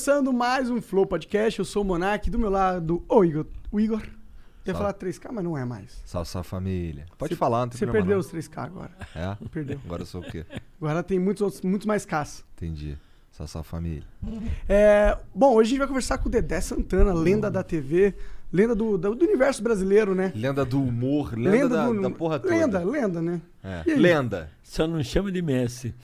[0.00, 1.58] Começando mais um Flow Podcast.
[1.58, 3.44] Eu sou o Monark, do meu lado, o Igor.
[3.70, 4.00] O Igor.
[4.64, 6.00] Eu ia falar 3K, mas não é mais.
[6.06, 7.04] Salve, salve família.
[7.18, 8.18] Pode Você- falar, não tem Você perdeu não.
[8.20, 8.90] os 3K agora.
[9.14, 9.36] É?
[9.52, 9.78] Perdeu.
[9.84, 10.46] Agora eu sou o quê?
[10.80, 12.42] Agora tem muitos outros, muitos mais Ks.
[12.56, 12.96] Entendi.
[13.30, 14.02] Salve, salve família.
[14.66, 18.14] É, bom, hoje a gente vai conversar com o Dedé Santana, lenda da TV,
[18.50, 20.32] lenda do, do, do universo brasileiro, né?
[20.34, 22.54] Lenda do humor, lenda, da, do- da porra toda.
[22.54, 23.42] Lenda, lenda, né?
[23.62, 23.82] É.
[23.94, 24.50] Lenda.
[24.62, 25.94] Só não chama de Messi.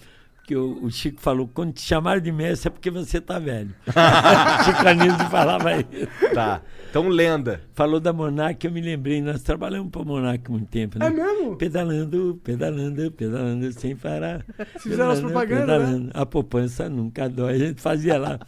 [0.47, 3.75] Porque o, o Chico falou, quando te chamaram de Messi é porque você tá velho.
[4.65, 6.07] Chico Anísio falava isso.
[6.33, 6.63] Tá.
[6.89, 7.63] Então, lenda.
[7.75, 11.07] Falou da Monark, eu me lembrei, nós trabalhamos para Monark muito tempo, né?
[11.09, 11.57] É mesmo?
[11.57, 14.45] Pedalando, pedalando, pedalando sem parar.
[14.79, 15.75] fizeram as Pedalando, propagandas, né?
[15.89, 16.11] pedalando.
[16.15, 17.55] A poupança nunca dói.
[17.55, 18.39] A gente fazia lá.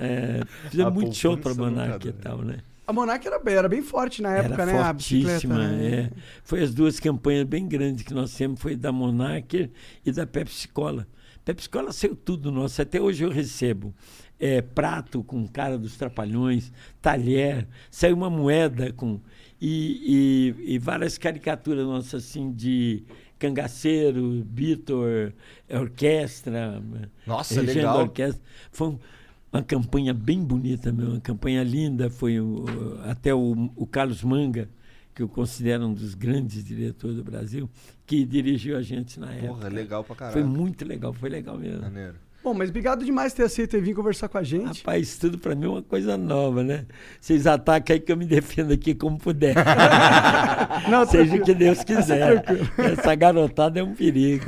[0.00, 2.56] É, fizemos muito show nunca Monark e tal, né?
[2.88, 4.84] A Monark era, bem- era bem forte na época, Era né?
[4.84, 5.86] Fortíssima, né?
[5.86, 6.10] é.
[6.42, 9.70] Foi as duas campanhas bem grandes que nós temos, foi da Monarch
[10.04, 11.06] e da Pepsi Cola.
[11.46, 13.94] Pepsi Cola saiu tudo nosso, até hoje eu recebo
[14.38, 19.20] é, prato com cara dos trapalhões, talher, saiu uma moeda com
[19.62, 23.04] e, e- e várias caricaturas nossas assim de
[23.38, 25.32] cangaceiro, Vitor,
[25.70, 26.82] orquestra,
[27.24, 28.00] Nossa, legal.
[28.00, 28.42] orquestra.
[28.72, 28.98] Foi um-
[29.52, 32.10] uma campanha bem bonita, meu, uma campanha linda.
[32.10, 32.64] Foi o-
[33.04, 34.68] até o, o Carlos Manga,
[35.16, 37.70] que eu considero um dos grandes diretores do Brasil,
[38.04, 39.48] que dirigiu a gente na época.
[39.48, 40.34] Porra, legal pra caralho.
[40.34, 41.80] Foi muito legal, foi legal mesmo.
[41.80, 42.16] Maneiro.
[42.44, 44.80] Bom, mas obrigado demais por ter aceito e vir conversar com a gente.
[44.80, 46.84] Rapaz, tudo pra mim é uma coisa nova, né?
[47.18, 49.54] Vocês atacam aí que eu me defendo aqui como puder.
[50.90, 52.44] Não, Seja o que Deus quiser.
[52.76, 54.44] Essa garotada é um perigo.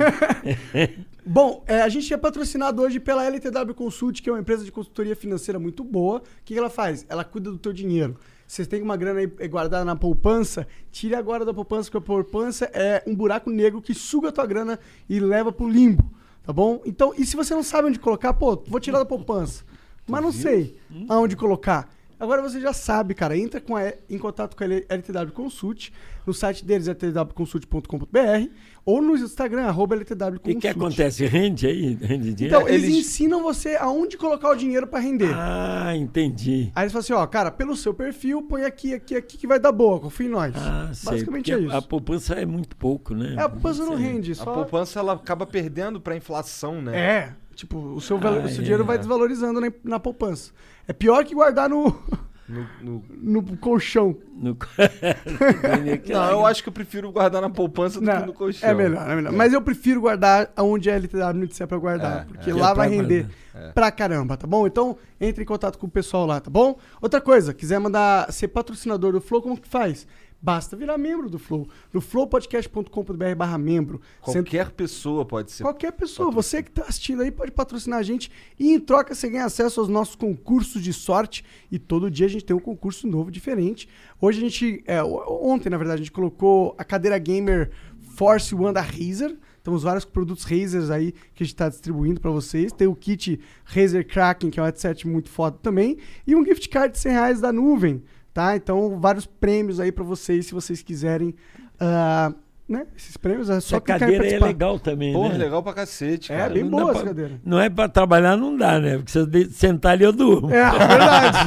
[1.25, 4.71] Bom, é, a gente é patrocinado hoje pela LTW Consult, que é uma empresa de
[4.71, 6.19] consultoria financeira muito boa.
[6.19, 7.05] O que, que ela faz?
[7.09, 8.15] Ela cuida do teu dinheiro.
[8.51, 12.65] Você tem uma grana aí guardada na poupança, tire agora da poupança, porque a poupança
[12.73, 16.11] é um buraco negro que suga a tua grana e leva pro limbo,
[16.43, 16.81] tá bom?
[16.83, 19.63] Então, e se você não sabe onde colocar, pô, vou tirar da poupança,
[20.07, 21.87] mas não sei aonde colocar.
[22.19, 23.37] Agora você já sabe, cara.
[23.37, 25.91] Entra com a- em contato com a LTW Consult.
[26.25, 28.49] No site deles é ltwconsult.com.br
[28.89, 30.59] ou no Instagram, arroba LTW O Consult.
[30.61, 31.25] que, acontece?
[31.25, 31.93] Rende aí?
[32.01, 32.57] Rende dinheiro?
[32.57, 35.33] Então, eles, Eles- ensinam você aonde colocar o dinheiro pra render.
[35.35, 36.71] Ah, entendi.
[36.75, 39.59] Aí eles falam assim, ó, cara, pelo seu perfil, põe aqui, aqui, aqui que vai
[39.59, 40.53] dar boa, confia em nós.
[40.55, 41.11] Ah, sei.
[41.11, 41.75] Basicamente porque é isso.
[41.75, 43.35] A, a poupança é muito pouco, né?
[43.37, 44.05] É, a poupança não Sei.
[44.05, 44.53] rende, A só...
[44.53, 46.97] poupança, ela acaba perdendo pra inflação, né?
[46.99, 48.63] É, tipo, o seu, Ah, o seu é.
[48.63, 50.51] dinheiro vai desvalorizando na, na poupança.
[50.87, 51.95] É pior que guardar no,
[52.49, 54.17] No- no- no colchão.
[54.35, 54.57] No...
[56.11, 58.67] Não, eu acho que eu prefiro guardar na poupança do Não, que no colchão.
[58.69, 59.31] É melhor, é melhor.
[59.33, 62.53] Mas eu prefiro guardar onde a LTW me disser pra guardar, É, porque é.
[62.53, 63.27] lá é vai pra render.
[63.53, 63.71] É.
[63.71, 64.65] pra caramba, tá bom?
[64.65, 66.77] Então, entre em contato com o pessoal lá, tá bom?
[67.01, 70.07] Outra coisa, quiser mandar ser patrocinador do Flow, como que faz?
[70.41, 74.01] Basta virar membro do Flow, no flowpodcast.com.br barra membro.
[74.25, 75.63] Sendo- Qualquer pessoa pode ser.
[75.63, 79.29] Qualquer pessoa, você que está assistindo aí pode patrocinar a gente e em troca você
[79.29, 83.07] ganha acesso aos nossos concursos de sorte e todo dia a gente tem um concurso
[83.07, 83.87] novo diferente.
[84.21, 87.71] Hoje a gente, é, ontem na verdade a gente colocou a cadeira gamer
[88.15, 89.37] Force One da Razer.
[89.61, 92.71] Temos vários produtos Razer aí que a gente está distribuindo para vocês.
[92.71, 95.97] Tem o kit Razer Kraken, que é um headset muito foda também.
[96.25, 98.01] E um gift card de 100 reais da nuvem,
[98.39, 98.55] tá?
[98.55, 101.33] Então vários prêmios aí para vocês se vocês quiserem...
[101.79, 102.31] ah,
[102.67, 102.85] né?
[102.95, 105.37] Esses prêmios é só e cadeira é legal também, Porra, né?
[105.39, 106.53] legal pra cacete, É, cara.
[106.53, 107.31] bem Não boa essa pra- cadeira.
[107.43, 108.97] Não é pra trabalhar, não dá, né?
[108.97, 110.51] Porque se eu sentar ali, eu durmo.
[110.53, 111.37] É, verdade.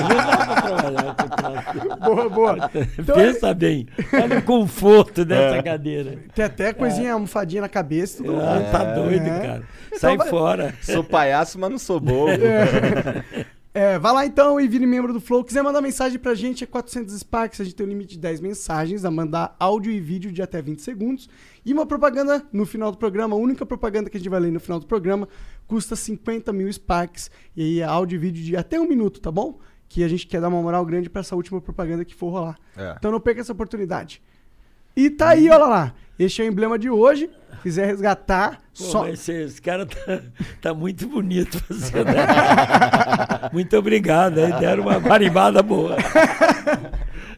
[0.00, 2.00] Não dá pra trabalhar com troço.
[2.00, 2.70] boa, boa.
[2.98, 3.86] Então, é, Pensa bem.
[4.14, 6.18] Olha o conforto dessa cadeira.
[6.34, 8.24] tem até coisinha, almofadinha na cabeça.
[8.24, 9.40] Tudo Ah, tá doido, É.
[9.40, 9.62] cara.
[9.98, 10.74] Sai vai- fora.
[10.80, 12.32] Sou palhaço, mas não sou bobo.
[13.74, 15.42] É, vai lá então e vire membro do Flow.
[15.42, 17.60] Quiser mandar mensagem pra gente, é 400 Sparks.
[17.60, 20.60] A gente tem um limite de 10 mensagens a mandar áudio e vídeo de até
[20.60, 21.28] 20 segundos.
[21.64, 24.52] E uma propaganda no final do programa, a única propaganda que a gente vai ler
[24.52, 25.26] no final do programa,
[25.66, 27.30] custa 50 mil Sparks.
[27.56, 29.58] E aí é áudio e vídeo de até um minuto, tá bom?
[29.88, 32.58] Que a gente quer dar uma moral grande para essa última propaganda que for rolar.
[32.76, 32.94] É.
[32.98, 34.20] Então não perca essa oportunidade.
[34.94, 35.94] E tá aí, olha lá.
[36.24, 37.28] Este é o emblema de hoje.
[37.62, 39.02] Quiser resgatar, Pô, só.
[39.02, 40.20] mas esse, cara tá,
[40.60, 43.50] tá muito bonito né?
[43.52, 45.96] Muito obrigado, aí deram uma barimbada boa.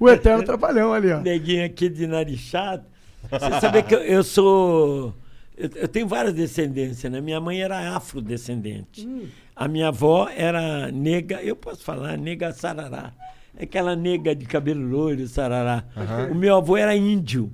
[0.00, 1.20] O Eterno Trapalhão ali, ó.
[1.20, 2.84] Neguinho aqui de narichado.
[3.30, 5.14] Você sabe que eu, eu sou.
[5.56, 7.20] Eu, eu tenho várias descendências, né?
[7.20, 9.06] Minha mãe era afrodescendente.
[9.54, 13.12] A minha avó era nega, eu posso falar, nega sarará.
[13.60, 15.84] Aquela nega de cabelo loiro, sarará.
[16.30, 17.52] O meu avô era índio.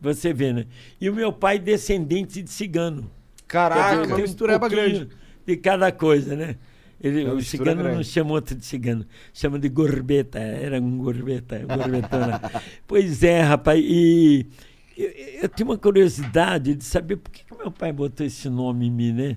[0.00, 0.66] Você vê, né?
[1.00, 3.10] E o meu pai, descendente de cigano.
[3.46, 4.04] Caraca.
[4.04, 5.08] uma tem um grande.
[5.46, 6.56] De cada coisa, né?
[7.00, 8.08] Ele, uma o mistura cigano não grande.
[8.08, 12.40] chama outro de cigano, chama de gorbeta, era um gorbeta, gorbetona.
[12.86, 14.46] pois é, rapaz, e
[14.96, 15.10] eu,
[15.42, 18.90] eu tinha uma curiosidade de saber por que, que meu pai botou esse nome em
[18.90, 19.36] mim, né?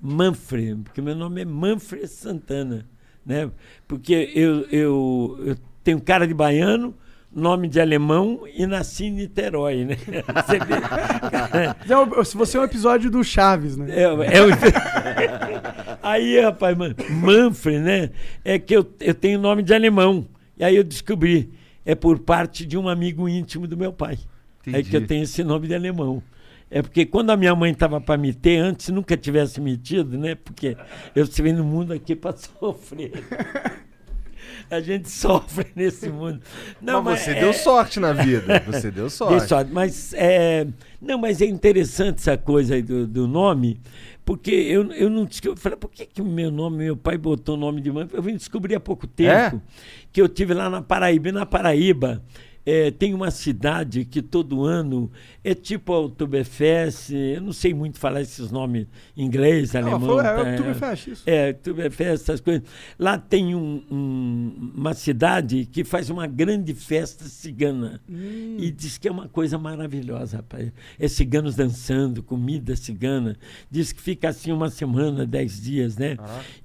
[0.00, 2.86] Manfred, porque meu nome é Manfred Santana,
[3.26, 3.50] né?
[3.88, 6.94] Porque eu, eu, eu tenho cara de baiano,
[7.32, 9.96] nome de alemão e nasci em Niterói, né?
[10.46, 10.74] Você vê?
[11.84, 13.86] Então, Se você é um episódio do Chaves, né?
[13.90, 14.48] É, é o-
[16.02, 18.10] Aí, rapaz, man- Manfred, né?
[18.44, 20.26] É que eu, eu tenho nome de alemão.
[20.58, 21.50] E aí eu descobri.
[21.84, 24.18] É por parte de um amigo íntimo do meu pai.
[24.66, 24.90] É Entendi.
[24.90, 26.22] que eu tenho esse nome de alemão.
[26.70, 30.34] É porque quando a minha mãe estava para me ter, antes nunca tivesse metido, né?
[30.36, 30.76] Porque
[31.16, 33.12] eu estive no mundo aqui para sofrer.
[34.70, 36.40] A gente sofre nesse mundo.
[36.80, 38.62] Não, mas você é- deu sorte na vida.
[38.66, 39.38] Você deu sorte.
[39.38, 39.72] Dei sorte.
[39.72, 40.66] Mas é,
[41.00, 43.80] não, mas é interessante essa coisa aí do, do nome,
[44.24, 45.52] porque eu, eu não descobri.
[45.52, 48.08] Eu falei, por que, que meu nome, meu pai botou o nome de mãe?
[48.12, 49.60] Eu vim descobrir há pouco tempo É?
[50.12, 51.28] que eu tive lá na Paraíba.
[51.28, 52.22] E na Paraíba
[52.64, 55.10] é, tem uma cidade que todo ano
[55.42, 58.86] é tipo a Oktoberfest, eu não sei muito falar esses nomes
[59.16, 60.00] em inglês, Não, alemão.
[60.00, 61.22] foi- é tá, Oktoberfest, isso.
[61.26, 62.62] é, Oktoberfest, essas coisas.
[62.98, 68.00] Lá tem um- um- uma cidade que faz uma grande festa cigana.
[68.08, 70.70] E diz que é uma coisa maravilhosa, rapaz.
[70.98, 73.36] É ciganos dançando, comida cigana.
[73.70, 76.16] Diz que fica assim uma semana, dez dias, né?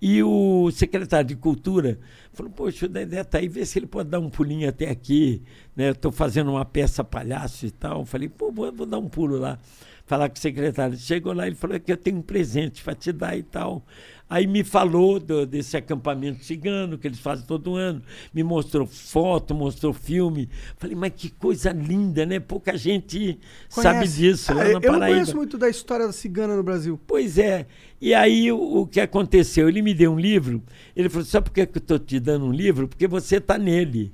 [0.02, 1.98] E o secretário de Cultura
[2.36, 5.42] falou, poxa, o Dedé tá aí, vê se ele pode dar um pulinho até aqui.
[5.76, 5.90] Né?
[5.90, 8.06] Eu estou fazendo uma peça palhaço e tal.
[8.06, 9.58] Falei, pô, vou, vou dar um pulo lá.
[10.06, 10.96] Falar com o secretário.
[10.98, 13.84] Chegou lá, ele falou que eu tenho um presente para te dar e tal.
[14.30, 18.02] Aí me falou do- desse acampamento cigano que eles fazem todo ano.
[18.34, 20.48] Me mostrou foto, mostrou filme.
[20.78, 22.40] Falei, mas que coisa linda, né?
[22.40, 24.18] Pouca gente sabe Conhece?
[24.18, 25.18] disso Ah, lá eu na eu não Paraíba.
[25.19, 27.00] conheço muito da história da cigana no Brasil.
[27.08, 27.66] Pois é.
[28.01, 29.68] E aí o, o que aconteceu?
[29.69, 30.62] Ele me deu um livro.
[30.96, 32.88] Ele falou: sabe por que eu estou te dando um livro?
[32.88, 34.12] Porque você está nele.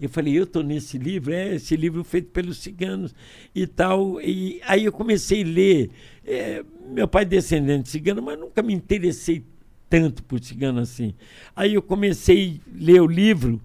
[0.00, 3.14] Eu falei, eu estou nesse livro, é esse livro feito pelos ciganos
[3.54, 4.20] e tal.
[4.20, 5.90] E aí eu comecei a ler.
[6.24, 9.44] É, meu pai é descendente de cigano, mas nunca me interessei
[9.88, 11.14] tanto por cigano assim.
[11.54, 13.60] Aí eu comecei a ler o livro.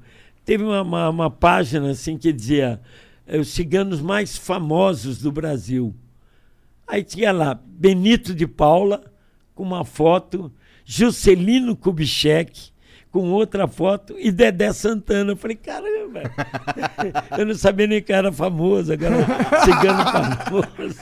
[0.45, 2.79] Teve uma, uma, uma página assim que dizia
[3.25, 5.95] é, os ciganos mais famosos do Brasil.
[6.87, 9.03] Aí tinha lá Benito de Paula,
[9.53, 10.51] com uma foto,
[10.85, 12.71] Juscelino Kubitschek,
[13.19, 15.31] com outra foto, e Dedé Santana.
[15.31, 16.21] Eu falei, caramba,
[17.37, 19.15] eu não sabia nem que era famoso, agora
[19.65, 20.99] cigano famoso.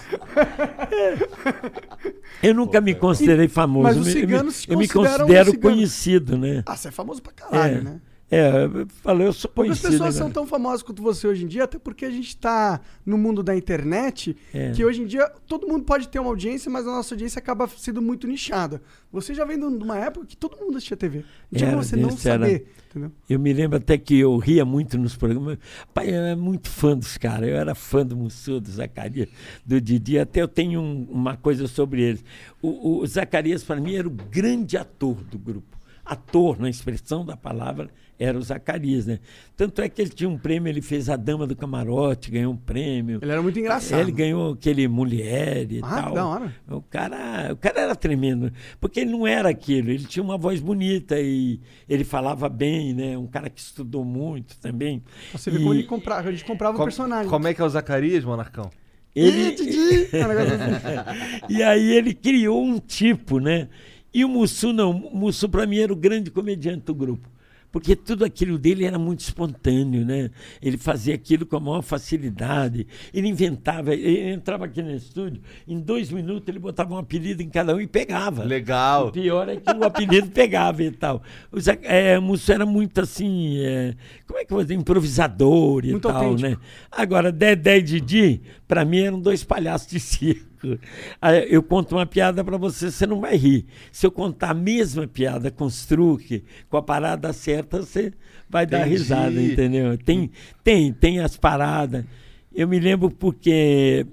[2.42, 3.84] Eu nunca me considerei famoso.
[3.84, 5.58] mas os eu me- eu me- eu considero ciganos.
[5.76, 6.64] conhecido, né?
[6.66, 8.02] Ah, você é famoso pra caralho, é, né?
[8.32, 9.92] É, eu falei, eu sou Porque as conhecido.
[9.92, 10.34] pessoas são agora.
[10.34, 13.56] tão famosas quanto você hoje em dia, até porque a gente tá no mundo da
[13.56, 14.72] internet, É.
[14.72, 17.68] que hoje em dia todo mundo pode ter uma audiência, mas a nossa audiência acaba
[17.68, 18.82] sendo muito nichada.
[19.12, 21.20] Você já vem de uma época que todo mundo assistia TV.
[21.52, 22.18] Não tinha Era, você não era.
[22.18, 23.12] saber, entendeu?
[23.30, 25.58] Eu me lembro até que eu ria muito nos programas.
[25.94, 27.48] Pai, eu era muito fã dos caras.
[27.48, 29.30] Eu era fã do Mussu, do Zacarias,
[29.66, 30.18] do Didi.
[30.20, 32.24] Até eu tenho um- uma coisa sobre eles.
[32.62, 35.78] O, o Zacarias, para mim, era o grande ator do grupo.
[36.04, 39.20] Ator, na expressão da palavra, era o Zacarias, né?
[39.58, 42.58] Tanto é que ele tinha um prêmio, ele fez a Dama do Camarote, ganhou um
[42.58, 43.20] prêmio.
[43.22, 44.00] Ele era muito engraçado.
[44.00, 46.10] Ele ganhou aquele Mulher e Ah, tal.
[46.10, 46.56] que da hora.
[46.70, 50.60] O cara, o cara era tremendo, porque ele não era aquilo, ele tinha uma voz
[50.60, 53.18] bonita e ele falava bem, né?
[53.18, 55.04] Um cara que estudou muito também.
[55.34, 57.30] Você vê E como ele comprava, a gente comprava o Com- personagem.
[57.30, 58.70] Como é que é o Zacarias, Monarcão?
[59.16, 60.10] ele- Ih, Didi!
[60.16, 61.46] É assim.
[61.54, 63.68] e aí ele criou um tipo, né?
[64.14, 67.30] E o Mussu não, o Mussu para mim era o grande comediante do grupo.
[67.76, 70.32] Porque tudo aquilo dele era muito espontâneo, né?
[70.62, 72.88] Ele fazia aquilo com a maior facilidade.
[73.14, 77.50] Ele inventava, ele entrava aqui no estúdio, em dois minutos ele botava um apelido em
[77.50, 78.46] cada um e pegava.
[78.46, 79.08] Legal.
[79.08, 81.22] O pior é que o apelido pegava e tal.
[81.52, 83.94] O Zé, é, Musso era muito assim, é,
[84.26, 86.50] como é que eu vou dizer, improvisador e Muito tal, autêntico.
[86.50, 86.58] né?
[86.90, 90.55] Agora, Dedé e Didi, pra mim, eram dois palhaços de circo.
[91.22, 93.66] Aí Eu conto uma piada pra você, você não vai rir.
[93.92, 98.14] Se eu contar a mesma piada com os truques, com a parada certa, você
[98.50, 98.96] vai dar Entendi.
[98.96, 99.98] risada, entendeu?
[99.98, 100.30] Tem,
[100.64, 102.06] tem, tem as paradas.
[102.54, 104.06] Eu me lembro porque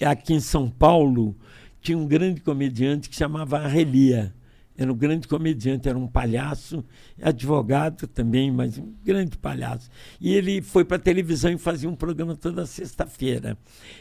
[0.00, 1.36] aqui em São Paulo
[1.80, 4.33] tinha um grande comediante que chamava Arrelia.
[4.76, 6.84] Era um grande comediante, era um palhaço,
[7.22, 9.88] advogado também, mas um grande palhaço.
[10.20, 13.56] E ele foi para a televisão e fazia um programa toda sexta-feira.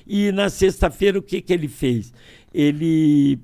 [0.06, 2.12] E na sexta-feira, o que, que ele fez?
[2.52, 3.40] Ele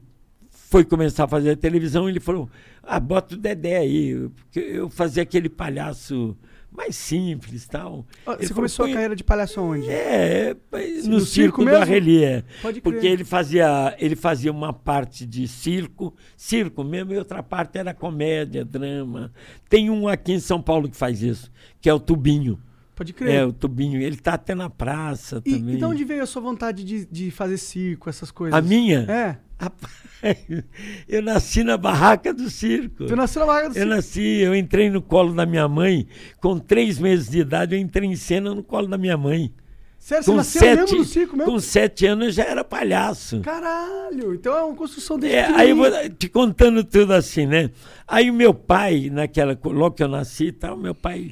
[0.50, 2.50] foi começar a fazer a televisão e ele falou:
[2.82, 6.36] Ah, bota o Dedé aí, porque eu fazia aquele palhaço
[6.72, 8.06] mais simples tal.
[8.26, 9.90] Você falou, começou a "Põe- carreira de palhaço aonde?
[9.90, 12.46] é, mas no, no circo, circo do.
[12.62, 17.78] Pode Porque ele fazia, ele fazia uma parte de circo, circo mesmo, e outra parte
[17.78, 19.32] era comédia, drama.
[19.68, 22.60] Tem um aqui em São Paulo que faz isso, que é o Tubinho.
[23.00, 23.34] Pode crer.
[23.34, 24.02] É, o Tubinho.
[24.02, 25.76] Ele tá até na praça e, também.
[25.76, 28.60] e de onde veio a sua vontade de, de fazer circo, essas coisas?
[28.60, 29.06] A minha?
[29.10, 29.38] É.
[29.58, 29.94] Rapaz,
[31.08, 33.06] eu nasci na barraca do circo.
[33.06, 33.90] Tu nasceu na barraca do Eu circo.
[33.90, 36.08] nasci, eu entrei no colo da minha mãe,
[36.42, 39.50] com três meses de idade, eu entrei em cena no colo da minha mãe.
[39.98, 41.52] Sério, você Com nasceu sete, mesmo no circo mesmo?
[41.54, 43.40] com sete anos eu já era palhaço.
[43.40, 45.88] Caralho, então é uma construção desde É, aí eu vou
[46.18, 47.70] te contando tudo assim, né?
[48.06, 51.32] Aí o meu pai, naquela, logo que eu nasci e tal, meu pai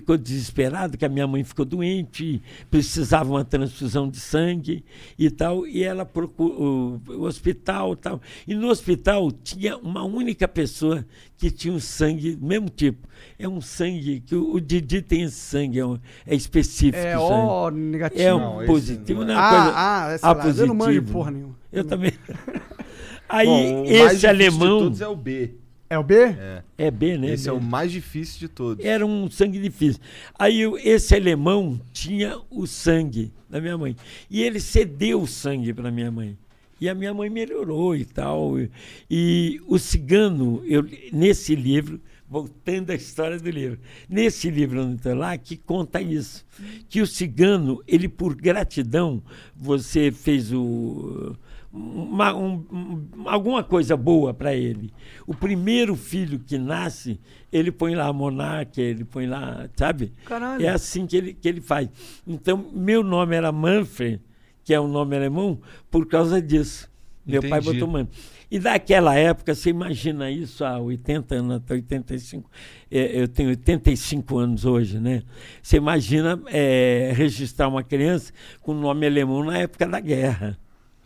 [0.00, 4.84] ficou desesperado, que a minha mãe ficou doente, precisava uma transfusão de sangue
[5.18, 8.20] e tal, e ela procurou o, hospital e tal.
[8.46, 11.04] E no hospital tinha uma única pessoa
[11.36, 13.06] que tinha um sangue do mesmo tipo.
[13.38, 16.96] É um sangue que o, o Didi tem esse sangue, é, um- é específico.
[16.96, 18.22] É o negativo.
[18.22, 19.36] É um Não, positivo, não não é.
[19.36, 21.12] uma coisa ah, ah, sei A lá, eu não manjo positivo.
[21.12, 21.56] porra nenhuma.
[21.72, 22.12] Eu também.
[23.28, 24.78] Aí, Bom, esse alemão.
[24.80, 25.54] todos é o B.
[25.88, 26.14] É o B?
[26.16, 26.62] É.
[26.78, 27.30] É B, né?
[27.32, 27.58] Esse é B.
[27.58, 28.84] o mais difícil de todos.
[28.84, 30.00] Era um sangue difícil.
[30.38, 33.94] Aí eu- esse alemão tinha o sangue da minha mãe.
[34.28, 36.36] E ele cedeu o sangue para minha mãe.
[36.80, 38.58] E a minha mãe melhorou e tal.
[38.58, 38.70] E,
[39.08, 43.78] e o cigano, eu, nesse livro, voltando à história do livro,
[44.08, 46.44] nesse livro lá, que conta isso.
[46.88, 49.22] Que o cigano, ele por gratidão,
[49.54, 51.36] você fez o
[51.76, 54.92] uma- um- um- alguma coisa boa para ele.
[55.26, 57.20] O primeiro filho que nasce,
[57.52, 60.12] ele põe lá a monarca, ele põe lá, sabe?
[60.24, 60.64] Caralho.
[60.64, 61.88] É assim que ele, que ele faz.
[62.26, 64.20] Então, meu nome era Manfred,
[64.64, 66.90] que é um nome alemão, por causa disso.
[67.24, 67.80] Meu pai Entendi.
[67.80, 68.16] botou Manfred.
[68.48, 72.48] E daquela época, você imagina isso há 80 anos, até 85.
[72.88, 75.24] É, eu tenho 85 anos hoje, né?
[75.60, 80.56] Você imagina é, registrar uma criança com nome alemão na época da guerra.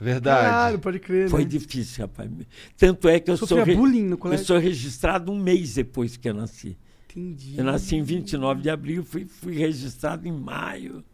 [0.00, 0.46] Verdade.
[0.46, 1.28] Caralho, pode crer.
[1.28, 1.48] Foi né?
[1.48, 2.30] difícil, rapaz.
[2.76, 6.28] Tanto é que eu Sofria sou, bullying no eu sou registrado um mês depois que
[6.28, 6.78] eu nasci.
[7.10, 7.54] Entendi.
[7.58, 11.04] Eu nasci em 29 de abril, fui, fui registrado em maio.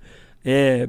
[0.44, 0.88] É,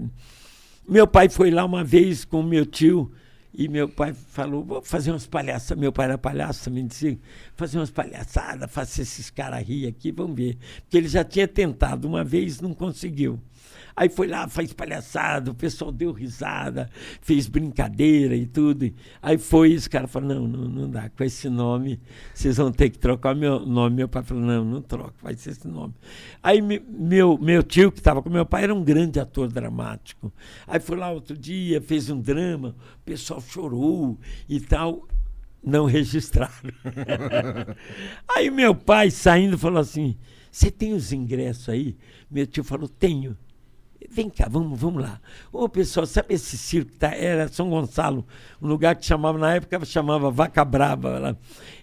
[0.88, 3.12] meu pai foi lá uma vez com meu tio
[3.54, 5.82] e meu pai falou: vou fazer umas palhaçadas.
[5.82, 7.20] Meu pai era palhaço também, disse:
[7.56, 10.58] fazer umas palhaçadas, fazer esses caras rir aqui, vamos ver.
[10.82, 13.39] Porque ele já tinha tentado uma vez, não conseguiu.
[14.00, 16.88] Aí foi lá, fez palhaçada, o pessoal deu risada,
[17.20, 18.94] fez brincadeira e tudo.
[19.20, 22.00] Aí foi, esse cara falou, não, não, não dá, com esse nome,
[22.32, 23.96] vocês vão ter que trocar o meu nome.
[23.96, 25.96] Meu pai falou, não, não troca, vai ser esse nome.
[26.44, 30.32] Aí me- meu, meu tio, que estava com meu pai, era um grande ator dramático.
[30.68, 34.16] Aí foi lá outro dia, fez um drama, o pessoal chorou
[34.48, 35.08] e tal.
[35.63, 36.54] Não registraram.
[38.36, 40.16] aí meu pai, saindo, falou assim:
[40.51, 41.98] Você tem os ingressos aí?
[42.30, 43.36] Meu tio falou: Tenho.
[44.10, 45.20] Vem cá, vamos, vamos lá.
[45.51, 48.25] Ô, pessoal, sabe esse circo que tá, era São Gonçalo,
[48.62, 51.18] um lugar que chamava, na época chamava Vaca Brava.
[51.20, 51.38] Lá.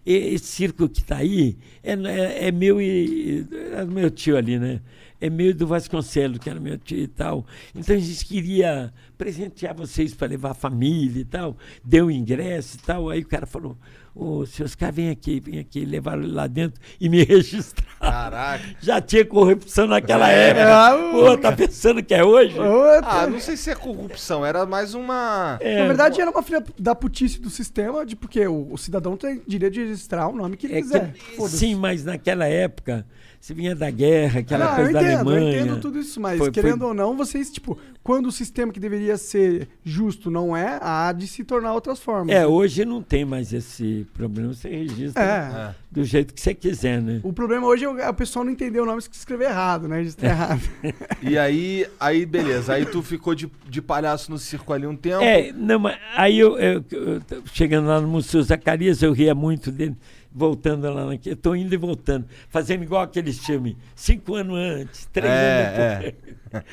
[0.06, 3.46] E- Esse circo que está aí é, é, é meu e.
[3.72, 4.80] É meu tio ali, né?
[5.20, 7.46] É meu do Vasconcelos, que era meu tio e tal.
[7.74, 11.56] Então a gente queria presentear vocês para levar a família e tal.
[11.84, 13.08] Deu ingresso e tal.
[13.10, 13.76] Aí o cara falou:
[14.14, 15.84] Ô, seu Oscar, vem aqui, vem aqui.
[15.84, 17.84] Levaram ele lá dentro e me registraram.
[17.98, 18.64] Caraca.
[18.80, 20.50] Já tinha corrupção naquela É.
[20.50, 20.66] época.
[20.72, 22.58] Ah, Pô, tá pensando que é hoje?
[22.58, 23.22] Outra.
[23.22, 25.58] Ah, não sei se é corrupção, era mais uma.
[25.60, 29.16] É, Na verdade, era uma filha da putice do sistema, de porque o, o cidadão
[29.16, 31.12] tem direito de registrar o nome que ele é quiser.
[31.12, 33.04] que- sim, mas naquela época,
[33.44, 35.52] você vinha da guerra, aquela Não, coisa eu da entendo, Alemanha.
[35.58, 38.72] eu entendo tudo isso, mas Foi- querendo foi- ou não, vocês, tipo, quando o sistema
[38.72, 42.34] que deveria ser justo não é, há de se tornar outras formas.
[42.34, 45.74] É, hoje não tem mais esse problema, você registra É.
[45.90, 47.20] do jeito que você quiser, né?
[47.22, 49.98] O problema hoje é o, é pessoal não entender o nome e escrever errado, né?
[49.98, 50.62] Registrar errado.
[51.22, 52.72] E aí, aí, beleza.
[52.72, 55.22] Aí tu ficou de, de palhaço no circo ali um tempo.
[55.22, 59.34] É, não, mas aí eu, eu- eu t- chegando lá no Museu Zacarias, eu ria
[59.34, 59.96] muito dele,
[60.34, 65.06] voltando lá naquele, eu tô indo e voltando, fazendo igual aqueles filmes, cinco anos antes,
[65.12, 66.64] três É, anos depois.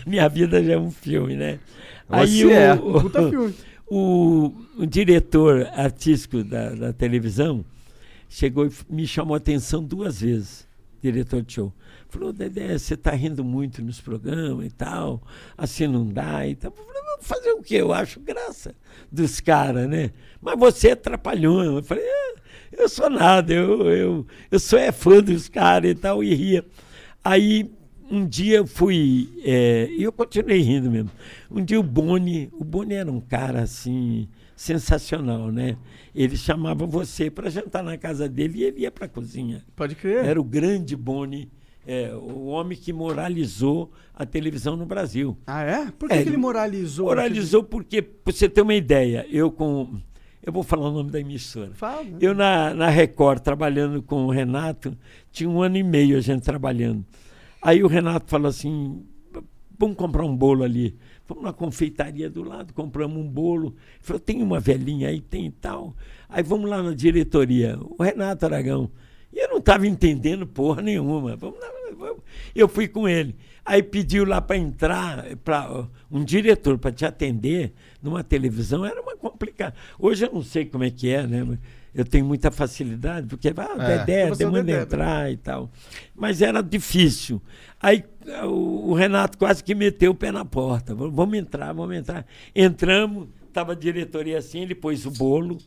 [0.06, 1.60] Minha vida já é um filme, né?
[2.08, 2.72] Você é.
[2.74, 3.54] o, Puta filme.
[3.86, 7.64] o, o diretor artístico da, da televisão
[8.28, 10.66] chegou e me chamou a atenção duas vezes,
[11.02, 11.72] diretor de show.
[12.08, 15.22] Falou, Dedé, você está rindo muito nos programas e tal,
[15.56, 16.72] assim não dá e tal.
[16.76, 17.76] Eu falei, "Vou fazer o quê?
[17.76, 18.74] Eu acho graça
[19.12, 20.10] dos caras, né?
[20.40, 21.62] Mas você é trapalhão.
[21.62, 22.29] Eu falei, "É,
[22.72, 26.64] eu sou nada, eu, eu, eu sou é fã dos caras e tal, e ria.
[27.22, 27.70] Aí
[28.10, 31.10] um dia eu fui, é, e eu continuei rindo mesmo.
[31.50, 35.76] Um dia o Boni, o Boni era um cara assim, sensacional, né?
[36.14, 39.64] Ele chamava você para jantar na casa dele e ele ia para a cozinha.
[39.76, 40.24] Pode crer.
[40.24, 41.48] Era o grande Boni,
[41.86, 45.38] é, o homem que moralizou a televisão no Brasil.
[45.46, 45.90] Ah, é?
[45.90, 47.06] Por que, É, que ele moralizou?
[47.06, 50.00] Moralizou porque, para você ter uma ideia, eu com.
[50.42, 51.70] Eu vou falar o nome da emissora.
[51.74, 52.06] Fala.
[52.18, 54.96] Eu na, na Record, trabalhando com o Renato,
[55.30, 57.04] tinha um ano e meio a gente trabalhando.
[57.60, 59.04] Aí o Renato falou assim:
[59.78, 60.96] vamos comprar um bolo ali.
[61.28, 63.68] Vamos na confeitaria do lado, compramos um bolo.
[63.68, 65.94] Ele falou: tem uma velhinha aí, tem tal.
[66.26, 67.78] Aí vamos lá na diretoria.
[67.80, 68.90] O Renato Aragão.
[69.32, 71.36] E eu não estava entendendo porra nenhuma.
[71.36, 72.22] Vamos lá, vamos.
[72.54, 73.36] Eu fui com ele.
[73.64, 79.16] Aí pediu lá para entrar, para um diretor para te atender numa televisão, era uma
[79.16, 79.74] complicada.
[79.98, 81.58] Hoje eu não sei como é que é, né?
[81.94, 83.98] Eu tenho muita facilidade, porque ah, É.
[83.98, 84.82] Dedé, demanda Dedé, né?
[84.82, 85.70] entrar e tal.
[86.14, 87.42] Mas era difícil.
[87.80, 88.04] Aí
[88.44, 90.94] o, o Renato quase que meteu o pé na porta.
[90.94, 92.24] Falou, Vamos entrar, vamos entrar.
[92.54, 95.58] Entramos, estava a diretoria assim, ele pôs o bolo,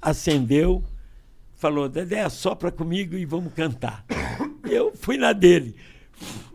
[0.00, 0.84] acendeu,
[1.56, 4.04] falou, Dedé, assopra comigo e vamos cantar.
[4.70, 5.74] Eu fui na dele.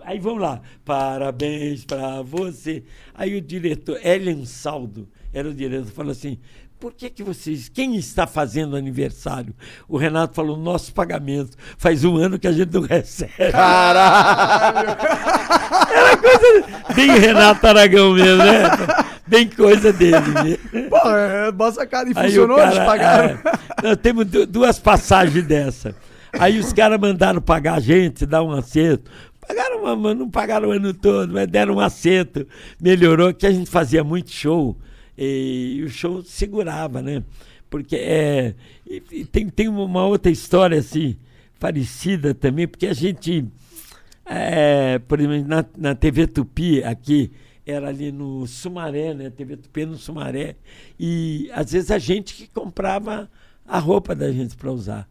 [0.06, 0.62] Aí vamos lá.
[0.86, 2.84] Parabéns para você.
[3.14, 6.38] Aí o diretor, Elian Saldo, era o diretor, falou assim:
[6.80, 7.70] por que, que vocês.
[7.70, 9.54] Quem está fazendo aniversário?
[9.88, 11.56] O Renato falou: nosso pagamento.
[11.78, 13.32] Faz um ano que a gente não recebe.
[15.94, 16.64] Era coisa
[16.96, 18.62] bem Renato Aragão mesmo, né?
[19.28, 20.90] Bem coisa dele mesmo.
[20.90, 22.10] Pô, é, boa sacada.
[22.10, 22.58] E funcionou?
[22.58, 23.26] cara, Eles pagaram?
[23.30, 23.40] é,
[23.84, 25.96] nós temos du- duas passagens dessa.
[26.40, 29.10] Aí os caras mandaram pagar a gente, dar um acerto.
[29.52, 32.48] Pagaram, uma- não pagaram o ano todo, mas deram um acerto.
[32.80, 34.78] Melhorou, que a gente fazia muito show.
[35.18, 37.22] E, o show segurava, né?
[37.70, 38.56] Porque é,
[38.90, 41.18] e tem, tem uma outra história assim,
[41.60, 43.46] parecida também, porque a gente,
[44.26, 47.32] é, por exemplo, na, na TV Tupi aqui,
[47.66, 49.30] era ali no Sumaré, né?
[49.30, 50.56] TV Tupi no Sumaré.
[51.00, 53.30] E às vezes a gente que comprava
[53.66, 55.10] a roupa da gente para usar.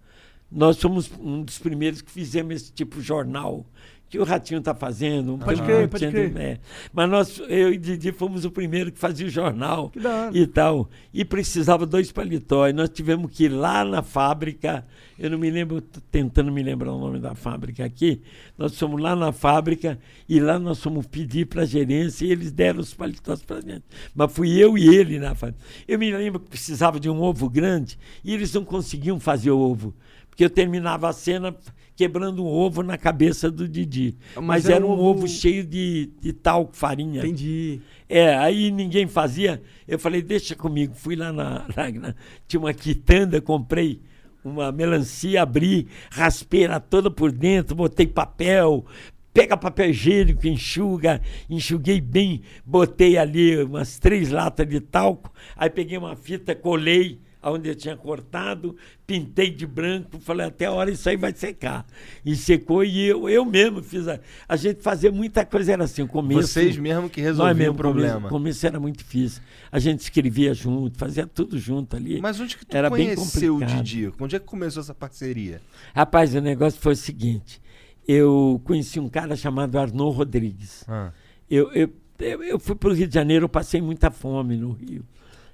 [0.50, 3.64] Nós somos um dos primeiros que fizemos esse tipo de jornal
[4.10, 5.34] que o Ratinho está fazendo.
[5.34, 6.36] Um Pode crer, pode crer.
[6.36, 6.58] é.
[6.92, 9.92] Mas nós, eu e Didi fomos o primeiro que fazia o jornal
[10.34, 10.90] e tal.
[11.14, 12.66] E precisava dois paletó.
[12.66, 14.84] E nós tivemos que ir lá na fábrica.
[15.16, 18.20] Eu não me lembro, tentando me lembrar o nome da fábrica aqui.
[18.58, 19.96] Nós fomos lá na fábrica
[20.28, 23.84] e lá nós fomos pedir para a gerência e eles deram os paletós para gente.
[24.12, 25.62] Mas fui eu e ele na fábrica.
[25.86, 29.58] Eu me lembro que precisava de um ovo grande e eles não conseguiam fazer o
[29.58, 29.94] ovo.
[30.28, 31.54] Porque eu terminava a cena
[32.00, 34.16] quebrando um ovo na cabeça do Didi.
[34.36, 37.20] Mas Mas, era era um ovo- ovo cheio de, de talco, farinha.
[37.20, 37.82] Entendi.
[38.08, 39.60] É, aí ninguém fazia.
[39.86, 40.94] Eu falei, deixa comigo.
[40.94, 41.66] Fui lá na.
[41.76, 42.14] na- na-
[42.48, 44.00] tinha uma quitanda, comprei
[44.42, 48.86] uma melancia, abri, raspei ela toda por dentro, botei papel.
[49.34, 55.96] Pega papel higiênico, enxuga, enxuguei bem, botei ali umas três latas de talco, aí peguei
[55.98, 58.76] uma fita, colei onde eu tinha cortado,
[59.07, 61.87] pintei de branco, falei, até a hora isso aí vai secar.
[62.24, 64.07] E secou e eu, eu mesmo fiz.
[64.07, 66.42] A, a gente fazia muita coisa, era assim, o começo.
[66.42, 68.14] Vocês mesmo que Nós resolviam o problema.
[68.14, 69.42] Começo, começo era muito difícil.
[69.72, 72.20] A gente escrevia junto, fazia tudo junto ali.
[72.20, 73.64] Mas onde que tu Era bem conheceu o.
[73.64, 74.12] Didi?
[74.20, 75.61] Onde é que começou essa parceria?
[75.94, 77.61] Rapaz, o negócio foi o seguinte:
[78.07, 80.85] eu conheci um cara chamado Arnaud Rodrigues.
[80.88, 81.12] Ah.
[81.50, 84.72] Eu, eu, eu, eu fui para o Rio de Janeiro, eu passei muita fome no
[84.72, 85.05] Rio.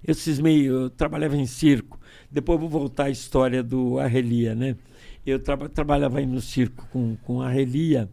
[0.07, 1.99] Eu cismei, eu trabalhava em circo.
[2.31, 4.77] Depois vou voltar à história do Arrelia, né?
[5.25, 8.09] Eu traba- trabalhava aí no circo com, com Arrelia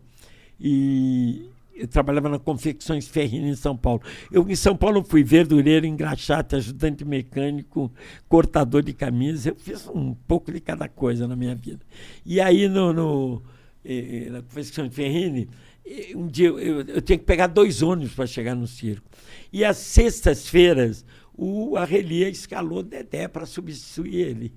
[0.60, 4.01] e eu trabalhava na Confecções Ferrina em São Paulo.
[4.32, 7.91] Eu em São Paulo fui verdureiro, engraxate, ajudante mecânico,
[8.29, 9.49] cortador de camisa.
[9.49, 11.82] Eu fiz um pouco de cada coisa na minha vida.
[12.25, 13.41] E aí no, no
[13.84, 15.49] eh, eh, na Confecções Ferrine,
[15.86, 19.08] eh, um dia eu, eu, eu tinha que pegar dois ônibus para chegar no circo.
[19.51, 24.54] E às sextas-feiras, o Arrelia escalou Dedé para substituir ele.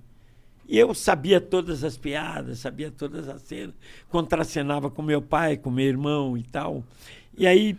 [0.69, 3.75] E eu sabia todas as piadas, sabia todas as cenas,
[4.09, 6.85] contracenava com meu pai, com meu irmão e tal.
[7.39, 7.79] E aí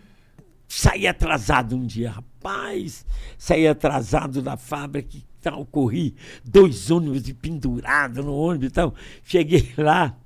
[0.66, 3.04] saí atrasado um dia, rapaz,
[3.36, 8.94] saí atrasado da fábrica e tal, corri dois ônibus de pendurado no ônibus e tal.
[9.22, 10.16] Cheguei lá,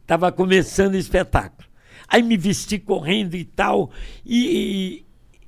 [0.00, 1.68] estava começando o espetáculo.
[2.08, 3.90] Aí me vesti correndo e tal,
[4.24, 5.03] e, e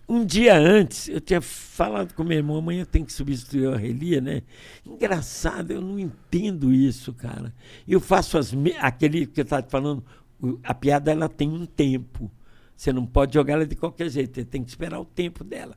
[0.08, 4.20] um dia antes, eu tinha falado com meu irmão, amanhã tem que substituir a Relia,
[4.20, 4.42] né?
[4.84, 7.52] Engraçado, eu não entendo isso, cara.
[7.88, 8.72] Eu faço as me...
[8.78, 10.04] aquele que eu estava falando,
[10.40, 12.30] o- a piada ela tem um tempo.
[12.76, 15.74] Você não pode jogar ela de qualquer jeito, você tem que esperar o tempo dela.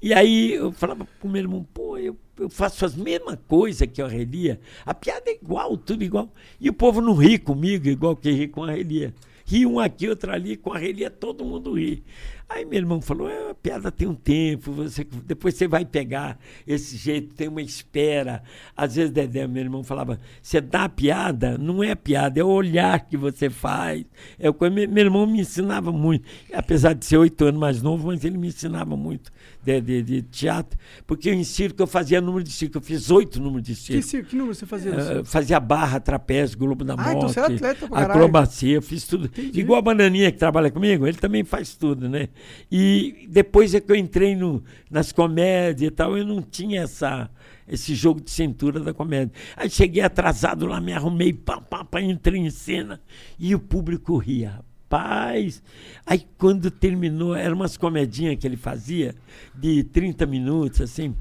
[0.00, 4.00] E aí eu falava pro meu irmão, pô, eu, eu faço as mesmas coisas que
[4.00, 6.32] a Relia, a piada é igual, tudo igual.
[6.60, 9.12] E o povo não ri comigo igual que ri com a Relia.
[9.44, 12.02] Ri um aqui, outro ali, com a Relia todo mundo ri.
[12.48, 16.38] Aí meu irmão falou, é, a piada tem um tempo, você, depois você vai pegar
[16.64, 18.40] esse jeito, tem uma espera.
[18.76, 22.48] Às vezes, Dedé, meu irmão falava, você dá a piada, não é piada, é o
[22.48, 24.04] olhar que você faz.
[24.38, 28.38] É meu, irmão me ensinava muito, apesar de ser oito anos mais novo, mas ele
[28.38, 29.32] me ensinava muito
[29.64, 33.40] de, de, de teatro, porque em circo eu fazia número de circo, eu fiz oito
[33.40, 34.02] números de Que, circo.
[34.02, 35.00] circo- que número você fazia?
[35.00, 35.24] circo?
[35.24, 39.26] fazia barra, trapézio, Globo da Ah, Morte, então você era atleta acrobacia, eu fiz tudo.
[39.26, 39.58] Entendi.
[39.60, 42.28] Igual a Bananinha que trabalha comigo, ele também faz tudo, né?
[42.70, 47.30] E depois é que eu entrei no, nas comédias e tal, eu não tinha essa,
[47.68, 49.32] esse jogo de cintura da comédia.
[49.56, 53.00] Aí cheguei atrasado lá, me arrumei, pá, pá, pá, entrei em cena
[53.38, 54.60] e o público ria.
[54.88, 55.62] Rapaz!
[56.06, 59.14] Aí quando terminou, eram umas comedinhas que ele fazia
[59.54, 61.14] de 30 minutos, assim.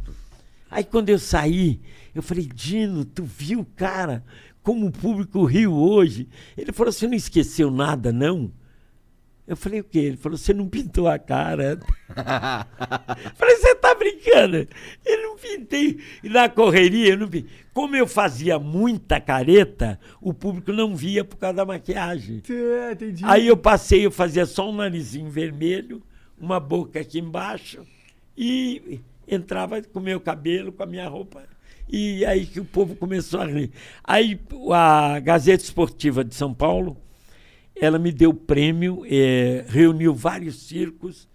[0.69, 1.79] Aí quando eu saí,
[2.13, 4.23] eu falei, Dino, tu viu, cara,
[4.61, 6.27] como o público riu hoje?
[6.57, 8.51] Ele falou, você não esqueceu nada, não?
[9.47, 9.99] Eu falei, o quê?
[9.99, 11.79] Ele falou, você não pintou a cara.
[13.35, 14.67] falei, você tá brincando?
[15.05, 15.99] Eu não pintei.
[16.23, 17.51] E na correria, eu não pintei.
[17.71, 22.41] Como eu fazia muita careta, o público não via por causa da maquiagem.
[22.49, 23.23] É, entendi.
[23.25, 26.01] Aí eu passei, eu fazia só um narizinho vermelho,
[26.39, 27.85] uma boca aqui embaixo
[28.35, 31.43] e entrava com o meu cabelo, com a minha roupa.
[31.87, 33.71] E aí que o povo começou a rir.
[34.03, 34.39] Aí
[34.73, 36.97] a Gazeta Esportiva de São Paulo,
[37.79, 41.27] ela me deu prêmio, eh, reuniu vários circos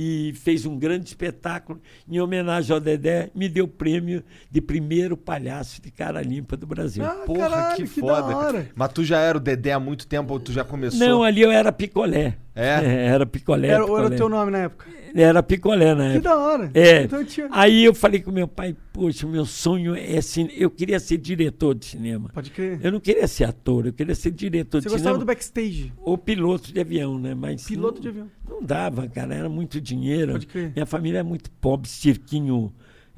[0.00, 5.82] e fez um grande espetáculo em homenagem ao Dedé, me deu prêmio de primeiro palhaço
[5.82, 7.04] de cara limpa do Brasil.
[7.04, 8.36] Ah, Porra, caralho, que que da foda.
[8.36, 8.70] hora.
[8.76, 11.00] Mas tu já era o Dedé há muito tempo ou tu já começou?
[11.00, 12.36] Não, ali eu era picolé.
[12.58, 13.06] É?
[13.06, 13.68] era picolé.
[13.68, 14.16] Era, ou era o picolé.
[14.16, 14.86] teu nome na época?
[15.14, 16.28] Era picolé na Que época.
[16.28, 16.70] da hora.
[16.74, 17.02] É.
[17.04, 17.48] Então tinha...
[17.50, 20.50] Aí eu falei com meu pai, poxa, meu sonho é cine...
[20.56, 22.28] eu queria ser diretor de cinema.
[22.34, 22.78] Pode crer.
[22.82, 25.18] Eu não queria ser ator, eu queria ser diretor Você de gostava cinema.
[25.18, 25.92] do backstage?
[25.98, 27.34] Ou piloto de avião, né?
[27.34, 28.30] Mas Piloto não- de avião.
[28.48, 30.32] Não dava, cara, era muito dinheiro.
[30.32, 30.72] Pode crer.
[30.74, 32.70] Minha família é muito pobre, cirquinho.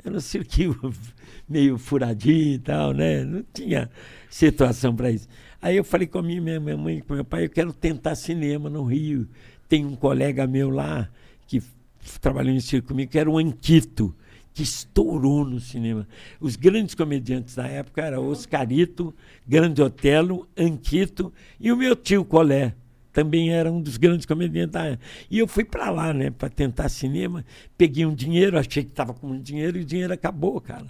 [0.04, 0.78] Era um cirquinho
[1.48, 3.24] meio furadinho e tal, né?
[3.24, 3.90] Não tinha
[4.30, 5.26] situação para isso.
[5.60, 8.14] Aí eu falei com a minha, minha mãe e com meu pai, eu quero tentar
[8.14, 9.28] cinema no Rio.
[9.68, 11.08] Tem um colega meu lá
[11.46, 11.62] que
[12.20, 14.14] trabalhou em circo comigo, que era o Anquito,
[14.54, 16.08] que estourou no cinema.
[16.40, 19.14] Os grandes comediantes da época eram Oscarito,
[19.46, 22.74] Grande Otelo, Anquito e o meu tio Colé
[23.12, 25.04] também era um dos grandes comediantes da época.
[25.30, 27.44] E eu fui para lá, né, para tentar cinema.
[27.76, 30.86] Peguei um dinheiro, achei que estava com dinheiro e o dinheiro acabou, cara.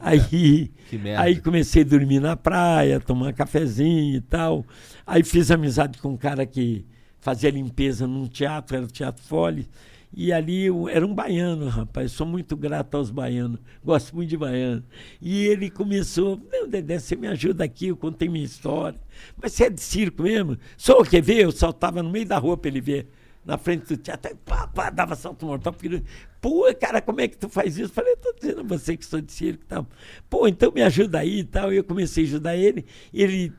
[0.00, 1.22] Aí, Que merda.
[1.22, 4.64] aí comecei a dormir na praia, tomar cafezinho e tal.
[5.06, 6.86] Aí fiz amizade com um cara que
[7.20, 9.68] fazia limpeza num teatro, era o Teatro Fole.
[10.14, 12.12] E ali eu, era um baiano, rapaz.
[12.12, 13.58] Sou muito grato aos baianos.
[13.84, 14.82] Gosto muito de baiano.
[15.20, 18.98] E ele começou, não, Dedé, você me ajuda aqui, eu contei minha história.
[19.40, 20.56] Mas você é de circo mesmo?
[20.76, 21.42] Sou, quer ver?
[21.42, 23.08] Eu saltava no meio da rua para ele ver.
[23.46, 25.72] Na frente do teatro, aí, pá, pá, dava salto mortal.
[25.72, 26.02] porque
[26.40, 27.92] Pô, cara, como é que tu faz isso?
[27.92, 29.86] Falei, tô dizendo a você que sou de circo e tal.
[30.28, 31.72] Pô, então me ajuda aí e tal.
[31.72, 32.84] E eu comecei a ajudar ele.
[33.14, 33.52] Ele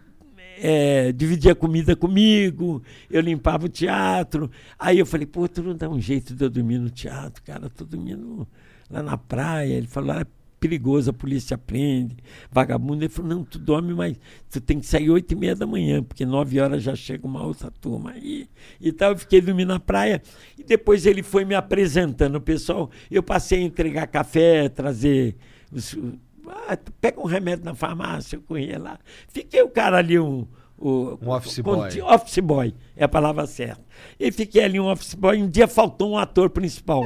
[0.60, 4.52] é, dividia comida comigo, eu limpava o teatro.
[4.78, 7.69] Aí eu falei, pô, tu não dá um jeito de eu dormir no teatro, cara,
[7.69, 8.47] tô dormindo
[8.89, 9.73] lá na praia.
[9.73, 10.26] Ele falou, ah,
[10.60, 12.17] perigoso, a polícia prende,
[12.52, 13.04] vagabundo.
[13.04, 14.17] Ele falou, não, tu dorme, mas
[14.50, 17.43] tu tem que sair oito e meia da manhã, porque nove horas já chega uma
[17.43, 18.50] outra turma aí.
[18.80, 20.22] E tal, eu fiquei dormindo na praia.
[20.58, 22.89] E depois ele foi me apresentando o pessoal.
[23.10, 25.36] Eu passei a entregar café, trazer
[25.72, 25.96] os,
[26.48, 29.00] ah, pega um remédio na farmácia, eu corria lá.
[29.28, 30.48] Fiquei o cara ali, um.
[30.78, 32.02] O, Um office boy.
[32.02, 33.84] Office boy, é a palavra certa.
[34.20, 35.41] E fiquei ali um office boy.
[35.41, 37.04] Um dia faltou um ator principal.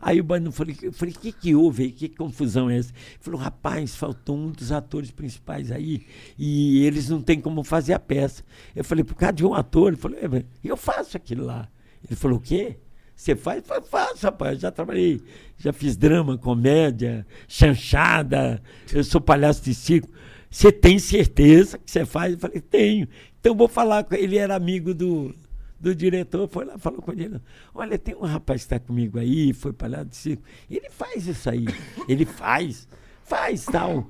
[0.00, 1.92] Aí o Bano falei, eu falei, o que, que houve aí?
[1.92, 2.90] Que confusão é essa?
[2.90, 6.06] Ele falou, rapaz, faltou um dos atores principais aí
[6.38, 8.44] e eles não têm como fazer a peça.
[8.76, 9.88] Eu falei, por causa de um ator?
[9.88, 11.68] Ele falou, "É, eu faço aquilo lá.
[12.06, 12.76] Ele falou, o quê?
[13.16, 13.64] Você faz?
[13.68, 14.60] Eu faço, rapaz.
[14.60, 15.20] Já trabalhei,
[15.58, 20.08] já fiz drama, comédia, chanchada, eu sou palhaço de circo.
[20.48, 22.34] Você tem certeza que você faz?
[22.34, 23.08] Eu falei, tenho.
[23.40, 24.24] Então vou falar com ele.
[24.24, 25.34] Ele era amigo do,
[25.80, 27.40] do diretor, foi lá, falou com ele.
[27.74, 30.42] Olha, tem um rapaz que está comigo aí, foi palhaço de circo.
[30.70, 31.66] Ele faz isso aí.
[32.08, 32.88] Ele faz,
[33.24, 34.08] faz tal.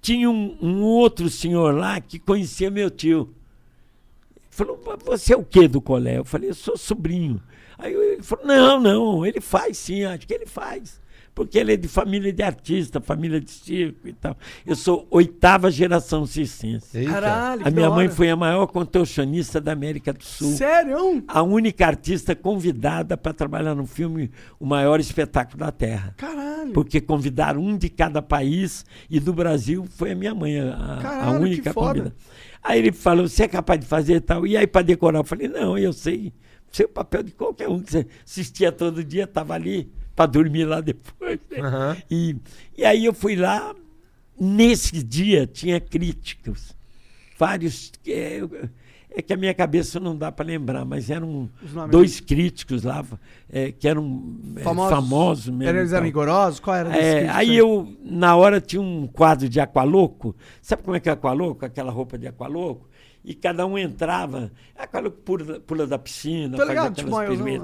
[0.00, 3.34] Tinha um, um outro senhor lá que conhecia meu tio.
[4.50, 6.20] Falou, "Mas você é o quê do colégio?
[6.20, 7.42] Eu falei, eu sou sobrinho.
[7.78, 11.00] Aí ele falou, não, não, ele faz sim, acho que ele faz.
[11.34, 14.36] Porque ele é de família de artista, família de circo e tal.
[14.66, 17.04] Eu sou oitava geração circense.
[17.06, 20.52] Caralho, A minha mãe foi a maior contorcionista da América do Sul.
[20.52, 21.24] Sério?
[21.26, 26.14] A única artista convidada para trabalhar no filme O Maior Espetáculo da Terra.
[26.18, 26.72] Caralho.
[26.72, 30.96] Porque convidaram um de cada país e do Brasil foi a minha mãe, a, a
[30.98, 31.88] Caralho, que única foda.
[31.88, 32.16] convidada.
[32.62, 34.46] Aí ele falou: Você é capaz de fazer tal?
[34.46, 36.32] E aí, para decorar, eu falei: Não, eu sei.
[36.70, 40.64] Sei o papel de qualquer um que você assistia todo dia, estava ali para dormir
[40.64, 41.38] lá depois.
[41.50, 41.60] né?
[41.60, 41.96] Aham.
[42.10, 42.36] E,
[42.76, 43.74] e aí eu fui lá,
[44.38, 46.74] nesse dia tinha críticos.
[47.38, 47.92] Vários.
[48.06, 48.42] É,
[49.14, 51.50] é que a minha cabeça não dá para lembrar, mas eram
[51.90, 53.04] dois críticos lá,
[53.50, 54.90] é, que eram é, Famosos?
[54.90, 55.78] famosos mesmo.
[55.78, 56.60] Eles eram rigorosos?
[56.60, 60.34] Qual era É, crítico aí eu, na hora, tinha um quadro de aqualoco.
[60.62, 61.64] Sabe como é que é aqualoco?
[61.64, 62.88] Aquela roupa de aqualoco.
[63.24, 64.50] E cada um entrava.
[64.76, 67.10] Aqualoco pula, pula da piscina, faz ligado, tipo,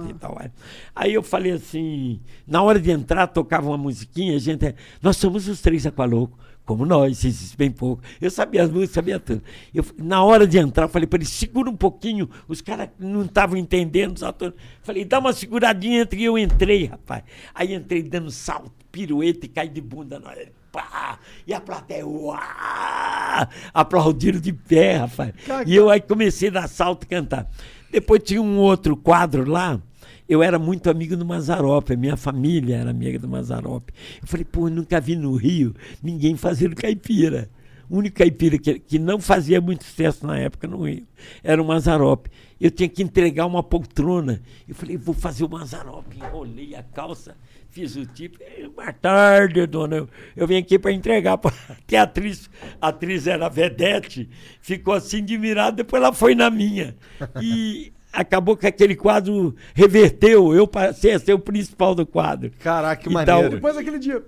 [0.08, 0.38] e tal.
[0.40, 0.50] é.
[0.94, 4.74] Aí eu falei assim, na hora de entrar, tocava uma musiquinha, a gente.
[5.02, 6.38] Nós somos os três aqualocos.
[6.64, 8.02] Como nós, existe bem pouco.
[8.20, 9.42] Eu sabia as músicas, sabia tudo.
[9.72, 12.28] Eu, na hora de entrar, eu falei para eles, segura um pouquinho.
[12.46, 14.54] Os caras não estavam entendendo, os atores.
[14.82, 17.24] Falei, dá uma seguradinha entre e eu entrei, rapaz.
[17.54, 20.57] Aí entrei dando salto, pirueta e caí de bunda na hora.
[20.78, 21.18] Pá!
[21.44, 23.48] E a plateia, uá!
[23.74, 25.34] Aplaudiram de pé, rapaz.
[25.66, 27.50] E eu aí comecei a dar salto e cantar.
[27.90, 29.80] Depois tinha um outro quadro lá.
[30.28, 33.88] Eu era muito amigo do Mazarop, a minha família era amiga do Mazarop.
[34.22, 37.50] Eu falei, pô, eu nunca vi no Rio ninguém fazendo caipira.
[37.90, 41.06] O único caipira que, que não fazia muito sucesso na época no Rio
[41.42, 42.26] era o Mazarop.
[42.60, 44.42] Eu tinha que entregar uma poltrona.
[44.68, 46.04] Eu falei, vou fazer o Mazarop.
[46.14, 47.34] Enrolei a calça,
[47.70, 48.38] fiz o tipo.
[48.40, 49.96] "Eh, Boa tarde, dona.
[49.96, 51.38] Eu, eu vim aqui para entregar.
[51.38, 51.52] pra-"
[51.86, 52.48] Que a atriz,
[52.80, 54.28] a atriz era vedete,
[54.60, 56.94] ficou assim admirada, depois ela foi na minha.
[57.42, 60.54] E acabou que aquele quadro reverteu.
[60.54, 62.50] Eu passei a ser o principal do quadro.
[62.58, 63.40] Caraca, que E maneiro.
[63.42, 63.50] tal.
[63.50, 64.22] Depois daquele dia.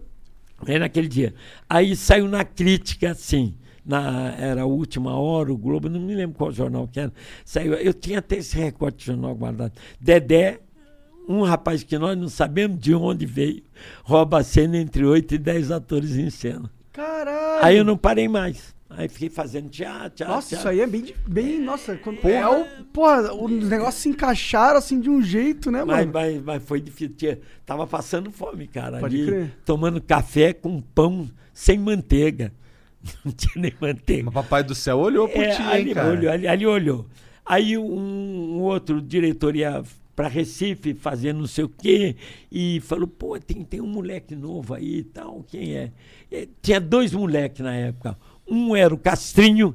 [0.66, 1.35] É naquele dia.
[1.68, 3.55] Aí saiu na crítica, assim.
[3.85, 7.11] Na, era a última hora, o Globo, não me lembro qual jornal que era.
[7.46, 9.72] Saiu, eu tinha até esse recorte de jornal guardado.
[9.98, 10.61] Dedé,
[11.32, 13.62] um rapaz que nós não sabemos de onde veio,
[14.02, 16.70] rouba a cena entre oito e dez atores em cena.
[16.92, 17.64] Caralho.
[17.64, 18.74] Aí eu não parei mais.
[18.90, 20.34] Aí fiquei fazendo teatro, teatro.
[20.34, 20.70] Nossa, isso teatro.
[20.70, 21.14] aí é bem.
[21.28, 25.84] bem nossa, quando, é o, porra, os negócios se encaixaram assim de um jeito, né,
[25.84, 26.10] Mas, mano?
[26.12, 27.14] mas, mas foi difícil.
[27.16, 28.98] Tinha- Tava passando fome, cara.
[28.98, 29.52] Pode ali, crer.
[29.64, 32.52] tomando café com pão sem manteiga.
[33.24, 34.24] Não tinha nem manteiga.
[34.24, 36.08] Mas papai do céu olhou por É, ti, ali, hein, cara?
[36.10, 37.06] olhou, ali, ali olhou.
[37.46, 37.84] Aí um,
[38.56, 39.82] um outro diretor ia
[40.20, 42.14] para Recife fazer não sei o quê
[42.52, 45.92] e falou, pô, tem, tem um moleque novo aí e tal, quem é?
[46.30, 48.18] Eh, Tinha dois moleques na época.
[48.46, 49.74] Um era o Castrinho,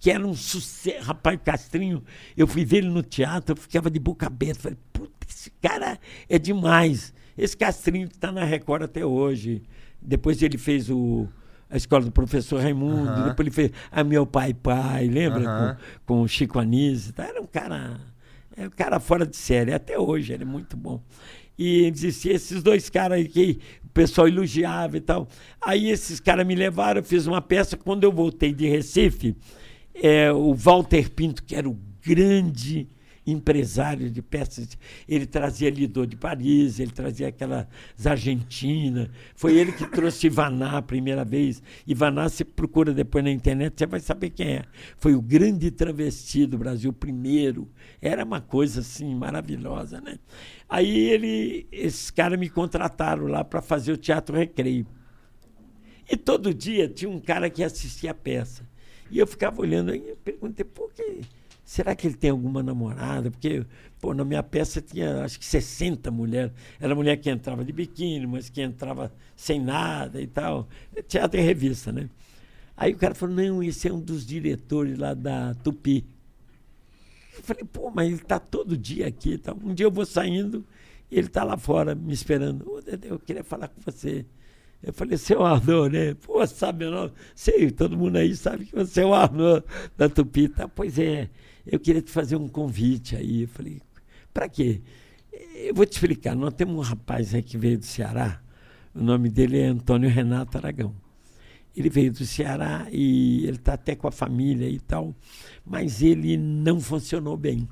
[0.00, 1.04] que era um sucesso.
[1.04, 2.02] Rapaz, Castrinho,
[2.34, 4.62] eu fui ver ele no teatro, eu ficava de boca aberta.
[4.62, 7.12] Falei, puta, esse cara é demais.
[7.36, 9.62] Esse Castrinho que está na Record até hoje.
[10.00, 11.28] Depois ele fez o,
[11.68, 13.28] a escola do professor Raimundo, Aham.
[13.28, 15.46] depois ele fez a Meu Pai Pai, lembra?
[15.46, 15.76] Aham.
[16.06, 17.12] Com, com o Chico Anísio.
[17.12, 17.24] tá?
[17.26, 18.00] Era um cara,
[18.56, 21.02] é um cara fora de série, até hoje, ele é muito bom.
[21.58, 25.28] E existia esses dois caras aí que o pessoal elogiava e tal.
[25.60, 27.76] Aí esses caras me levaram, eu fiz uma peça.
[27.76, 29.36] Quando eu voltei de Recife,
[29.94, 32.88] é, o Walter Pinto, que era o grande
[33.26, 34.76] empresário de peças,
[35.08, 37.66] ele trazia Lidor de Paris, ele trazia aquelas
[38.04, 39.08] argentinas.
[39.34, 41.62] Foi ele que trouxe Ivaná a primeira vez.
[41.86, 44.64] Ivaná, você procura depois na internet, você vai saber quem é.
[44.98, 47.70] Foi o grande travesti do Brasil, primeiro.
[48.00, 50.18] Era uma coisa assim maravilhosa, né?
[50.68, 54.86] Aí ele, esses caras me contrataram lá para fazer o Teatro Recreio.
[56.10, 58.68] E todo dia tinha um cara que assistia a peça.
[59.10, 61.20] E eu ficava olhando aí, eu perguntei, por que?
[61.64, 63.30] Será que ele tem alguma namorada?
[63.30, 63.64] Porque,
[64.00, 66.52] pô, na minha peça tinha acho que 60 mulheres.
[66.80, 70.68] Era mulher que entrava de biquíni, mas que entrava sem nada e tal.
[71.08, 72.08] Teatro e revista, né?
[72.76, 76.04] Aí o cara falou, não, esse é um dos diretores lá da Tupi.
[77.36, 79.38] Eu falei, pô, mas ele está todo dia aqui.
[79.38, 79.54] e.
[79.64, 80.64] Um dia eu vou saindo
[81.10, 82.70] e ele está lá fora me esperando.
[82.70, 84.26] Ô, Dedé, eu queria falar com você.
[84.82, 86.14] Eu falei, seu Arnô, né?
[86.14, 87.12] Pô, sabe meu nome?
[87.34, 89.62] Sei, todo mundo aí sabe que você é o Arnô
[89.96, 90.48] da Tupi.
[90.48, 91.30] Tá, pois é,
[91.66, 93.42] eu queria te fazer um convite aí.
[93.42, 93.80] Eu falei,
[94.32, 94.80] para quê?
[95.54, 96.34] Eu vou te explicar.
[96.34, 98.40] Nós temos um rapaz aí que veio do Ceará.
[98.94, 100.94] O nome dele é Antônio Renato Aragão.
[101.74, 105.14] Ele veio do Ceará e ele está até com a família e tal,
[105.64, 107.66] mas ele não funcionou bem.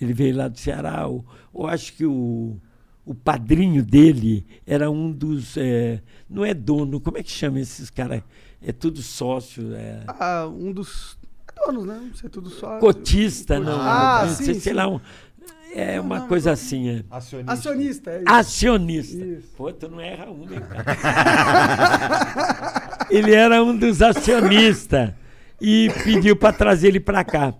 [0.00, 1.02] Ele veio lá do Ceará.
[1.02, 2.56] Eu, acho que o,
[3.04, 5.56] o padrinho dele era um dos.
[5.56, 8.22] é, não é dono, como é que chama esses caras?
[8.62, 9.74] É tudo sócio.
[9.74, 11.18] É, Ah, um dos
[11.66, 12.00] donos, né?
[12.08, 12.78] Não sei, tudo só.
[12.78, 13.80] cotista, não.
[13.80, 14.72] Ah, não sim, sei, sei sim.
[14.72, 14.88] lá.
[14.88, 15.00] um-
[15.74, 16.88] é uma coisa assim.
[16.88, 17.04] É.
[17.10, 17.52] Acionista.
[17.52, 18.24] Acionista, é isso.
[18.28, 19.24] Acionista.
[19.24, 19.48] Isso.
[19.56, 20.96] Pô, tu não erra uma, hein, cara?
[23.10, 25.10] ele era um dos acionistas
[25.60, 27.52] e pediu para trazer ele para cá.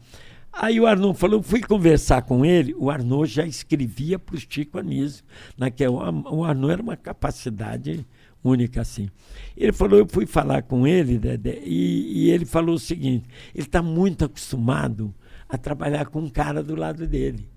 [0.50, 4.78] Aí o Arnaud falou, fui conversar com ele, o Arnaud já escrevia para o Chico
[4.78, 5.22] Anísio.
[5.58, 8.06] Naquela, o Arnaud era uma capacidade
[8.42, 9.08] única assim.
[9.56, 13.66] Ele falou, eu fui falar com ele, Dedé, e, e ele falou o seguinte, ele
[13.66, 15.14] está muito acostumado
[15.48, 17.48] a trabalhar com um cara do lado dele.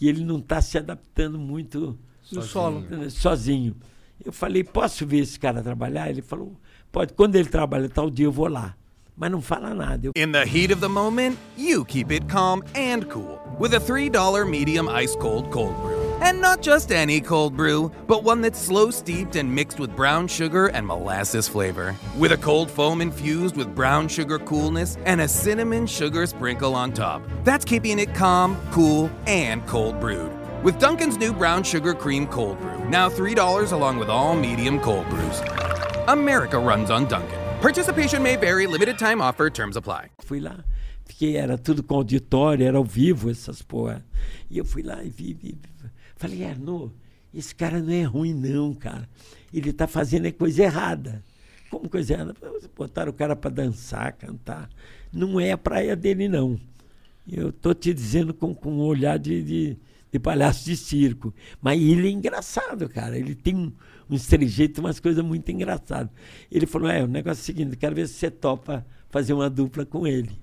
[0.00, 1.98] E ele não está se adaptando muito
[2.30, 2.84] No solo.
[3.10, 3.74] sozinho.
[4.24, 6.08] Eu falei, posso ver esse cara trabalhar?
[6.10, 6.54] Ele falou,
[6.92, 7.12] pode.
[7.14, 8.74] Quando ele trabalha tal dia, eu vou lá.
[9.16, 10.06] Mas não fala nada.
[10.06, 13.80] Eu, In the heat of the moment, you keep it calm and cool with a
[13.80, 16.05] $3 medium ice cold cold brew.
[16.20, 20.28] And not just any cold brew, but one that's slow steeped and mixed with brown
[20.28, 21.94] sugar and molasses flavor.
[22.16, 26.92] With a cold foam infused with brown sugar coolness and a cinnamon sugar sprinkle on
[26.92, 27.22] top.
[27.44, 30.32] That's keeping it calm, cool, and cold brewed.
[30.62, 35.08] With Duncan's new brown sugar cream cold brew, now $3 along with all medium cold
[35.10, 35.42] brews.
[36.08, 37.38] America runs on Duncan.
[37.60, 40.08] Participation may vary, limited time offer, terms apply.
[40.22, 40.64] fui lá,
[41.04, 44.04] fiquei, era tudo com auditório, era ao vivo essas porra.
[44.50, 45.76] E eu fui lá e vi, vi, vi.
[46.16, 46.92] Falei, Arnaud,
[47.32, 49.08] esse cara não é ruim não, cara.
[49.52, 51.22] Ele tá fazendo é coisa errada.
[51.70, 52.34] Como coisa errada?
[52.74, 54.68] Botaram o cara para dançar, cantar.
[55.12, 56.58] Não é a praia dele, não.
[57.30, 59.78] Eu tô te dizendo com, com um olhar de, de,
[60.12, 61.34] de palhaço de circo.
[61.60, 63.18] Mas ele é engraçado, cara.
[63.18, 63.72] Ele tem um,
[64.08, 66.10] uns trejeitos, umas coisas muito engraçadas.
[66.50, 69.50] Ele falou: é, o negócio é o seguinte, quero ver se você topa fazer uma
[69.50, 70.38] dupla com ele.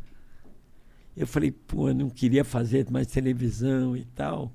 [1.15, 4.51] Eu falei, pô, eu não queria fazer mais televisão e tal.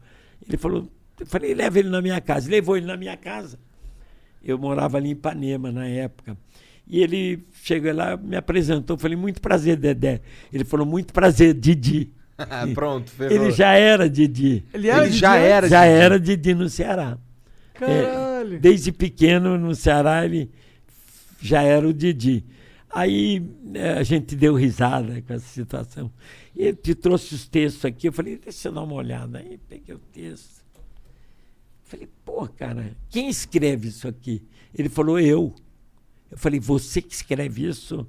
[0.47, 2.51] Ele falou, eu falei, leva ele na minha casa.
[2.51, 3.59] Levou ele na minha casa.
[4.43, 6.37] Eu morava ali em Ipanema na época.
[6.87, 8.97] E ele chegou lá, me apresentou.
[8.97, 10.21] Falei, muito prazer, Dedé.
[10.53, 12.13] Ele falou, muito prazer, Didi.
[12.75, 13.35] Pronto, ferrou.
[13.37, 14.65] Ele já era Didi.
[14.73, 15.95] Ele era Ele de já era Já Didi.
[16.01, 17.19] era Didi no Ceará.
[17.75, 18.57] Caralho.
[18.57, 20.51] É, desde pequeno no Ceará ele
[21.41, 22.45] já era o Didi.
[22.91, 26.11] Aí eh, a gente deu risada com essa situação.
[26.57, 28.09] E ele te trouxe os textos aqui.
[28.09, 29.39] Eu falei, deixa eu dar uma olhada.
[29.39, 30.58] Aí peguei o texto.
[31.89, 34.47] Falei, pô, cara, quem escreve isso aqui?
[34.75, 35.55] Ele falou, eu.
[36.31, 38.07] Eu falei, você que escreve isso?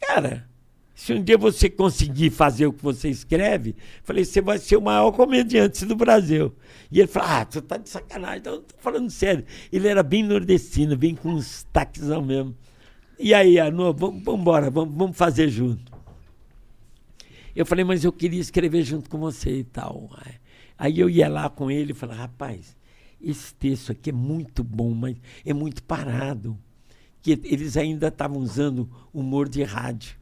[0.00, 0.50] Cara,
[0.92, 4.76] se um dia você conseguir fazer o que você escreve, eu falei, você vai ser
[4.78, 6.56] o maior comediante do Brasil.
[6.90, 8.42] E ele falou, ah, tu tá de sacanagem.
[8.44, 9.44] Não, tô falando sério.
[9.72, 12.56] Ele era bem nordestino, bem com uns taquezão mesmo.
[13.16, 15.92] E aí, Anô, vamos embora, vamos, fazer junto.
[17.54, 20.10] Eu falei, mas eu queria escrever junto com você e tal.
[20.76, 22.76] Aí eu ia lá com ele e falava, rapaz,
[23.24, 26.58] esse texto aqui é muito bom, mas é muito parado.
[27.22, 30.16] Que eles ainda estavam usando humor de rádio.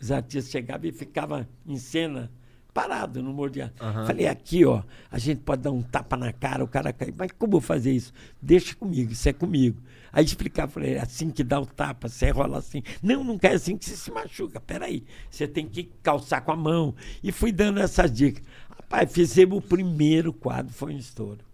[0.00, 2.30] Os artistas chegavam e ficavam em cena
[2.72, 3.76] parado no humor de rádio.
[4.06, 7.12] Falei, aqui, ó, a gente pode dar um tapa na cara, o cara cai.
[7.14, 8.12] Mas como eu fazer isso?
[8.40, 9.82] Deixa comigo, isso é comigo.
[10.12, 12.82] Aí explicava, falei, é assim que dá o tapa, você rola assim.
[13.02, 14.60] Não, não quer assim que você se machuca.
[14.60, 16.94] Peraí, você tem que calçar com a mão.
[17.22, 18.42] E fui dando essas dicas.
[18.70, 21.49] Rapaz, fizemos o primeiro quadro, foi um estouro.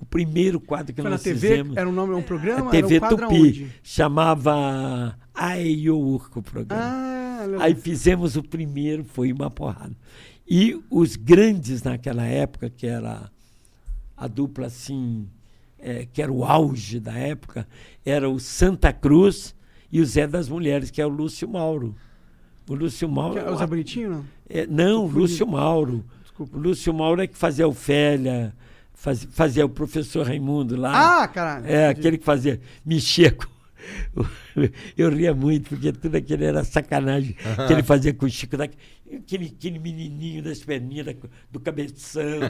[0.00, 1.40] O primeiro quadro que Foi na nós TV?
[1.48, 1.76] fizemos.
[1.76, 2.68] Era um nome, um programa?
[2.68, 3.22] a TV era um Tupi.
[3.24, 3.72] aonde?
[3.82, 6.82] Chamava Aiourco o programa.
[6.82, 7.46] Ah.
[7.60, 9.94] Aí fizemos o primeiro, foi uma porrada.
[10.48, 13.30] E os grandes naquela época, que era
[14.16, 15.28] a dupla assim,
[15.78, 17.66] é, que era o auge da época,
[18.04, 19.54] era o Santa Cruz
[19.92, 21.94] e o Zé das Mulheres, que é o Lúcio Mauro.
[22.68, 23.34] O Lúcio Mauro.
[23.34, 24.24] Que- é o Zé Bonitinho, não?
[24.48, 26.04] é, não, Lúcio Mauro.
[26.22, 26.56] Desculpa.
[26.56, 28.54] O Lúcio Mauro é que fazia Ofélia,
[28.98, 31.22] faz, fazia o professor Raimundo lá.
[31.22, 31.66] Ah, caralho.
[31.66, 32.00] É, Entendi.
[32.00, 33.46] aquele que fazia mexia com.
[34.96, 37.34] Eu ria muito, porque tudo aquilo era sacanagem
[37.66, 41.16] que ele fazia com o Chico, aquele, aquele menininho das perninhas,
[41.50, 42.40] do cabeção.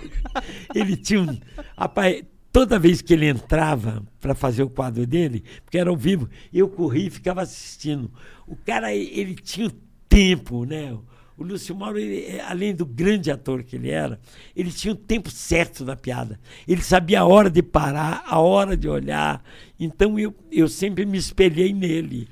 [0.74, 1.38] ele tinha um.
[1.76, 6.28] Rapaz, toda vez que ele entrava para fazer o quadro dele, porque era ao vivo,
[6.54, 8.10] eu corria e ficava assistindo.
[8.46, 9.72] O cara, ele tinha o
[10.08, 10.96] tempo, né?
[11.38, 14.18] O Lúcio Mauro, ele, eh, além do grande ator que ele era,
[14.56, 16.38] ele tinha o tempo certo da piada.
[16.66, 19.42] Ele sabia a hora de parar, a hora de olhar.
[19.78, 22.28] Então eu, eu sempre me espelhei nele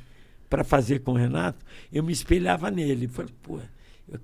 [0.50, 1.64] para fazer com o Renato.
[1.92, 3.06] Eu me espelhava nele.
[3.06, 3.60] Falei, pô,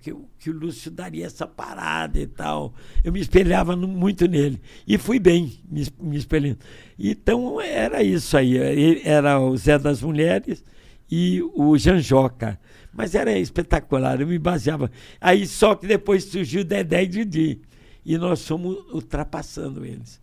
[0.01, 2.75] que, que o Lúcio daria essa parada e tal.
[3.05, 4.61] Eu me espelhava no- muito nele.
[4.87, 6.59] E fui bem me, me espelhando.
[6.99, 9.01] Então era isso aí.
[9.05, 10.65] Era o Zé das Mulheres
[11.09, 12.59] e o Janjoca.
[12.93, 14.91] Mas era espetacular, eu me baseava.
[15.21, 17.61] Aí só que depois surgiu Dedé e Didi.
[18.05, 20.21] E nós fomos ultrapassando eles.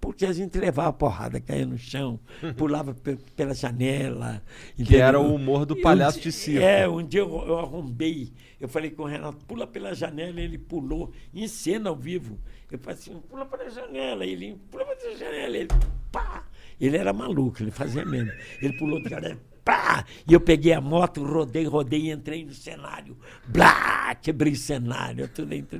[0.00, 2.20] Porque a gente levava porrada, caía no chão,
[2.56, 4.42] pulava pe- pela janela.
[4.76, 5.32] Que era entendeu?
[5.32, 6.64] o humor do um palhaço dia- de circo.
[6.64, 8.32] É, um dia eu, eu arrombei.
[8.60, 12.38] Eu falei com o Renato, pula pela janela, ele pulou, em cena ao vivo.
[12.70, 15.68] Eu falei assim, pula pela janela, ele pula pela janela, ele
[16.12, 16.44] pá!
[16.80, 18.30] Ele era maluco, ele fazia mesmo.
[18.62, 19.38] Ele pulou de janela,
[19.68, 20.02] pá!
[20.26, 23.14] E eu peguei a moto, rodei, rodei e entrei no cenário.
[23.46, 24.14] Blá!
[24.14, 25.78] Quebrei o cenário, tudo entre...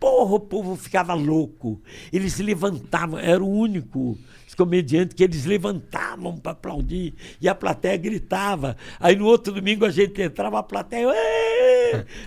[0.00, 1.82] Porra, o povo ficava louco.
[2.10, 4.16] Eles se levantavam, era o único
[4.58, 8.76] comediante que eles levantavam para aplaudir e a plateia gritava.
[8.98, 11.06] Aí no outro domingo a gente entrava, a plateia.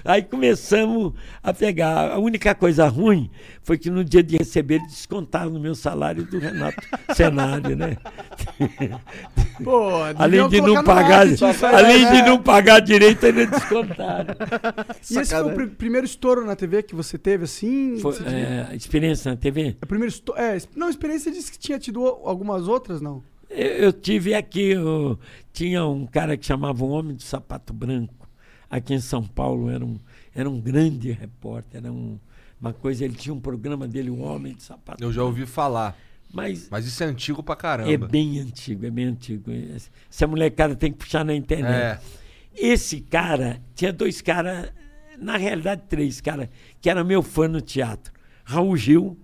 [0.06, 2.12] Aí começamos a pegar.
[2.12, 3.30] A única coisa ruim
[3.62, 6.82] foi que no dia de receber eles descontaram no meu salário do Renato
[7.14, 7.98] Cenário, né?
[9.62, 11.28] Pô, além de não pagar,
[11.76, 14.36] além de não pagar direito, ainda descontaram.
[15.10, 17.98] E esse foi o pr- primeiro estouro na TV que você teve, assim?
[18.00, 19.76] Foi, Você- é, experiência na TV.
[19.82, 23.24] É primeiro é, não, experiência disse que tinha tido algumas outras, não?
[23.50, 25.20] Eu, eu tive aqui, eu-
[25.52, 28.28] tinha um cara que chamava o Homem do Sapato Branco,
[28.70, 29.98] aqui em São Paulo, era um,
[30.34, 32.18] era um grande repórter, era um-
[32.62, 35.98] uma coisa, ele tinha um programa dele, o Homem do Sapato Eu já ouvi falar.
[36.34, 37.92] Mas Mas isso é antigo pra caramba.
[37.92, 39.52] é bem antigo, é bem antigo.
[40.10, 41.74] Essa molecada tem que puxar na internet.
[41.74, 42.00] É.
[42.56, 44.72] Esse cara, tinha dois caras,
[45.18, 48.14] na realidade três caras, que era meu fã no teatro.
[48.44, 49.18] Raul Gil,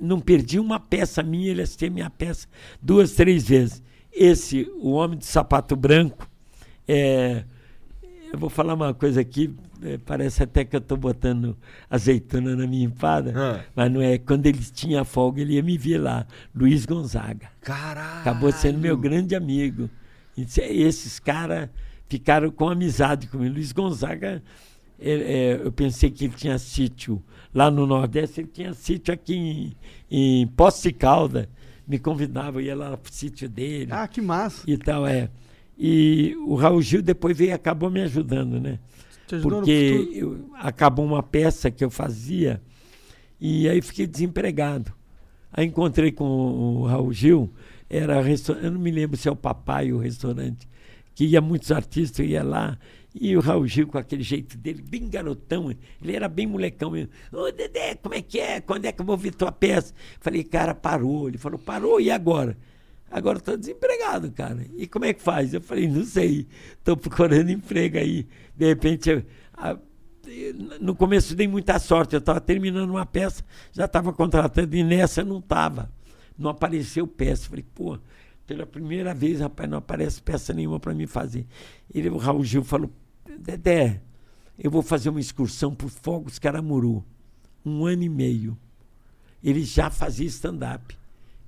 [0.00, 2.46] não perdi uma peça minha, ele assistia minha peça
[2.80, 3.82] duas, três vezes.
[4.12, 6.28] Esse, o Homem de Sapato Branco,
[6.86, 7.44] é,
[8.32, 9.54] eu vou falar uma coisa aqui,
[10.04, 11.56] parece até que eu estou botando
[11.88, 13.64] azeitona na minha empada, Ah.
[13.74, 14.18] mas não é.
[14.18, 16.26] Quando ele tinha folga, ele ia me ver lá.
[16.54, 17.48] Luiz Gonzaga.
[17.60, 18.20] Caralho.
[18.20, 19.88] Acabou sendo meu grande amigo.
[20.36, 21.68] Esse- Esses caras
[22.08, 23.54] ficaram com amizade comigo.
[23.54, 24.42] Luiz Gonzaga,
[25.00, 27.22] é, é, eu pensei que ele tinha sítio
[27.54, 29.76] lá no Nordeste, ele tinha sítio aqui em,
[30.10, 31.48] em Poços de Calda.
[31.86, 34.62] Me convidava, eu ia lá pro sítio dele Ah, que massa.
[34.66, 35.30] e tal, é.
[35.78, 38.78] E o Raul Gil depois veio e acabou me ajudando, né?
[39.42, 42.60] Porque eu- acabou uma peça que eu fazia
[43.40, 44.92] e aí fiquei desempregado.
[45.52, 47.50] Aí encontrei com o Raul Gil,
[47.88, 48.16] era
[48.62, 50.68] eu não me lembro se é o Papai o restaurante,
[51.14, 52.78] que ia muitos artistas, eu ia lá,
[53.14, 55.70] e o Raul Gil com aquele jeito dele, bem garotão,
[56.02, 57.10] ele era bem molecão mesmo.
[57.32, 58.60] Ô Dedé, como é que é?
[58.60, 59.94] Quando é que eu vou ver tua peça?
[60.20, 61.28] Falei, cara, parou.
[61.28, 62.56] Ele falou, parou, e agora?
[63.10, 64.66] Agora estou desempregado, cara.
[64.76, 65.54] E como é que faz?
[65.54, 66.46] Eu falei, não sei.
[66.78, 68.26] Estou procurando emprego aí.
[68.58, 69.22] De repente, eu-
[69.56, 69.78] a-
[70.80, 72.14] no começo dei muita sorte.
[72.14, 73.42] Eu estava terminando uma peça,
[73.72, 75.90] já estava contratando, e nessa não estava.
[76.36, 77.48] Não apareceu peça.
[77.48, 77.98] Falei, pô,
[78.46, 81.46] pela primeira vez, rapaz, não aparece peça nenhuma para mim fazer.
[81.94, 82.90] Ele, o Raul Gil falou,
[83.38, 84.00] Dedé,
[84.58, 87.04] eu vou fazer uma excursão por Fogos Caramuru.
[87.64, 88.58] Um ano e meio.
[89.42, 90.96] Ele já fazia stand-up.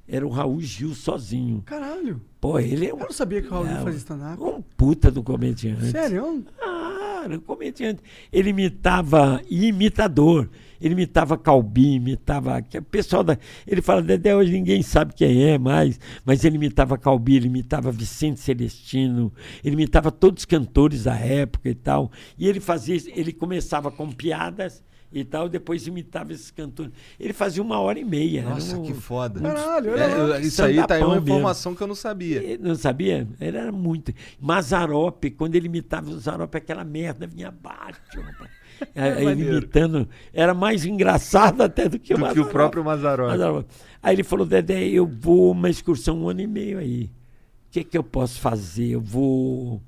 [0.06, 1.62] Era o Raul Gil sozinho.
[1.66, 2.20] Caralho.
[2.40, 4.42] Pô, ele é Eu um, não sabia que o Raul Gil é, fazia stand-up.
[4.42, 5.90] um puta do comediante.
[5.90, 6.44] Sério?
[6.60, 6.79] Ah,
[7.28, 8.02] um comediante.
[8.32, 10.48] Ele imitava imitador.
[10.80, 12.58] Ele imitava Calbi, imitava.
[12.58, 13.38] o pessoal da.
[13.66, 17.92] Ele fala, Dedé, hoje ninguém sabe quem é mais, mas ele imitava Calbi, ele imitava
[17.92, 19.30] Vicente Celestino,
[19.62, 22.10] ele imitava todos os cantores da época e tal.
[22.38, 24.82] E ele fazia, ele começava com piadas
[25.12, 26.92] e tal, depois imitava esses cantores.
[27.18, 28.40] Ele fazia uma hora e meia.
[28.40, 29.40] era Nossa, um- que foda.
[29.40, 31.28] Caralho, É, isso aí tá aí uma Stand-upão mesmo.
[31.28, 32.42] informação que eu não sabia.
[32.42, 33.26] Ele Não sabia?
[33.40, 34.12] Ele era muito.
[34.40, 38.00] Mazarope, quando ele imitava o Zarope, aquela merda vinha abaixo.
[38.14, 38.50] rapaz.
[38.94, 42.82] Aí ele imitando, era mais engraçado até do que o Do que o próprio.
[42.82, 43.66] Mazzaropi.
[44.02, 47.04] Aí ele falou, Dedé, eu vou uma excursão um ano e meio aí.
[47.04, 48.86] O que, que eu posso fazer?
[48.88, 49.82] Eu vou.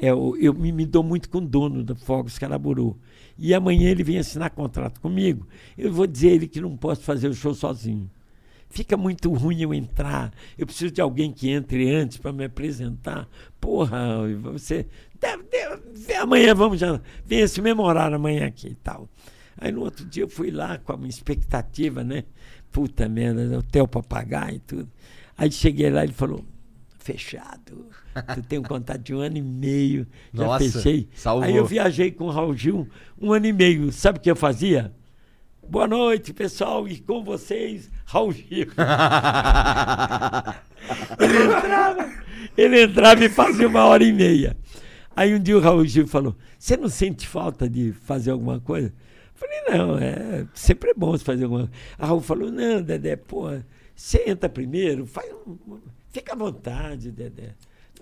[0.00, 2.98] É, Eu, eu me, me dou muito com o dono da Fogos Caraburu.
[3.44, 5.48] E amanhã ele vem assinar contrato comigo.
[5.76, 8.08] Eu vou dizer ele que não posso fazer o show sozinho.
[8.70, 10.32] Fica muito ruim eu entrar.
[10.56, 13.28] Eu preciso de alguém que entre antes para me apresentar.
[13.60, 13.98] Porra,
[14.40, 14.86] você.
[15.20, 17.00] Deve, deve, amanhã vamos já.
[17.26, 19.08] Venha se memorar amanhã aqui e tal.
[19.58, 22.22] Aí no outro dia eu fui lá com uma expectativa, né?
[22.70, 24.88] Puta merda, hotel para pagar e tudo.
[25.36, 26.44] Aí cheguei lá e ele falou:
[26.96, 27.90] fechado.
[28.34, 30.06] Tu tem um contrato de um ano e meio.
[30.32, 31.08] Já Nossa, fechei.
[31.14, 31.44] salvou.
[31.44, 32.88] Aí eu viajei com o Raul Gil
[33.20, 33.90] um ano e meio.
[33.92, 34.92] Sabe o que eu fazia?
[35.66, 38.66] Boa noite, pessoal, e com vocês, Raul Gil.
[41.18, 42.12] ele entrava,
[42.56, 44.56] ele entrava e fazia uma hora e meia.
[45.14, 48.92] Aí um dia o Raul Gil falou: Você não sente falta de fazer alguma coisa?
[49.42, 51.72] Falei, não, é sempre é bom você fazer alguma coisa.
[51.98, 53.48] A Raul falou, não, Dedé, pô,
[53.94, 57.54] você entra primeiro, faz um, fica à vontade, Dedé.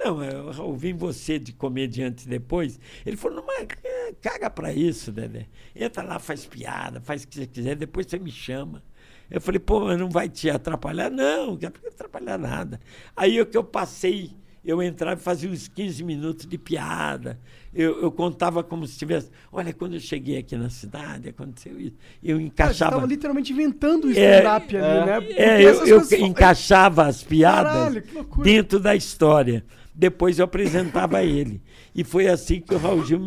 [0.03, 2.81] Não, é, Raul, vem você de comediante depois.
[3.05, 5.47] Ele falou, não, mas é, caga pra isso, Dedé.
[5.77, 8.83] Entra lá, faz piada, faz o que você quiser, depois você me chama.
[9.31, 11.11] Eu falei, pô, mas não vai te atrapalhar?
[11.11, 12.81] Não, não vai atrapalhar nada.
[13.15, 14.35] Aí o que eu passei
[14.65, 17.41] eu entrava e fazia uns 15 minutos de piada.
[17.73, 19.31] Eu, eu contava como se tivesse.
[19.51, 21.97] Olha, quando eu cheguei aqui na cidade, aconteceu isso.
[22.23, 22.91] Eu Cara, você encaixava.
[22.93, 25.21] tava literalmente inventando o É, stand-up ali, né?
[25.21, 29.65] Porque É, eu, eu encaixava as piadas Caralho, dentro da história.
[30.01, 31.61] Depois eu apresentava ele.
[31.95, 33.21] E foi assim que o Raul Gil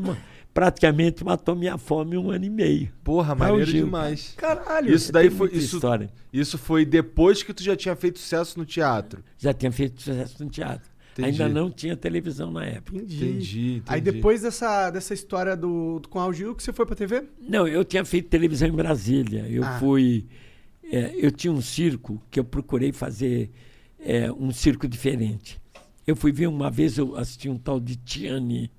[0.53, 2.89] praticamente matou minha fome um ano e meio.
[3.03, 3.85] Porra, Raul maneiro Gil.
[3.85, 4.33] demais.
[4.37, 4.93] Caralho.
[4.93, 5.49] Isso daí foi.
[5.53, 6.09] Isso, história.
[6.31, 9.23] isso foi depois que tu já tinha feito sucesso no teatro.
[9.37, 10.91] Já tinha feito sucesso no teatro.
[11.13, 11.43] Entendi.
[11.43, 12.97] Ainda não tinha televisão na época.
[12.97, 13.23] Entendi.
[13.23, 14.15] Entendi, Aí entendi.
[14.17, 17.23] depois dessa, dessa história do, do com o Raul Gil, que você foi pra TV?
[17.39, 19.45] Não, eu tinha feito televisão em Brasília.
[19.47, 19.77] Eu Ah.
[19.79, 20.25] fui.
[20.91, 23.51] é, eu tinha um circo que eu procurei fazer
[24.03, 25.61] é, um circo diferente.
[26.05, 28.71] Eu fui ver uma vez, eu assisti um tal de Tiani.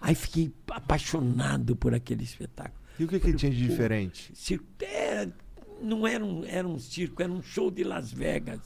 [0.00, 2.80] Aí fiquei apaixonado por aquele espetáculo.
[2.98, 4.32] E o que, que tinha de diferente?
[4.34, 5.32] Circo, era,
[5.80, 8.60] não era um, era um circo, era um show de Las Vegas.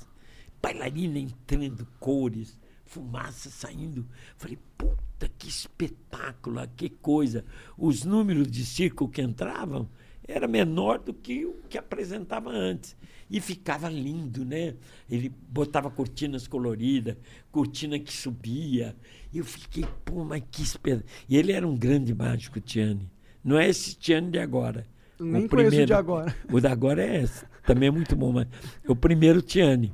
[0.61, 4.07] Bailarina entrando, cores, fumaça saindo.
[4.37, 7.45] Falei, puta, que espetáculo, que coisa.
[7.79, 9.89] Os números de circo que entravam
[10.29, 12.97] era menor do que o que apresentava antes.
[13.29, 14.75] E ficava lindo, né?
[15.11, 17.17] Ele botava cortinas coloridas,
[17.51, 18.95] cortina que subia.
[19.33, 21.09] E eu fiquei, pô, mas que espetáculo.
[21.29, 23.11] E ele era um grande mágico, Tiane.
[23.43, 24.87] Não é esse Tiane de agora.
[25.19, 26.37] Nem conheço o de agora.
[26.53, 27.45] O da agora é esse.
[27.65, 28.47] Também é muito bom, mas
[28.85, 29.93] é o primeiro Tiane.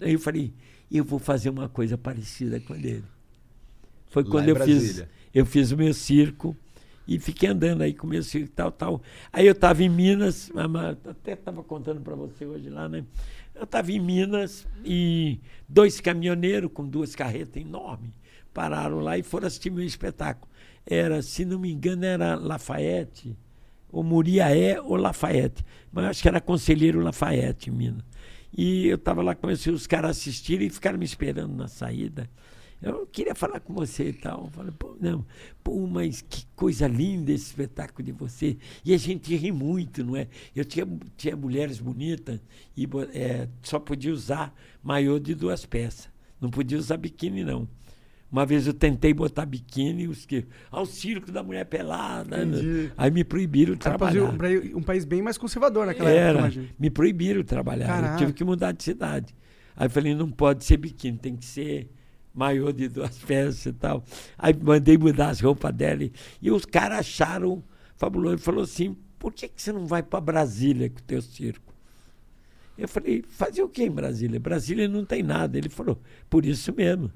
[0.00, 0.52] Aí eu falei,
[0.90, 3.04] eu vou fazer uma coisa parecida com ele.
[4.08, 6.56] Foi quando eu fiz, eu fiz o meu circo
[7.06, 9.02] e fiquei andando aí com o meu circo e tal, tal.
[9.32, 10.50] Aí eu estava em Minas,
[11.08, 13.04] até estava contando para você hoje lá, né?
[13.54, 18.12] Eu estava em Minas e dois caminhoneiros com duas carretas enormes
[18.52, 20.50] pararam lá e foram assistir meu espetáculo.
[20.84, 23.36] Era, se não me engano, era Lafayette,
[23.90, 25.64] ou Muriaé ou Lafayette.
[25.92, 28.04] Mas acho que era Conselheiro Lafayette Minas.
[28.56, 32.28] E eu estava lá, comecei os caras assistirem e ficaram me esperando na saída.
[32.82, 34.44] Eu queria falar com você e tal.
[34.44, 35.24] Eu falei, pô, não,
[35.62, 38.56] pô, mas que coisa linda esse espetáculo de você.
[38.84, 40.28] E a gente ri muito, não é?
[40.56, 42.40] Eu tinha, tinha mulheres bonitas
[42.76, 46.08] e é, só podia usar maiô de duas peças.
[46.40, 47.68] Não podia usar biquíni, não.
[48.32, 50.46] Uma vez eu tentei botar biquíni, os que.
[50.70, 52.44] Ao circo da mulher pelada.
[52.44, 52.44] né?
[52.58, 52.92] Entendi.
[52.96, 54.22] Aí me proibiram de trabalhar.
[54.24, 56.68] um, país- um país bem mais conservador naquela época, Era, imagina.
[56.78, 57.88] me proibiram de trabalhar.
[57.88, 58.14] Caraca.
[58.14, 59.34] Eu tive que mudar de cidade.
[59.76, 61.90] Aí eu falei, não pode ser biquíni, tem que ser
[62.34, 64.04] maiô de duas peças e tal.
[64.38, 66.08] Aí mandei mudar as roupas dela.
[66.40, 67.62] E, os caras acharam
[67.96, 68.34] fabuloso.
[68.34, 71.74] Ele falou assim, por que, que você não vai para Brasília com o teu circo?
[72.78, 74.40] Eu falei, fazer o que em Brasília?
[74.40, 75.58] Brasília não tem nada.
[75.58, 77.10] Ele falou, por isso mesmo.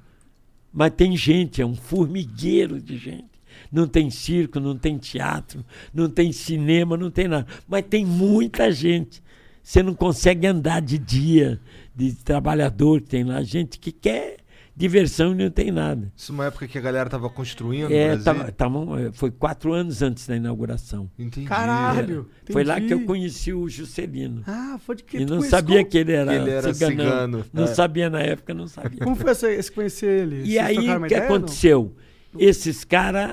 [0.72, 3.34] Mas tem gente, é um formigueiro de gente.
[3.70, 7.46] Não tem circo, não tem teatro, não tem cinema, não tem nada.
[7.66, 9.22] Mas tem muita gente.
[9.62, 11.60] Você não consegue andar de dia,
[11.94, 14.43] de trabalhador tem lá, gente que quer
[14.76, 16.12] diversão e não tem nada.
[16.16, 20.02] Isso é uma época que a galera tava construindo É, tava- tava- foi quatro anos
[20.02, 21.08] antes da inauguração.
[21.18, 21.46] Entendi.
[21.46, 22.28] Caralho.
[22.50, 23.04] Foi lá que eu entendi.
[23.06, 24.42] conheci o Juscelino.
[24.46, 27.04] Ah, pode que E não sabia como- que ele era, ele era ciganão.
[27.04, 27.66] cigano, Não é.
[27.68, 28.98] sabia na época, não sabia.
[29.00, 30.36] Como foi essa, esse conhecer ele?
[30.42, 31.24] E Vocês aí, o que não?
[31.24, 31.94] aconteceu?
[32.38, 33.30] Esses caras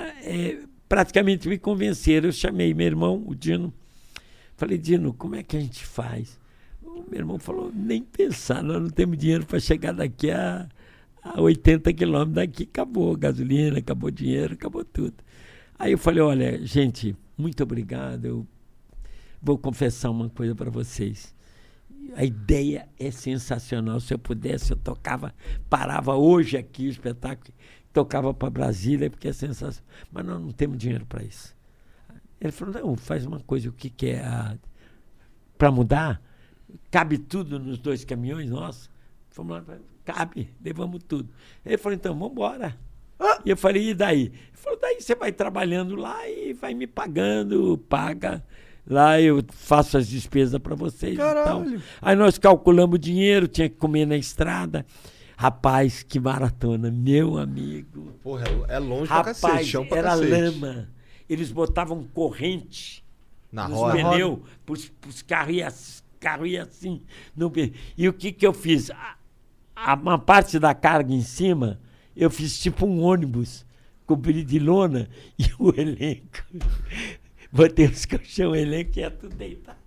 [0.88, 2.28] praticamente me convenceram.
[2.28, 3.74] Eu chamei meu irmão, o Dino.
[4.58, 6.40] Falei, Dino, como é que a gente faz?
[6.84, 10.68] O meu irmão falou, nem pensar, nós não temos dinheiro para chegar daqui a,
[11.22, 12.64] a 80 quilômetros daqui.
[12.64, 15.16] Acabou gasolina, acabou dinheiro, acabou tudo.
[15.78, 18.26] Aí eu falei, olha, gente, muito obrigado.
[18.26, 18.48] Eu
[19.42, 21.34] vou confessar uma coisa para vocês.
[22.16, 24.00] A ideia é sensacional.
[24.00, 25.34] Se eu pudesse, eu tocava,
[25.70, 27.54] parava hoje aqui o espetáculo,
[27.94, 29.90] tocava para Brasília, porque é sensacional.
[30.12, 31.56] Mas nós não temos dinheiro para isso.
[32.40, 34.58] Ele falou: não, faz uma coisa, o que, que é?
[35.58, 36.22] Para mudar?
[36.90, 38.90] Cabe tudo nos dois caminhões nossos?
[39.30, 41.30] Fomos lá, cabe, levamos tudo.
[41.66, 42.78] Ele falou: então, vamos embora.
[43.46, 44.24] E eu falei, e daí?
[44.24, 48.44] Ele falou, daí você vai trabalhando lá e vai me pagando, paga.
[48.88, 51.18] Lá eu faço as despesas para vocês e.
[51.18, 51.82] Caralho.
[52.02, 54.84] Aí nós calculamos o dinheiro, tinha que comer na estrada.
[55.38, 58.14] Rapaz, que maratona, meu amigo.
[58.24, 60.30] Porra, é- é longe pra Rapaz, cacete, chão pra era cacete.
[60.32, 60.90] lama.
[61.30, 63.04] Eles botavam corrente
[63.52, 63.98] Na nos roda.
[63.98, 67.02] pneus, pros, pros carros iam ass- carro ia assim.
[67.36, 67.52] No,
[67.98, 68.90] e o que, que eu fiz?
[68.92, 69.16] A,
[69.86, 71.80] a- uma parte da carga em cima,
[72.16, 73.66] eu fiz tipo um ônibus
[74.06, 75.10] cobri de lona
[75.40, 76.44] e o elenco.
[77.52, 79.78] Botei os colchão, o elenco ia tudo deitado.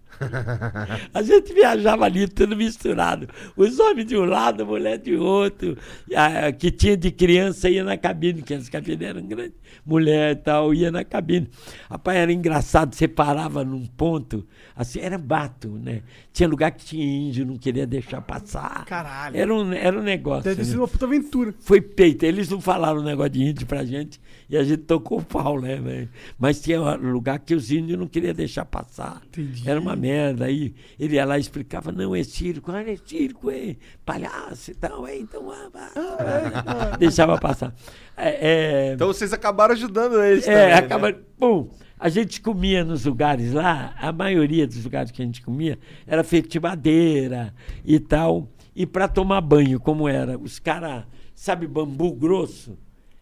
[1.13, 3.29] A gente viajava ali, tudo misturado.
[3.57, 5.77] Os homens de um lado, a mulher de outro.
[6.15, 9.55] A, que tinha de criança ia na cabine, que as cabines eram grandes.
[9.85, 11.49] Mulher e tal, ia na cabine.
[11.91, 16.03] Rapaz, era engraçado, você parava num ponto, assim, era bato, né?
[16.33, 18.85] Tinha lugar que tinha índio, não queria deixar passar.
[18.87, 19.37] Caralho.
[19.37, 20.45] Era um, era um negócio.
[20.45, 20.77] Deve ter né?
[20.77, 21.55] uma puta aventura.
[21.61, 22.25] Foi peito.
[22.25, 25.61] Eles não falaram um negócio de índio pra gente e a gente tocou o pau,
[25.61, 26.09] né?
[26.39, 29.23] Mas tinha um lugar que os índios não queriam deixar passar.
[29.29, 29.69] Entendi.
[29.69, 30.45] Era uma merda.
[30.45, 34.75] Aí ele ia lá e explicava: não, é circo, olha, é circo, é palhaço e
[34.75, 35.51] tal, é, então.
[35.51, 37.75] Ah, ah, deixava passar.
[38.17, 41.19] É, é, Então vocês acabaram ajudando eles é, também, né?
[41.39, 45.79] Bom, a gente comia nos lugares lá, a maioria dos lugares que a gente comia
[46.07, 48.49] era feito de madeira e tal.
[48.77, 50.37] E para tomar banho, como era?
[50.37, 52.77] Os caras, sabe, bambu grosso?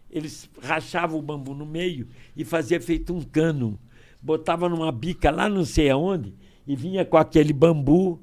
[0.09, 3.79] Eles rachavam o bambu no meio e fazia feito um cano.
[4.21, 6.33] Botava numa bica lá não sei aonde
[6.67, 8.19] e vinha com aquele bambu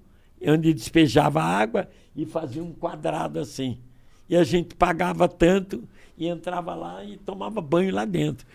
[0.46, 3.78] onde despejava água e fazia um quadrado assim.
[4.28, 5.82] E a gente pagava tanto
[6.16, 8.46] e entrava lá e tomava banho lá dentro.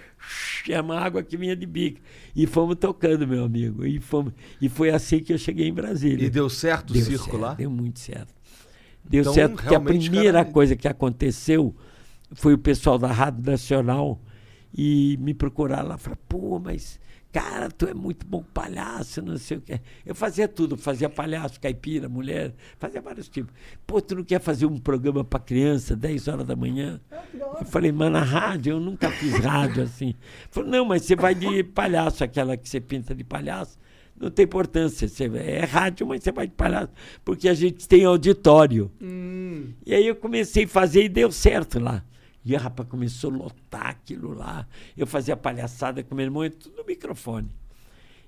[0.70, 2.02] É uma água que vinha de bica.
[2.36, 3.86] E fomos tocando, meu amigo.
[3.86, 6.26] E, fomos, e foi assim que eu cheguei em Brasília.
[6.26, 7.54] E deu certo o Deu circo certo, lá?
[7.54, 8.34] Deu muito certo.
[9.04, 11.76] Deu Então, certo porque a primeira cara- coisa que aconteceu
[12.32, 14.20] foi o pessoal da Rádio Nacional
[14.76, 15.98] e me procurar lá.
[15.98, 17.00] Falaram, pô, mas,
[17.36, 19.82] cara, tu é muito bom palhaço, não sei o quê.
[20.06, 23.54] Eu fazia tudo, fazia palhaço, caipira, mulher, fazia vários tipos.
[23.86, 27.02] Pô, tu não quer fazer um programa para criança, 10 horas da manhã?
[27.34, 30.16] Eu falei, mas na rádio, eu nunca fiz rádio assim.
[30.50, 33.78] Falei, não, mas você vai de palhaço, aquela que você pinta de palhaço.
[34.18, 36.94] Não tem importância, você é rádio, mas você vai de palhaço,
[37.26, 38.90] porque a gente tem auditório.
[39.86, 42.02] E aí eu comecei a fazer e deu certo lá.
[42.46, 44.68] E a rapaz começou a lotar aquilo lá.
[44.96, 47.50] Eu fazia palhaçada com meu irmão, tudo no microfone.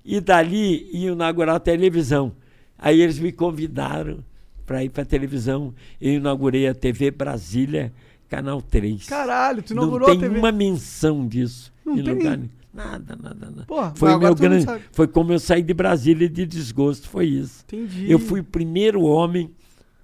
[0.03, 2.33] E dali ia inaugurar a televisão.
[2.77, 4.23] Aí eles me convidaram
[4.65, 5.73] para ir para a televisão.
[6.01, 7.93] Eu inaugurei a TV Brasília,
[8.27, 9.05] Canal 3.
[9.05, 10.39] Caralho, tu Não inaugurou tem a TV.
[10.39, 12.13] uma menção disso Não em tem?
[12.15, 12.49] lugar nenhum.
[12.73, 13.63] Nada, nada, nada.
[13.65, 17.63] Porra, foi meu grande, foi como eu saí de Brasília de desgosto, foi isso.
[17.67, 18.09] Entendi.
[18.11, 19.49] Eu fui o primeiro homem,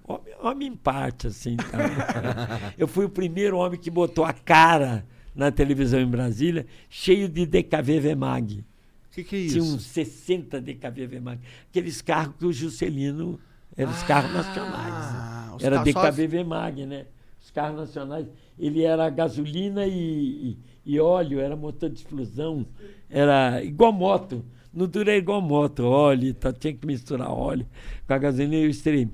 [0.06, 2.72] homem, homem em parte, assim, tá?
[2.78, 7.44] eu fui o primeiro homem que botou a cara na televisão em Brasília, cheio de
[7.46, 8.64] DKV Vemag.
[9.10, 9.74] O que, que é Tinha isso?
[9.76, 11.40] uns 60 DKV Vemag.
[11.70, 13.38] Aqueles carros que o Juscelino
[13.76, 14.94] eram os carros nacionais.
[14.94, 17.06] Ah, os Era carros só- DKV Vemag, né?
[17.42, 18.26] Os carros nacionais.
[18.58, 22.64] Ele era gasolina e, e, e óleo, era motor de explosão,
[23.10, 24.44] era igual moto.
[24.72, 27.66] No duro é igual moto, óleo, tal, tinha que misturar óleo
[28.06, 29.12] com a gasolina e o extremo.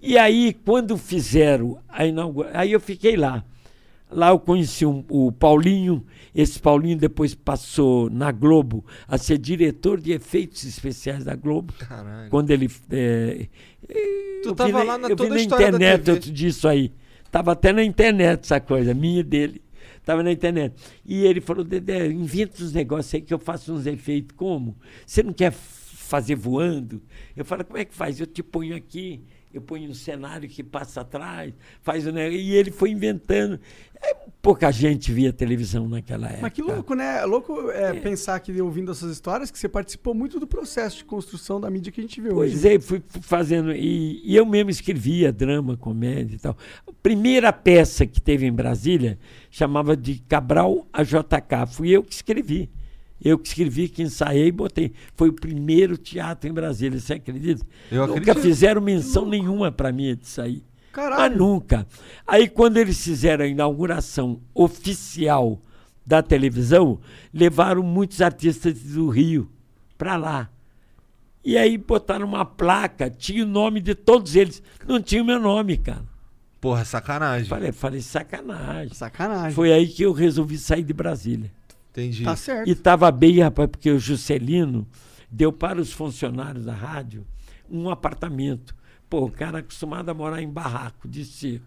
[0.00, 3.44] E aí, quando fizeram a inauguração, aí eu fiquei lá.
[4.10, 6.04] Lá eu conheci um- o Paulinho.
[6.34, 11.74] Esse Paulinho depois passou na Globo a ser diretor de efeitos especiais da Globo.
[11.78, 12.30] Caralho.
[12.30, 12.70] Quando ele.
[12.90, 13.48] é,
[14.42, 16.92] Tu tava na- lá na eu toda vi na internet outro dia isso aí.
[17.30, 19.60] Tava até na internet essa coisa, minha e dele.
[20.06, 20.74] Tava na internet.
[21.04, 24.34] E ele falou, Dedé, inventa uns negócios aí que eu faço uns efeitos.
[24.34, 24.74] Como?
[25.04, 27.02] Você não quer fazer voando?
[27.36, 28.18] Eu falo, como é que faz?
[28.18, 29.20] Eu te ponho aqui,
[29.58, 31.52] eu ponho um cenário que passa atrás,
[31.82, 32.38] faz o negócio.
[32.38, 33.60] E ele foi inventando.
[34.00, 36.42] É, pouca gente via televisão naquela época.
[36.42, 37.18] Mas que louco, né?
[37.18, 41.04] É louco é, pensar que ouvindo essas histórias que você participou muito do processo de
[41.04, 42.76] construção da mídia que a gente vê Pois hoje.
[42.76, 43.72] é, fui fazendo.
[43.72, 46.56] E, e eu mesmo escrevia drama, comédia e tal.
[46.86, 49.18] A primeira peça que teve em Brasília
[49.50, 51.66] chamava de Cabral a JK.
[51.68, 52.70] Fui eu que escrevi.
[53.22, 54.92] Eu que escrevi, que ensaiei e botei.
[55.16, 57.64] Foi o primeiro teatro em Brasília, você acredita?
[57.90, 58.42] Eu Nunca acredito.
[58.42, 60.62] fizeram menção nenhuma para mim disso aí.
[60.86, 61.36] Mas Caralho.
[61.38, 61.86] nunca.
[62.26, 65.60] Aí, quando eles fizeram a inauguração oficial
[66.04, 66.98] da televisão,
[67.32, 69.50] levaram muitos artistas do Rio
[69.96, 70.50] para lá.
[71.44, 74.62] E aí botaram uma placa, tinha o nome de todos eles.
[74.86, 76.04] Não tinha o meu nome, cara.
[76.60, 77.48] Porra, sacanagem.
[77.48, 78.92] Falei, falei, sacanagem.
[78.94, 79.52] Sacanagem.
[79.52, 81.52] Foi aí que eu resolvi sair de Brasília.
[81.98, 82.24] Entendi.
[82.24, 82.68] Tá certo.
[82.68, 84.86] E estava bem, rapaz, porque o Juscelino
[85.30, 87.26] deu para os funcionários da rádio
[87.68, 88.76] um apartamento.
[89.10, 91.66] Pô, o cara acostumado a morar em barraco de circo.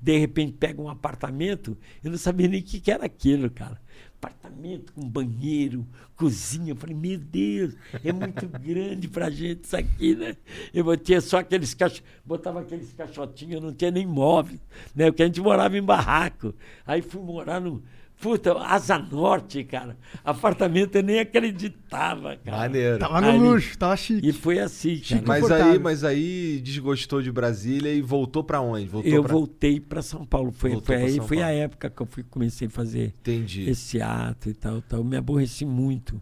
[0.00, 3.80] De repente pega um apartamento, eu não sabia nem o que, que era aquilo, cara.
[4.16, 6.72] Apartamento com banheiro, cozinha.
[6.72, 10.36] Eu falei, meu Deus, é muito grande pra gente isso aqui, né?
[10.74, 12.02] Eu tinha só aqueles cach...
[12.24, 14.58] botava aqueles caixotinhos, eu não tinha nem móvel,
[14.94, 15.10] né?
[15.10, 16.54] Porque a gente morava em barraco.
[16.86, 17.82] Aí fui morar no.
[18.20, 19.98] Puta, Asa Norte, cara.
[20.24, 22.56] Apartamento eu nem acreditava, cara.
[22.56, 22.98] Maneiro.
[22.98, 23.38] Tava no Ali.
[23.38, 24.26] luxo, tava chique.
[24.26, 25.04] E foi assim, cara.
[25.04, 25.28] Chique.
[25.28, 28.86] Mas aí, mas aí desgostou de Brasília e voltou pra onde?
[28.86, 29.32] Voltou eu pra...
[29.32, 30.52] voltei para São Paulo.
[30.52, 31.58] Foi, Voltou foi aí São foi a Paulo.
[31.58, 33.68] época que eu fui, comecei a fazer Entendi.
[33.68, 35.00] esse ato e tal, tal.
[35.00, 36.20] Eu me aborreci muito.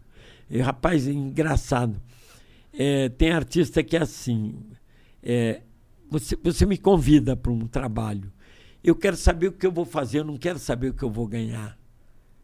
[0.49, 2.01] E, rapaz, é engraçado.
[2.73, 4.55] É, tem artista que é assim.
[5.21, 5.61] é,
[6.09, 8.31] você, você me convida para um trabalho.
[8.83, 11.09] Eu quero saber o que eu vou fazer, eu não quero saber o que eu
[11.09, 11.77] vou ganhar.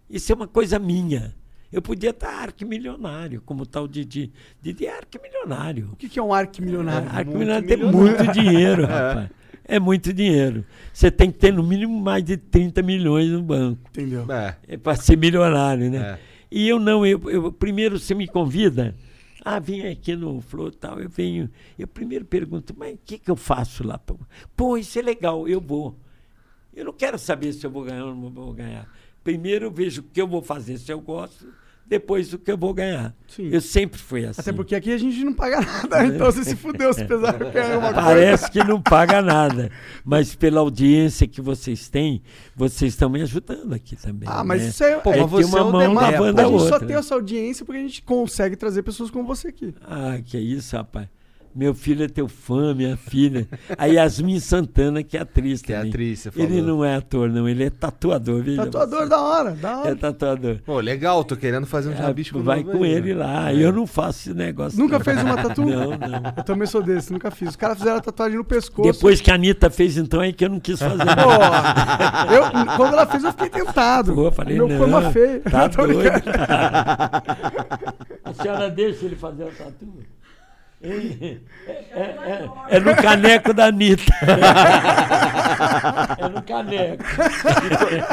[0.09, 1.35] Isso é uma coisa minha.
[1.71, 4.31] Eu podia estar arquimilionário, como tal Didi.
[4.61, 5.89] Didi é arquimilionário.
[5.93, 7.07] O que, que é um arquimilionário?
[7.09, 9.29] Arquimilionário tem muito dinheiro, rapaz.
[9.65, 10.65] É muito dinheiro.
[10.91, 13.81] Você tem que ter no mínimo mais de 30 milhões no banco.
[13.89, 14.25] Entendeu?
[14.31, 14.57] É.
[14.67, 16.17] É para ser milionário, né?
[16.17, 16.19] É.
[16.51, 18.95] E eu não, eu, eu- primeiro você me convida,
[19.45, 21.47] ah, vem aqui no Flow tal, eu venho,
[21.77, 23.99] eu primeiro pergunto, mas o que, que eu faço lá?
[24.55, 25.95] Pô, isso é legal, eu vou.
[26.73, 28.87] Eu não quero saber se eu vou ganhar ou não vou ganhar.
[29.29, 31.45] Primeiro eu vejo o que eu vou fazer, se eu gosto,
[31.85, 33.15] depois o que eu vou ganhar.
[33.27, 33.49] Sim.
[33.51, 34.41] Eu sempre fui assim.
[34.41, 37.73] Até porque aqui a gente não paga nada, então você se fudeu se precisar ganhar
[37.75, 38.07] alguma coisa.
[38.07, 39.71] Parece que não paga nada,
[40.03, 42.23] mas pela audiência que vocês têm,
[42.55, 44.27] vocês estão me ajudando aqui também.
[44.31, 44.69] Ah, mas né?
[44.69, 46.63] isso é- Pô, É que você é uma o mão lavando A a gente só
[46.73, 46.87] outra.
[46.87, 49.73] tem essa audiência porque a gente consegue trazer pessoas como você aqui.
[49.83, 51.07] Ah, que isso, rapaz.
[51.55, 53.47] Meu filho é teu fã, minha filha.
[53.77, 55.89] A Yasmin Santana, que é atriz Que é também.
[55.89, 56.63] atriz, você Ele falou.
[56.63, 57.49] não é ator, não.
[57.49, 58.43] Ele é tatuador.
[58.43, 59.09] veja Tatuador você.
[59.09, 59.89] da hora, da hora.
[59.91, 60.57] É tatuador.
[60.65, 63.23] Pô, legal, tô querendo fazer um Ah, rabisco vai novo com aí, ele né?
[63.25, 63.53] lá.
[63.53, 64.79] Eu não faço esse negócio.
[64.79, 65.05] Nunca não.
[65.05, 65.61] fez uma tatu?
[65.65, 66.33] Não, não.
[66.37, 67.49] Eu também sou desse, nunca fiz.
[67.49, 68.91] Os caras fizeram a tatuagem no pescoço.
[68.91, 71.03] Depois que a Anitta fez, então, é que eu não quis fazer.
[71.03, 74.13] Pô, eu, quando ela fez, eu fiquei tentado.
[74.13, 75.39] Pô, eu falei, Meu não, foi uma feia.
[75.41, 76.09] Tá Tô doido.
[78.23, 79.87] A senhora deixa ele fazer o tatu?
[80.81, 81.37] É,
[82.69, 84.13] é- no caneco da Anitta.
[86.17, 87.03] É no caneco.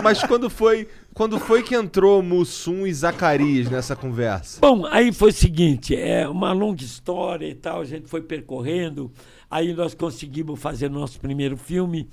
[0.02, 4.58] Mas quando foi, quando foi que entrou Mussum e Zacarias nessa conversa?
[4.60, 9.12] Bom, aí foi o seguinte, é uma longa história e tal, a gente foi percorrendo,
[9.50, 12.08] aí nós conseguimos fazer nosso primeiro filme.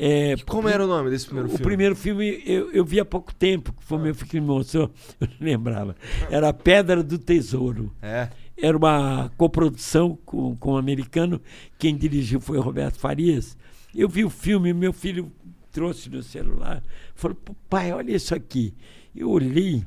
[0.00, 1.64] É, Como era o nome desse primeiro o filme?
[1.64, 4.92] primeiro filme eu, eu vi há pouco tempo, que foi meu filho que me mostrou,
[5.20, 5.96] eu não lembrava.
[6.30, 7.92] Era Pedra do Tesouro.
[8.00, 8.28] É.
[8.60, 11.40] Era uma coprodução com, com um americano,
[11.78, 13.56] quem dirigiu foi o Roberto Farias.
[13.94, 15.32] Eu vi o filme, meu filho
[15.70, 16.82] trouxe no celular,
[17.14, 18.74] falou, "Pô, pai, olha isso aqui.
[19.14, 19.84] Eu olhei,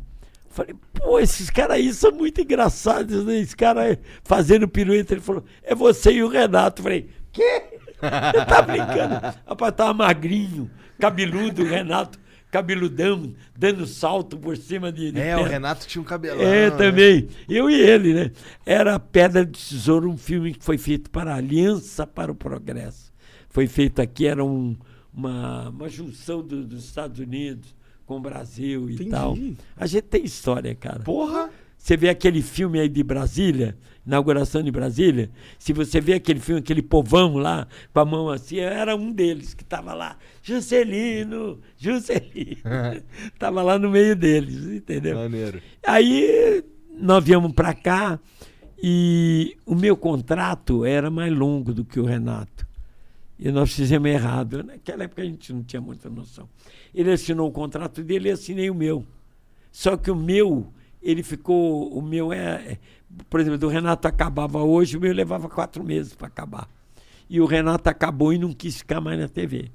[0.50, 3.40] falei, pô, esses caras aí são muito engraçados, né?
[3.40, 6.82] Esse cara fazendo pirueta, ele falou, é você e o Renato.
[6.82, 7.64] Eu falei, quê?
[8.48, 9.16] Tá brincando?
[9.46, 12.20] Rapaz, tava magrinho, cabeludo, o Renato,
[12.52, 15.44] cabeludão, dando salto por cima de, de É, o.
[15.44, 16.42] Renato tinha um cabelão.
[16.42, 16.78] É, né?
[16.78, 17.28] também.
[17.50, 18.32] Eu e ele, né?
[18.66, 23.12] Era Pedra de Tesouro, um filme que foi feito para a Aliança para o Progresso.
[23.50, 24.76] Foi feito aqui, era um-
[25.14, 27.74] uma, uma junção do- dos Estados Unidos
[28.06, 29.10] com o Brasil e Entendi.
[29.10, 29.38] tal.
[29.76, 31.00] A gente tem história, cara.
[31.00, 31.50] Porra!
[31.82, 33.76] Você vê aquele filme aí de Brasília,
[34.06, 38.60] inauguração de Brasília, se você vê aquele filme, aquele povão lá, com a mão assim,
[38.60, 40.16] era um deles que estava lá.
[40.44, 42.62] Juscelino, Juscelino.
[43.34, 45.18] Estava lá no meio deles, entendeu?
[45.18, 45.60] Maneiro.
[45.84, 46.64] Aí
[47.00, 48.20] nós viemos para cá
[48.82, 52.68] e o meu contrato era mais longo do que o Renato.
[53.40, 54.64] E nós fizemos errado.
[54.64, 56.48] Naquela época a gente não tinha muita noção.
[56.94, 59.04] Ele assinou o contrato dele e assinei o meu.
[59.72, 60.72] Só que o meu,
[61.02, 61.90] ele ficou.
[61.92, 62.74] O meu é.
[62.74, 62.78] é-
[63.30, 66.68] Por exemplo, do Renato acabava hoje, o meu levava quatro meses para acabar.
[67.30, 69.70] E o Renato acabou e não quis ficar mais na TV.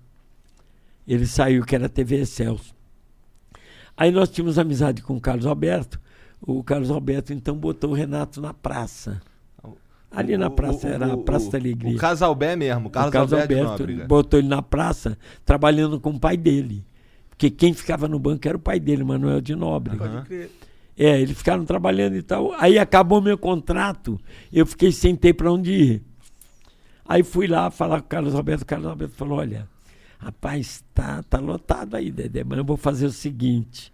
[1.07, 2.75] Ele saiu, que era a TV Excelso.
[3.97, 6.01] Aí nós tínhamos amizade com o Carlos Alberto.
[6.41, 9.21] O Carlos Alberto então botou o Renato na praça.
[10.11, 11.97] Ali na praça, o- era a Praça o- da Alegria.
[11.97, 16.11] O Casalbé mesmo, o Carlos, o Carlos Alberto, Alberto botou ele na praça, trabalhando com
[16.11, 16.85] o pai dele.
[17.29, 19.55] Porque quem ficava no banco era o pai dele, Manuel de.
[19.55, 20.51] Pode crer.
[20.99, 22.53] É, eles ficaram trabalhando e tal.
[22.55, 24.19] Aí acabou meu contrato,
[24.53, 26.03] eu fiquei sem ter para onde ir.
[27.05, 28.65] Aí fui lá falar com o Carlos Alberto.
[28.65, 29.69] O Carlos Alberto falou: Olha,
[30.19, 33.93] rapaz, tá, tá lotado aí, Dedé, mas eu vou fazer o seguinte: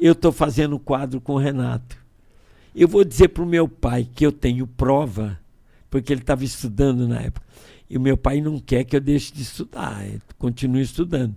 [0.00, 1.96] eu estou fazendo quadro com o Renato.
[2.74, 5.38] Eu vou dizer para o meu pai que eu tenho prova,
[5.90, 7.46] porque ele estava estudando na época.
[7.90, 11.34] E o meu pai não quer que eu deixe de estudar, eu continuo estudando.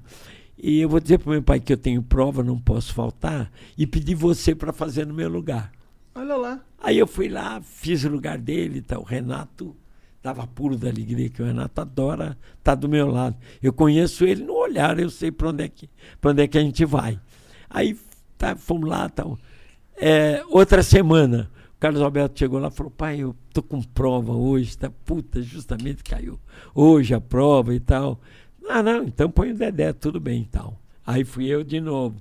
[0.62, 3.52] E eu vou dizer para o meu pai que eu tenho prova, não posso faltar,
[3.78, 5.72] e pedir você para fazer no meu lugar.
[6.14, 6.60] Olha lá.
[6.80, 9.76] Aí eu fui lá, fiz o lugar dele, tá, o Renato
[10.18, 13.36] estava puro da alegria, que o Renato adora estar do meu lado.
[13.62, 15.90] Eu conheço ele no olhar, eu sei para onde, é que-
[16.24, 17.20] onde é que a gente vai.
[17.68, 17.98] Aí
[18.38, 19.40] tá, fomos lá, tal.
[19.98, 24.34] É, outra semana, o Carlos Alberto chegou lá e falou, pai, eu tô com prova
[24.34, 24.92] hoje, tá?
[25.06, 26.40] Puta, justamente caiu
[26.76, 28.20] hoje a prova e tal.
[28.70, 30.78] Ah, não, então põe o Dedé, tudo bem e tal.
[31.06, 32.16] Aí fui eu de novo.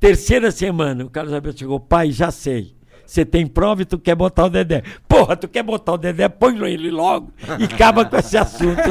[0.00, 2.76] Terceira semana, o Carlos Alberto chegou, pai, já sei.
[3.08, 4.82] Você tem prova e tu quer botar o Dedé.
[5.08, 6.28] Porra, tu quer botar o Dedé?
[6.28, 8.82] Põe ele logo e acaba com esse assunto.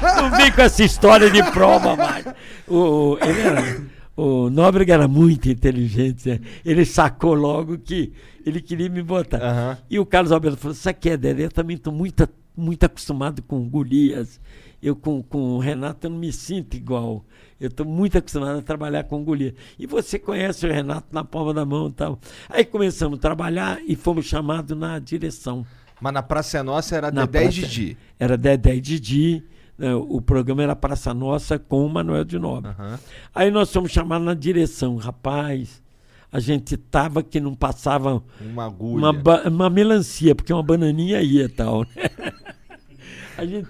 [0.00, 2.24] Não, não vem com essa história de prova mais.
[2.68, 3.82] O, ele era,
[4.16, 6.28] o Nóbrega era muito inteligente.
[6.28, 6.40] Né?
[6.64, 8.12] Ele sacou logo que
[8.46, 9.42] ele queria me botar.
[9.42, 9.78] Aham.
[9.90, 11.46] E o Carlos Alberto falou: Isso aqui é, Dedé?
[11.46, 14.40] Eu também estou muito, muito acostumado com Golias.
[14.82, 17.24] Eu com, com o Renato eu não me sinto igual.
[17.60, 19.54] Eu estou muito acostumado a trabalhar com Golias.
[19.78, 22.18] E você conhece o Renato na palma da mão e tal.
[22.48, 25.66] Aí começamos a trabalhar e fomos chamados na direção.
[26.00, 27.98] Mas na Praça Nossa era Na Dedé e Praça- Didi.
[28.20, 29.44] Era Dedé e Didi.
[29.76, 32.70] né, O programa era Praça Nossa com o Manuel de Nobre.
[32.70, 33.00] Aham.
[33.34, 34.94] Aí nós fomos chamados na direção.
[34.94, 35.82] Rapaz,
[36.30, 39.10] a gente tava que não passava Uma agulha.
[39.10, 41.80] uma, uma melancia, porque uma bananinha ia e tal.
[41.80, 41.88] né?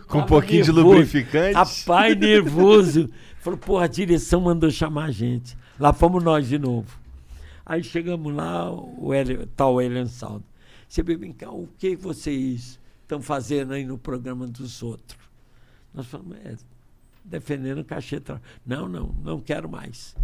[0.06, 0.94] Com um pouquinho de nervoso.
[0.94, 1.54] lubrificante.
[1.54, 3.10] Rapaz, nervoso.
[3.40, 5.56] Falou, porra, a direção mandou chamar a gente.
[5.78, 6.98] Lá fomos nós de novo.
[7.64, 10.44] Aí chegamos lá, o Hélio, tal Elian Saldo.
[10.88, 15.18] Você veio vem cá, o que vocês estão fazendo aí no programa dos outros?
[15.92, 16.56] Nós falamos, é,
[17.24, 18.22] defendendo o cachê.
[18.64, 20.16] Não, não, não quero mais.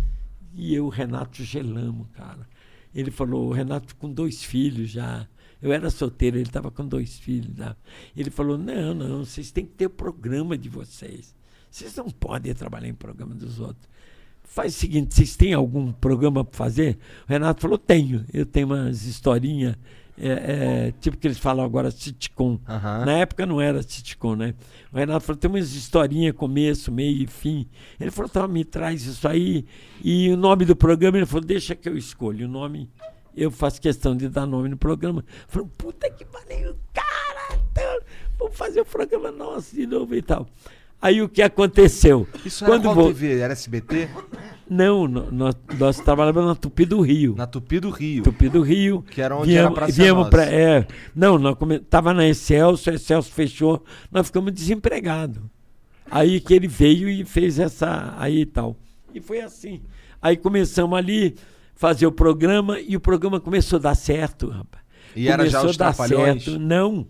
[0.54, 2.48] E eu, Renato, gelamos, cara.
[2.94, 5.28] Ele falou, o Renato com dois filhos já.
[5.64, 7.74] Eu era solteiro, ele estava com dois filhos já.
[8.14, 11.34] Ele falou, não, não, vocês têm que ter o programa de vocês.
[11.70, 13.88] Vocês não podem trabalhar em programa dos outros.
[14.42, 16.98] Faz o seguinte, vocês têm algum programa para fazer?
[17.26, 18.26] O Renato falou, tenho.
[18.30, 19.74] Eu tenho umas historinhas,
[20.18, 22.60] é, é, tipo que eles falam agora, sitcom.
[23.06, 24.54] Na época não era sitcom, né?
[24.92, 27.66] O Renato falou, tem umas historinhas, começo, meio e fim.
[27.98, 29.64] Ele falou, tá, me traz isso aí.
[30.02, 32.90] E o nome do programa, ele falou, deixa que eu escolho o nome.
[33.36, 35.24] Eu faço questão de dar nome no programa.
[35.48, 37.58] Falei, puta que pariu, cara!
[37.72, 37.98] tá,
[38.38, 40.46] Vamos fazer o programa nosso de novo e tal.
[41.02, 42.26] Aí o que aconteceu?
[42.44, 43.38] Isso era Quando qual vo- TV?
[43.38, 44.08] Era SBT?
[44.70, 47.34] Não, nós, nós trabalhávamos na Tupi do Rio.
[47.36, 48.22] Na Tupi do Rio.
[48.24, 49.02] Tupi do Rio.
[49.02, 52.88] Que era onde era a Praça viemos pra, é, Não, nós come, tava na Excelso,
[52.88, 55.42] a Excelso fechou, nós ficamos desempregados.
[56.10, 58.74] Aí que ele veio e fez essa aí e tal.
[59.12, 59.82] E foi assim.
[60.22, 61.36] Aí começamos ali
[61.74, 64.84] fazer o programa e o programa começou a dar certo, rapaz.
[65.14, 66.58] E era já começou os a dar certo.
[66.58, 67.06] Não.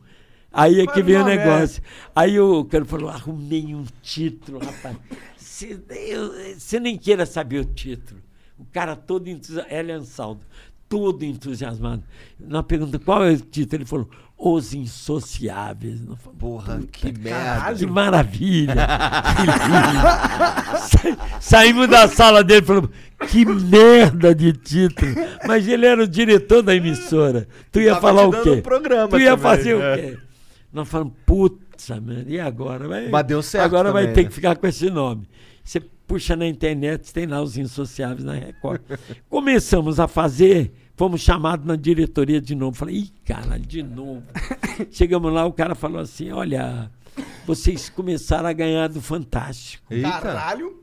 [0.52, 1.36] Aí é que veio o não, é.
[1.36, 1.82] negócio.
[2.14, 4.96] Aí o cara falou, arrumei um título, rapaz.
[5.36, 8.20] Você nem queira saber o título.
[8.58, 10.40] O cara todo entusiasmado, Elian Saldo,
[10.88, 12.04] todo entusiasmado.
[12.38, 13.82] Na pergunta, qual é o título?
[13.82, 16.00] Ele falou, Os Insociáveis.
[16.00, 17.74] Falamos, Porra, que merda.
[17.74, 18.74] que maravilha!
[19.36, 19.42] que
[21.06, 21.18] lindo.
[21.18, 22.90] Sa- Saímos da sala dele e falamos:
[23.30, 25.14] que merda de título!
[25.46, 27.46] Mas ele era o diretor da emissora.
[27.70, 28.60] Tu ia Tava falar o quê?
[28.60, 29.74] programa tu ia também, fazer é.
[29.76, 30.18] o quê?
[30.72, 32.88] Nós falamos: puta, mano, e agora?
[32.88, 34.28] Vai, Mas deu certo Agora vai também, ter né?
[34.28, 35.28] que ficar com esse nome.
[35.62, 38.82] Você puxa na internet, tem lá os insociáveis na Record.
[39.30, 42.76] Começamos a fazer, fomos chamados na diretoria de novo.
[42.76, 44.22] Falei, ih, caralho, de novo.
[44.90, 46.90] Chegamos lá, o cara falou assim: olha,
[47.46, 49.92] vocês começaram a ganhar do Fantástico.
[49.92, 50.10] Eita.
[50.10, 50.82] Caralho.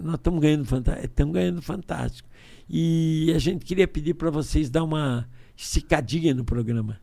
[0.00, 1.06] Nós estamos ganhando Fantástico.
[1.06, 2.28] Estamos ganhando Fantástico.
[2.68, 6.98] E a gente queria pedir para vocês dar uma esticadinha no programa.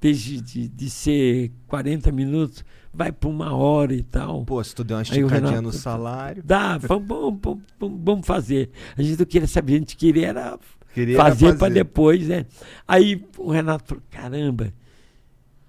[0.00, 2.64] Desde de, de ser 40 minutos,
[2.94, 4.42] vai para uma hora e tal.
[4.46, 6.42] Pô, se tu der uma esticadinha Renato- no salário.
[6.42, 8.70] Dá, vamos, vamos, vamos, vamos- vamos fazer.
[8.96, 10.58] A gente não queria saber, a gente queria era
[10.94, 12.46] Queria fazer para depois, né?
[12.86, 14.72] Aí o Renato falou: caramba,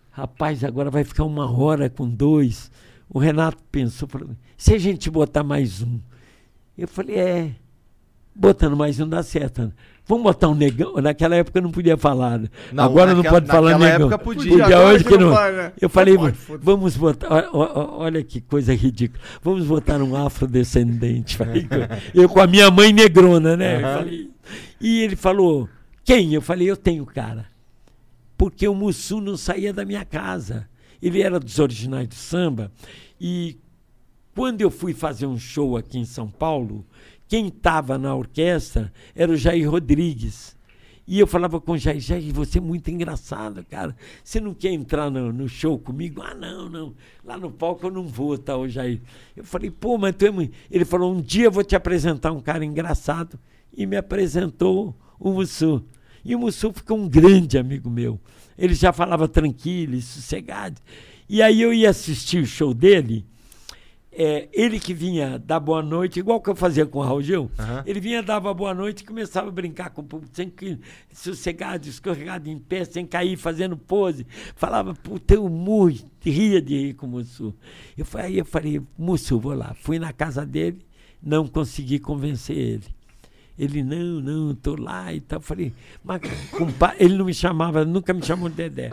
[0.10, 2.72] rapaz, agora vai ficar uma hora com dois.
[3.10, 6.00] O Renato pensou, falou, se a gente botar mais um.
[6.78, 7.56] Eu falei, é,
[8.34, 9.62] botando mais um dá certo.
[9.64, 9.72] né?
[10.06, 10.96] Vamos botar um negão.
[10.96, 12.40] Naquela época não podia falar.
[12.40, 12.48] né?
[12.74, 14.08] Não, agora não naquela- pode falar naquela negão.
[14.08, 14.58] época podia.
[14.58, 15.36] Podia, hoje que não não.
[15.36, 15.74] pode, né?
[15.80, 17.50] Eu falei, Não pode, vamos botar.
[17.54, 19.22] Olha que coisa ridícula.
[19.42, 21.38] Vamos botar um afrodescendente.
[21.38, 21.68] Falei,
[22.14, 23.82] eu com a minha mãe negrona, né?
[23.82, 23.98] Eu Aham.
[24.00, 24.30] falei,
[24.82, 25.70] e ele falou,
[26.04, 26.34] quem?
[26.34, 27.46] Eu falei, eu tenho cara.
[28.38, 30.68] Porque o Mussu não saía da minha casa.
[31.02, 32.72] Ele era dos originais do samba.
[33.20, 33.58] E
[34.36, 36.84] quando eu fui fazer um show aqui em São Paulo,
[37.32, 40.54] quem estava na orquestra era o Jair Rodrigues.
[41.08, 43.96] E eu falava com o Jair, Jair, você é muito engraçado, cara.
[44.22, 46.22] Você não quer entrar no, no show comigo?
[46.22, 46.94] Ah, não, não.
[47.24, 49.00] Lá no palco eu não vou, tá, o Jair.
[49.34, 50.54] Eu falei, pô, mas tu é muito...
[50.70, 53.40] Ele falou, um dia eu vou te apresentar um cara engraçado.
[53.72, 55.86] E me apresentou o Mussu.
[56.26, 58.20] E o Mussu ficou um grande amigo meu.
[58.58, 60.82] Ele já falava tranquilo sossegado.
[61.30, 63.26] E aí eu ia assistir o show dele
[64.24, 67.50] é, ele que vinha dar boa noite, igual que eu fazia com o Raul Gil,
[67.58, 67.84] Aham.
[67.88, 70.78] ele vinha, dava boa noite e começava a brincar com o público, sem que,
[71.12, 74.28] sossegado, escorregado em pé, sem cair, fazendo pose.
[74.56, 77.52] Falava, puta, eu muito, ria de rir com o Mussu.
[77.98, 79.74] Eu, aí eu falei, Mussu, vou lá.
[79.82, 80.86] Fui na casa dele,
[81.22, 82.86] não consegui convencer ele.
[83.58, 85.40] Ele, não, não, tô lá e tal.
[85.40, 88.92] Eu falei, mas compa-" ele não me chamava, nunca me chamou de Dedé.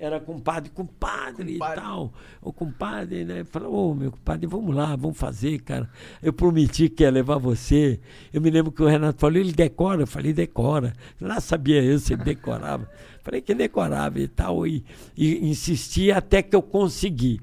[0.00, 2.12] Era compadre, compadre, e tal.
[2.40, 3.42] O compadre, né?
[3.42, 5.90] Falou, ô meu compadre, vamos lá, vamos fazer, cara.
[6.22, 7.98] Eu prometi que ia levar você.
[8.32, 10.02] Eu me lembro que o Renato falou, ele decora.
[10.02, 10.92] Eu falei, decora.
[11.20, 12.88] Lá sabia eu se ele decorava.
[13.24, 14.66] Falei que decorava e tal.
[14.66, 14.84] E,
[15.16, 17.40] e insisti até que eu consegui.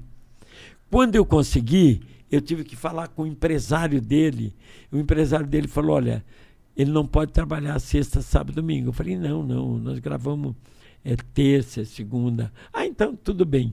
[0.90, 2.00] Quando eu consegui,
[2.30, 4.54] eu tive que falar com o empresário dele.
[4.90, 6.24] O empresário dele falou: olha,
[6.76, 8.88] ele não pode trabalhar sexta, sábado, domingo.
[8.88, 10.54] Eu falei: não, não, nós gravamos
[11.06, 12.52] é, terça, segunda.
[12.72, 13.72] Ah, então tudo bem.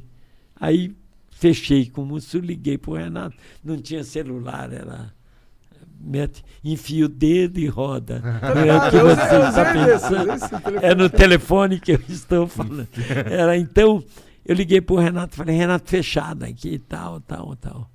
[0.56, 0.96] Aí
[1.32, 3.36] fechei com o Mussu, liguei para o Renato.
[3.64, 5.12] Não tinha celular, era.
[6.00, 8.20] Mete, enfia o dedo e roda.
[8.20, 10.80] Não é o que eu você está pensando.
[10.84, 12.88] É no telefone que eu estou falando.
[13.26, 14.04] Era então,
[14.46, 17.90] eu liguei para o Renato, falei, Renato, fechado aqui, tal, tal, tal.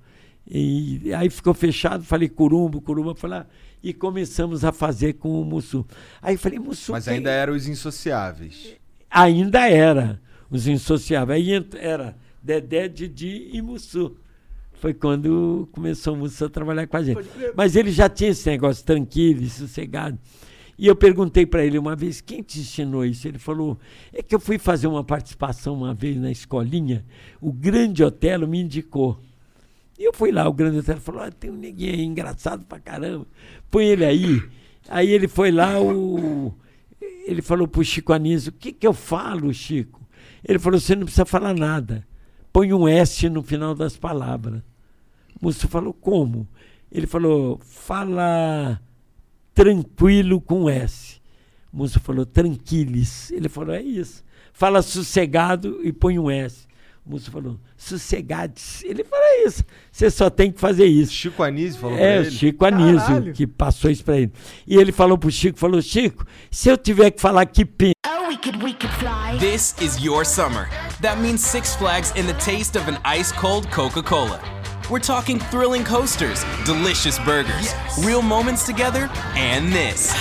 [0.45, 3.45] E aí ficou fechado, falei, curumbo, curumba, falei, ah,
[3.81, 5.85] e começamos a fazer com o Mussu.
[6.21, 6.91] Aí falei, Mussu.
[6.91, 8.78] Mas ainda eram os insociáveis.
[9.09, 11.47] Ainda era os insociáveis.
[11.47, 14.17] Aí era Dedé, Didi e Mussu.
[14.73, 17.19] Foi quando começou o Mussu a trabalhar com a gente.
[17.55, 20.17] Mas ele já tinha esse negócio tranquilo e sossegado.
[20.77, 23.27] E eu perguntei para ele uma vez, quem te ensinou isso?
[23.27, 23.77] Ele falou,
[24.13, 27.05] é que eu fui fazer uma participação uma vez na escolinha,
[27.41, 29.19] o Grande Otelo me indicou.
[29.99, 32.79] E eu fui lá, o Grande Otelo falou, ah, tem um neguinho aí engraçado pra
[32.79, 33.27] caramba,
[33.69, 34.41] põe ele aí.
[34.87, 36.53] Aí ele foi lá, o...
[37.29, 40.01] ele falou pro Chico Anísio, o que que eu falo, Chico?
[40.43, 42.07] Ele falou, você não precisa falar nada,
[42.51, 44.61] põe um S no final das palavras.
[45.39, 46.47] O moço falou, como?
[46.91, 48.81] Ele falou, fala
[49.53, 51.21] tranquilo com S.
[51.71, 53.29] O moço falou, tranquilis.
[53.31, 54.23] Ele falou, é isso.
[54.51, 56.67] Fala sossegado e põe um S.
[57.05, 58.83] O moço falou, sossegades.
[58.83, 59.63] Ele falou, é isso.
[59.91, 61.11] Você só tem que fazer isso.
[61.11, 62.31] Chico Anísio falou É, pra o ele.
[62.31, 63.33] Chico Anísio Caralho.
[63.33, 64.31] que passou isso pra ele.
[64.67, 68.27] E ele falou pro Chico, falou, Chico, se eu tiver que falar que pena, Oh,
[68.27, 69.37] we could, we could fly.
[69.39, 70.69] This is your summer.
[71.01, 74.39] That means Six Flags in the taste of an ice cold Coca Cola.
[74.89, 77.73] We're talking thrilling coasters, delicious burgers,
[78.03, 80.11] real moments together, and this.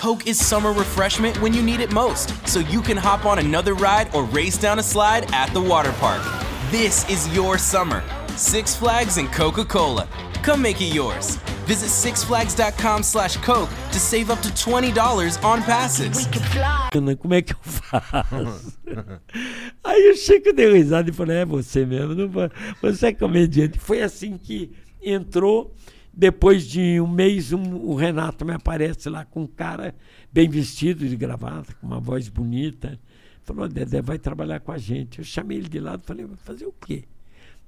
[0.00, 3.74] Coke is summer refreshment when you need it most, so you can hop on another
[3.74, 6.22] ride or race down a slide at the water park.
[6.70, 8.02] This is your summer.
[8.34, 10.08] Six Flags and Coca-Cola.
[10.42, 11.36] Come make it yours.
[11.66, 16.26] Visit sixflags.com slash Coke to save up to $20 on passes.
[16.26, 18.72] We como é que eu faço?
[19.84, 23.78] Aí o Chico deu risada e falou, é você mesmo, não vai- você é comediante.
[23.78, 24.72] Foi assim que
[25.02, 25.74] entrou.
[26.20, 29.94] Depois de um mês, um- o Renato me aparece lá com um cara
[30.30, 33.00] bem vestido de gravata, com uma voz bonita.
[33.42, 35.20] Falou, Dedé, vai trabalhar com a gente.
[35.20, 37.04] Eu chamei ele de lado falei, vai fazer o quê?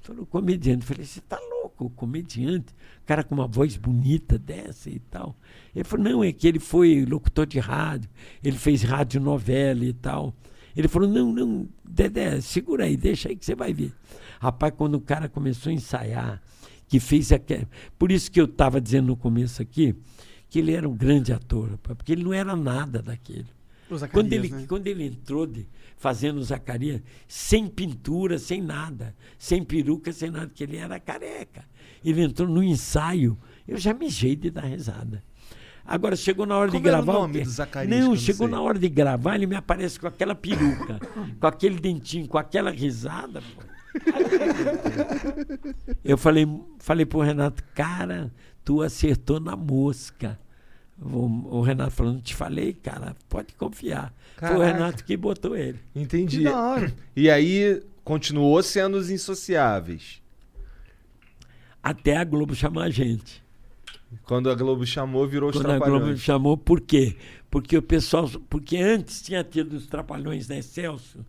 [0.03, 0.83] Falou, comediante.
[0.83, 2.75] Eu falei, você tá louco, comediante?
[3.07, 5.35] Cara com uma voz bonita dessa e tal.
[5.75, 8.11] Ele falou, não, é que ele foi locutor de rádio,
[8.45, 10.35] ele fez rádio novela e tal.
[10.77, 13.95] Ele falou, não, não, Dedé, segura aí, deixa aí que você vai ver.
[14.39, 16.43] Rapaz, quando o cara começou a ensaiar,
[16.93, 17.67] que fez aquele.
[17.99, 19.95] Por isso que eu estava dizendo no começo aqui,
[20.51, 23.47] que ele era um grande ator, porque ele não era nada daquele.
[23.91, 24.65] Zacarias, Quando ele, né?
[24.69, 25.67] quando ele entrou de,
[25.97, 31.65] fazendo o Zacarias, sem pintura, sem nada, sem peruca, sem nada, que ele era careca.
[32.05, 35.23] Ele entrou no ensaio, eu já mijei de dar risada.
[35.87, 37.19] Agora chegou na hora Como de era o gravar.
[37.21, 38.55] nome do Zacarias, Não, não chegou sei?
[38.55, 41.01] na hora de gravar, ele me aparece com aquela peruca,
[41.41, 43.41] com aquele dentinho, com aquela risada.
[43.41, 43.63] Pô.
[46.05, 46.47] Eu falei,
[46.79, 48.33] falei pro Renato, cara,
[48.65, 50.39] tu acertou na mosca.
[51.01, 54.13] O, o Renato falou, não te falei, cara, pode confiar.
[54.37, 54.73] Foi o Caraca.
[54.73, 55.79] Renato que botou ele.
[55.95, 56.39] Entendi.
[56.39, 56.95] Que da hora.
[57.17, 60.21] E aí continuou sendo os insociáveis.
[61.83, 63.43] Até a Globo chamar a gente.
[64.25, 66.21] Quando a Globo chamou, virou os Quando a Globo trapalhões.
[66.21, 67.17] chamou, por quê?
[67.51, 68.29] Porque o pessoal.
[68.49, 71.25] Porque antes tinha tido os Trapalhões da Excelso.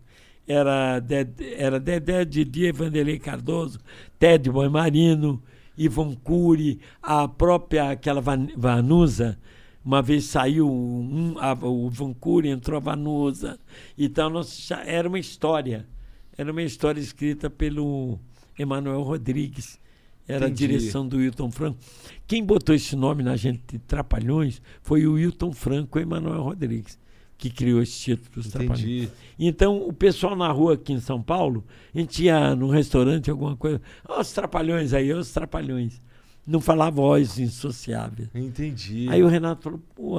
[0.46, 3.78] Era, Dedé- era Dedé, Didi, Vanderlei Cardoso,
[4.18, 5.42] Ted Boi Marino,
[5.76, 9.38] Ivon Cury, a própria aquela Van- Vanusa.
[9.84, 13.58] Uma vez saiu um, a, o Ivon Cury, entrou a Vanusa.
[13.98, 15.86] Então nós, era uma história.
[16.36, 18.18] Era uma história escrita pelo
[18.58, 19.78] Emanuel Rodrigues.
[20.26, 20.64] Era Entendi.
[20.64, 21.78] a direção do Wilton Franco.
[22.26, 26.98] Quem botou esse nome na gente de Trapalhões foi o Wilton Franco e Emanuel Rodrigues,
[27.36, 28.80] que criou esse título dos Trapalhões.
[28.80, 29.08] Entendi.
[29.38, 31.64] Então, o pessoal na rua aqui em São Paulo,
[31.94, 36.00] a gente ia num restaurante, alguma coisa, ó, os Trapalhões aí, ó, os Trapalhões.
[36.46, 38.28] Não falava voz insociável.
[38.34, 39.06] Entendi.
[39.08, 40.16] Aí o Renato falou, pô,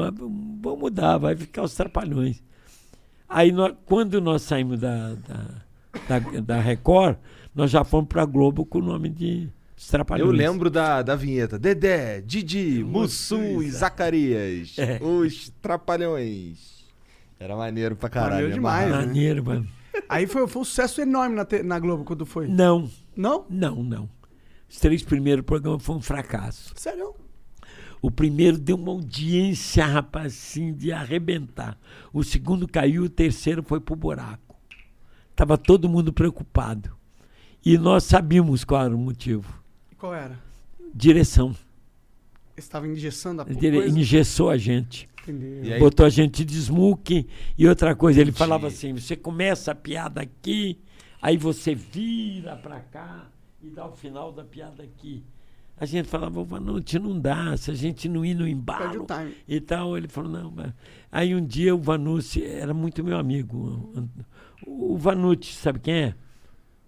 [0.61, 2.41] vamos mudar, vai ficar os Trapalhões.
[3.29, 5.45] Aí, nó- quando nós saímos da, da,
[6.07, 7.17] da, da Record,
[7.53, 9.47] nós já fomos para a Globo com o nome de
[9.77, 10.27] Os Trapalhões.
[10.29, 11.57] Eu lembro da, da vinheta.
[11.59, 14.75] Dedé, Didi, Mussum e Zacarias.
[14.77, 14.99] É.
[15.01, 16.74] Os Trapalhões.
[17.39, 18.31] Era maneiro pra caralho.
[18.33, 18.97] Maneiro né, demais, né?
[19.05, 19.67] Maneiro, mano.
[20.09, 22.47] Aí foi, foi um sucesso enorme na, te- na Globo quando foi.
[22.47, 23.45] Não, Não?
[23.49, 24.09] não, não.
[24.69, 26.73] Os três primeiros programas foram um fracasso.
[26.75, 27.13] Sério?
[28.01, 31.77] O primeiro deu uma audiência, rapaz, assim, de arrebentar.
[32.13, 34.55] O segundo caiu, o terceiro foi pro buraco.
[35.35, 36.95] Tava todo mundo preocupado.
[37.65, 39.61] E nós sabíamos qual era o motivo.
[39.97, 40.37] Qual era?
[40.93, 41.55] Direção.
[42.57, 43.77] Estava engessando a Dire...
[43.79, 43.99] coisa?
[43.99, 45.09] Engessou a gente.
[45.23, 45.63] Entendeu.
[45.63, 47.27] E aí- Botou a gente de smoke.
[47.57, 50.79] E outra coisa, ele falava assim: você começa a piada aqui,
[51.21, 53.27] aí você vira pra cá
[53.61, 55.23] e dá o final da piada aqui.
[55.77, 59.05] A gente falava, "Ô, Vanucci, não dá, se a gente não ir no embalo
[59.45, 59.97] e tal.
[59.97, 60.71] Ele falou, não, mas...
[61.11, 63.93] Aí um dia o Vanucci era muito meu amigo.
[64.65, 66.15] O Vanucci, sabe quem é?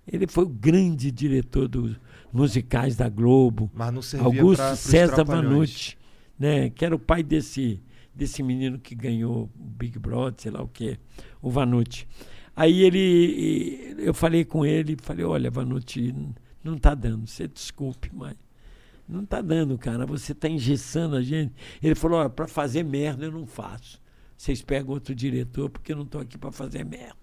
[0.09, 1.97] Ele foi o grande diretor dos
[2.31, 3.71] musicais da Globo.
[4.23, 5.23] Augusto pra, César.
[5.23, 5.97] Vanucci,
[6.37, 6.69] né?
[6.69, 7.81] Que era o pai desse,
[8.13, 10.97] desse menino que ganhou o Big Brother, sei lá o quê,
[11.41, 12.07] o Vanucci.
[12.55, 16.13] Aí ele, eu falei com ele, falei, olha, Vanucci,
[16.63, 18.35] não tá dando, você desculpe, mas
[19.07, 21.53] não tá dando, cara, você tá engessando a gente.
[21.81, 24.01] Ele falou, olha, para fazer merda eu não faço.
[24.35, 27.15] Vocês pegam outro diretor porque eu não tô aqui para fazer merda.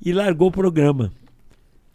[0.00, 1.12] E largou o programa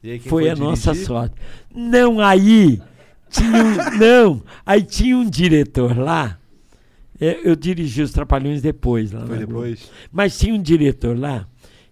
[0.03, 1.07] aí, quem foi a nossa dirigir?
[1.07, 1.35] sorte.
[1.73, 2.81] Não, aí
[3.29, 6.39] tinha um, não, aí tinha um diretor lá.
[7.19, 9.25] é, Eu dirigi os Trapalhões depois lá.
[9.25, 9.91] Foi depois?
[10.11, 11.47] Mas tinha um diretor lá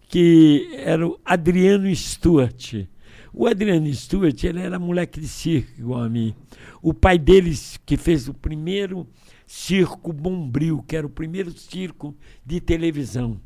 [0.08, 2.86] que era o Adriano Stuart.
[3.34, 6.34] O Adriano Stuart, ele era moleque de circo, igual a mim.
[6.82, 9.06] O pai deles, que fez o primeiro
[9.45, 13.39] circo Bombril, que era o primeiro circo de televisão,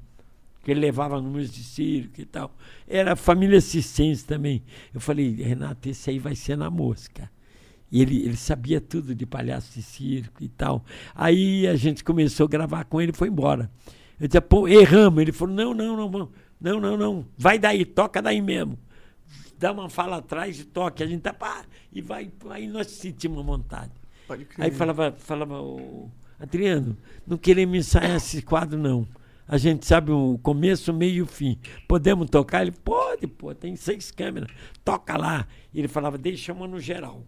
[0.70, 2.56] que ele levava números de circo e tal.
[2.88, 4.62] Era família Cicense também.
[4.94, 7.28] Eu falei, Renato, esse aí vai ser na mosca.
[7.92, 10.86] E ele, ele sabia tudo de palhaço de circo e tal.
[11.16, 13.72] Aí a gente começou a gravar com ele e foi embora.
[14.20, 15.20] Eu disse, pô, erramos.
[15.20, 16.30] Ele falou, não, não, não,
[16.62, 18.78] não, não, não, vai daí, toca daí mesmo.
[19.58, 21.02] Dá uma fala atrás e toque.
[21.02, 23.92] A gente tá, pá, e vai, aí nós sentimos vontade.
[24.60, 26.96] Aí falava, falava "Ô, Adriano,
[27.26, 29.08] não queremos ensaiar esse quadro, não.
[29.50, 31.58] A gente sabe o começo, o meio e o fim.
[31.88, 32.62] Podemos tocar?
[32.62, 34.48] Ele, pode, pô, tem seis câmeras.
[34.86, 35.48] Toca lá.
[35.74, 37.26] Ele falava, deixa uma no geral.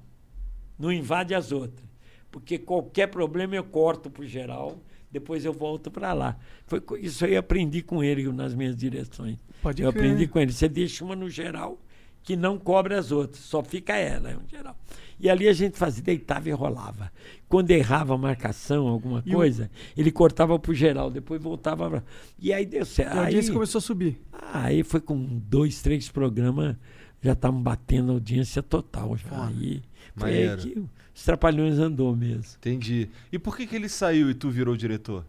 [0.78, 1.84] Não invade as outras.
[2.30, 4.78] Porque qualquer problema eu corto pro geral,
[5.12, 6.38] depois eu volto para lá.
[6.68, 9.40] Foi isso aí eu aprendi com ele nas minhas direções.
[9.60, 10.06] Pode eu crer.
[10.06, 10.54] aprendi com ele.
[10.54, 11.82] Você deixa uma no geral
[12.24, 14.78] que não cobre as outras, só fica ela no geral.
[15.20, 17.12] E ali a gente fazia, deitava e rolava.
[17.48, 22.04] Quando errava a marcação, alguma E o- coisa, ele cortava pro geral, depois voltava pra...
[22.40, 23.10] E aí deu certo.
[23.14, 24.20] E a Aí, audiência começou a subir.
[24.54, 25.18] aí foi com
[25.48, 26.76] dois, três programas,
[27.22, 29.16] já estavam batendo audiência total.
[29.16, 29.30] Já.
[29.30, 29.48] Foda.
[29.48, 29.82] Aí
[30.16, 32.56] foi aí que os Trapalhões andou mesmo.
[32.58, 33.10] Entendi.
[33.32, 35.24] E por que, que ele saiu e tu virou diretor?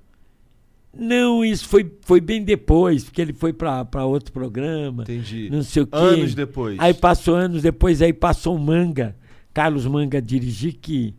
[0.95, 5.49] Não, isso foi, foi bem depois, porque ele foi para outro programa, Entendi.
[5.51, 5.97] não sei o quê.
[5.97, 6.78] Anos depois.
[6.78, 9.16] Aí passou anos depois, aí passou o Manga,
[9.55, 11.14] Carlos Manga dirigir, que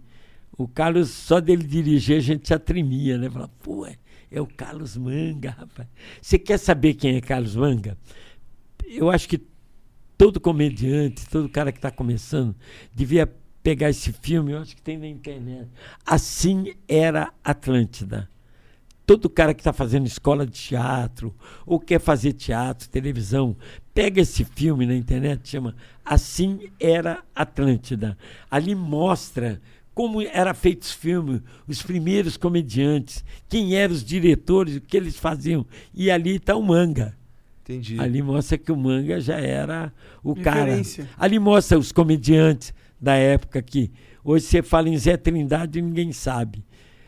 [0.55, 3.29] o Carlos, só dele dirigir, a gente já tremia, né?
[3.31, 3.95] Falava, pô, é,
[4.31, 5.87] é o Carlos Manga, rapaz.
[6.21, 7.97] Você quer saber quem é Carlos Manga?
[8.87, 9.41] Eu acho que
[10.15, 12.55] todo comediante, todo cara que está começando,
[12.93, 13.25] devia
[13.63, 15.67] pegar esse filme, eu acho que tem na internet.
[16.05, 18.29] Assim era Atlântida
[19.05, 21.33] todo cara que está fazendo escola de teatro
[21.65, 23.55] ou quer fazer teatro, televisão,
[23.93, 28.17] pega esse filme na internet, chama Assim Era Atlântida.
[28.49, 29.61] Ali mostra
[29.93, 35.17] como era feito os filmes, os primeiros comediantes, quem eram os diretores, o que eles
[35.17, 35.65] faziam.
[35.93, 37.15] E ali está o manga.
[37.63, 37.99] Entendi.
[37.99, 39.93] Ali mostra que o manga já era
[40.23, 40.81] o cara.
[41.17, 43.91] Ali mostra os comediantes da época que
[44.23, 46.63] hoje você fala em Zé Trindade e ninguém sabe.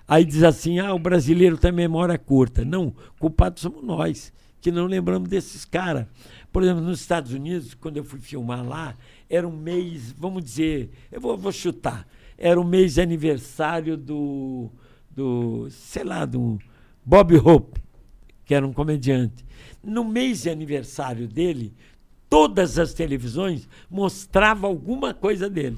[0.07, 2.63] Aí diz assim: ah, o brasileiro tem memória curta.
[2.63, 4.31] Não, culpados somos nós,
[4.61, 6.05] que não lembramos desses caras.
[6.51, 8.95] Por exemplo, nos Estados Unidos, quando eu fui filmar lá,
[9.29, 14.69] era um mês, vamos dizer, eu vou, vou chutar, era o mês de aniversário do,
[15.09, 16.59] do, sei lá, do
[17.03, 17.81] Bob Hope,
[18.45, 19.45] que era um comediante.
[19.83, 21.73] No mês de aniversário dele,
[22.29, 25.77] todas as televisões mostravam alguma coisa dele.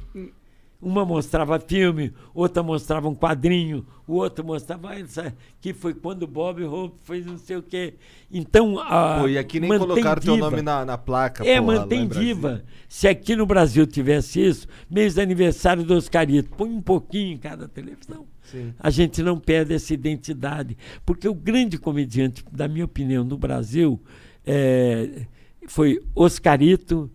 [0.80, 6.24] Uma mostrava filme, outra mostrava um quadrinho, o outro mostrava ah, essa, que foi quando
[6.24, 7.96] o Bob Hope fez não sei o quê.
[8.32, 10.50] Então, a, Pô, e aqui nem colocaram teu viva.
[10.52, 11.44] nome na, na placa.
[11.44, 12.64] É, porra, mantém viva.
[12.88, 17.38] Se aqui no Brasil tivesse isso, mês de aniversário do Oscarito, põe um pouquinho em
[17.38, 18.28] cada televisão.
[18.44, 18.72] Sim.
[18.80, 20.78] A gente não perde essa identidade.
[21.04, 24.00] Porque o grande comediante, da minha opinião, no Brasil,
[24.46, 25.26] é,
[25.68, 27.12] foi Oscarito,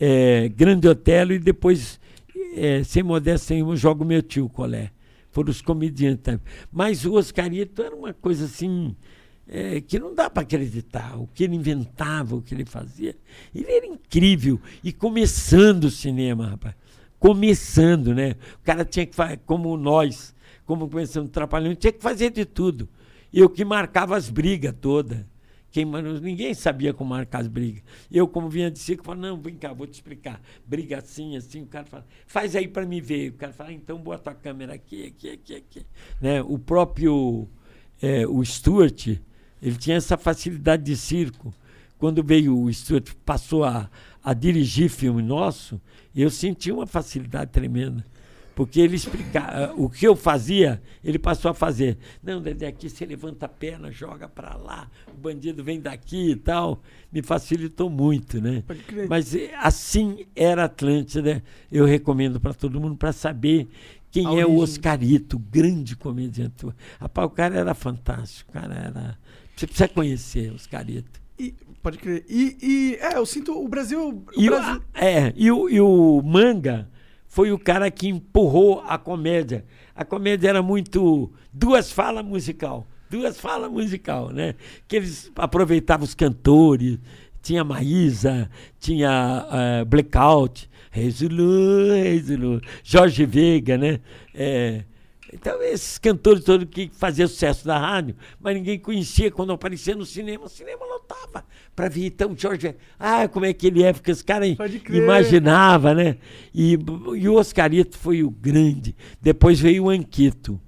[0.00, 2.00] é, Grande Otelo e depois
[2.54, 4.90] é, sem modéstia nenhuma, jogo meu tio Colé.
[5.30, 6.42] Foram os comediantes também.
[6.70, 8.94] Mas o Oscarito era uma coisa assim.
[9.48, 11.18] é, que não dá para acreditar.
[11.18, 13.16] O que ele inventava, o que ele fazia.
[13.54, 14.60] Ele era incrível.
[14.84, 16.74] E começando o cinema, rapaz.
[17.18, 18.36] Começando, né?
[18.60, 20.34] O cara tinha que fazer, como nós,
[20.64, 22.88] como começando Trapalhões, tinha que fazer de tudo.
[23.32, 25.18] Eu que marcava as brigas todas.
[26.20, 27.82] Ninguém sabia como marcar as brigas.
[28.10, 30.40] Eu, como vinha de circo, falava, não, vem cá, vou te explicar.
[30.66, 31.62] Briga assim, assim.
[31.62, 33.30] O cara fala, faz aí para me ver.
[33.30, 35.86] O cara fala, ah, então bota a câmera aqui, aqui, aqui, aqui.
[36.20, 36.42] Né?
[36.42, 37.48] O próprio
[38.02, 39.06] eh, o Stuart,
[39.62, 41.54] ele tinha essa facilidade de circo.
[41.96, 43.88] Quando veio o Stuart, passou a,
[44.22, 45.80] a dirigir filme nosso,
[46.14, 48.04] eu senti uma facilidade tremenda.
[48.54, 51.96] Porque ele explicava o que eu fazia, ele passou a fazer.
[52.22, 56.36] Não, Dedé, aqui você levanta a perna, joga para lá, o bandido vem daqui e
[56.36, 56.82] tal.
[57.10, 58.62] Me facilitou muito, né?
[58.66, 59.08] Pode crer.
[59.08, 61.42] Mas eh, assim era Atlântida.
[61.70, 63.68] Eu recomendo para todo mundo para saber
[64.10, 64.58] quem A é o origem.
[64.58, 66.66] Oscarito, grande comediante.
[67.00, 69.18] Rapaz, o cara era fantástico, o cara era.
[69.56, 71.20] Você precisa conhecer o Oscarito.
[71.38, 72.24] E- pode crer.
[72.28, 74.08] E, e, é, eu sinto o Brasil.
[74.08, 76.88] O E, o, Brasil é, e, o, e o Manga
[77.32, 79.64] foi o cara que empurrou a comédia.
[79.94, 84.54] A comédia era muito duas falas musical, duas falas musical, né?
[84.86, 86.98] Que eles aproveitavam os cantores,
[87.40, 94.00] tinha Maísa, tinha eh, Blackout, Reis Zulu, Jorge Veiga, né?
[94.34, 94.84] Eh,
[95.32, 100.04] então, esses cantores todos que faziam sucesso da rádio, mas ninguém conhecia quando aparecia no
[100.04, 101.44] cinema, o cinema lotava
[101.74, 102.06] para ver.
[102.06, 103.94] Então, Jorge, ah, como é que ele é?
[103.94, 104.54] Porque os caras
[104.90, 106.18] imaginavam, né?
[106.54, 106.78] E,
[107.16, 108.94] e o Oscarito foi o grande.
[109.22, 110.60] Depois veio o Anquito.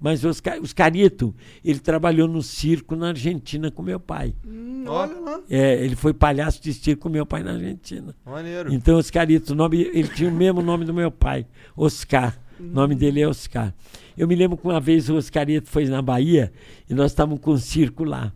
[0.00, 1.34] Mas o Oscar, Oscarito,
[1.64, 4.32] ele trabalhou no circo na Argentina com meu pai.
[4.46, 5.40] Hum, olha lá.
[5.50, 8.14] É, ele foi palhaço de circo com meu pai na Argentina.
[8.24, 8.72] Maneiro.
[8.72, 11.46] Então, Oscarito, o nome, ele tinha o mesmo nome do meu pai,
[11.76, 12.38] Oscar.
[12.60, 13.74] O nome dele é Oscar.
[14.18, 16.52] Eu me lembro que uma vez o Oscarito foi na Bahia
[16.90, 18.32] e nós estávamos com um circo lá.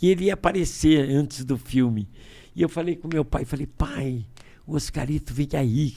[0.00, 2.08] E ele ia aparecer antes do filme.
[2.56, 4.24] E eu falei com meu pai, falei, pai,
[4.66, 5.94] o Oscarito vem aí.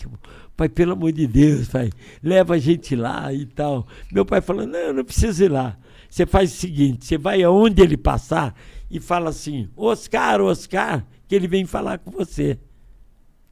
[0.57, 1.91] Pai, pelo amor de Deus, pai,
[2.21, 3.87] leva a gente lá e tal.
[4.11, 5.77] Meu pai falou, não, não precisa ir lá.
[6.09, 8.53] Você faz o seguinte, você vai aonde ele passar
[8.89, 12.59] e fala assim, Oscar, Oscar, que ele vem falar com você.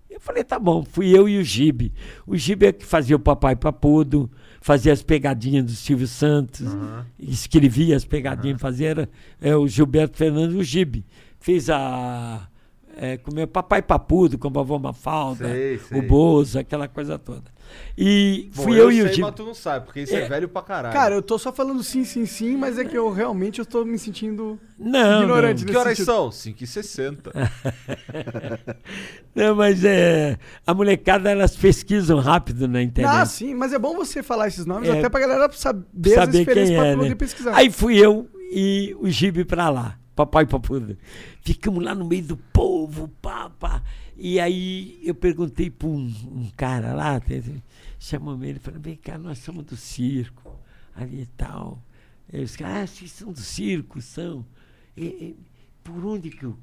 [0.09, 1.93] Eu falei, tá bom, fui eu e o Gibe.
[2.27, 4.29] O Gibe é que fazia o Papai Papudo,
[4.61, 6.67] fazia as pegadinhas do Silvio Santos,
[7.19, 9.09] escrevia as pegadinhas, fazia era,
[9.41, 11.05] é, o Gilberto Fernandes, o Gibe.
[11.39, 12.47] Fez a.
[13.01, 15.99] É, como é, Papai Papudo, com a vovó Mafalda, Sei, sei.
[15.99, 17.43] o Bozo, aquela coisa toda.
[17.97, 19.21] E Bom, fui eu, e o sei, Gibe.
[19.21, 20.27] mas tu não sabe, porque isso é, É.
[20.27, 20.93] velho pra caralho.
[20.93, 23.85] Cara, eu tô só falando sim, sim, sim, mas é que eu realmente eu tô
[23.85, 25.71] me sentindo Não, ignorante não.
[25.71, 26.13] que horas sentido.
[26.13, 26.29] são?
[26.31, 27.31] 5 e 60
[29.35, 33.13] Não, mas é, a molecada, elas pesquisam rápido na internet.
[33.15, 34.99] Ah, sim, mas é bom você falar esses nomes É.
[34.99, 35.85] até pra galera saber,
[36.19, 37.15] as saber quem pra é, poder né?
[37.15, 37.55] pesquisar.
[37.55, 40.97] Aí fui eu e o Gibe pra lá, papai papuda.
[41.41, 43.81] Ficamos lá no meio do povo, papa.
[44.17, 47.21] E aí eu perguntei para um, um cara lá,
[47.97, 50.59] chamou ele falou, vem cá, nós somos do circo,
[50.93, 51.81] ali e tal.
[52.33, 54.45] Aí os caras, ah, vocês são do circo, são.
[54.97, 55.37] E- e
[55.81, 56.53] por onde que o,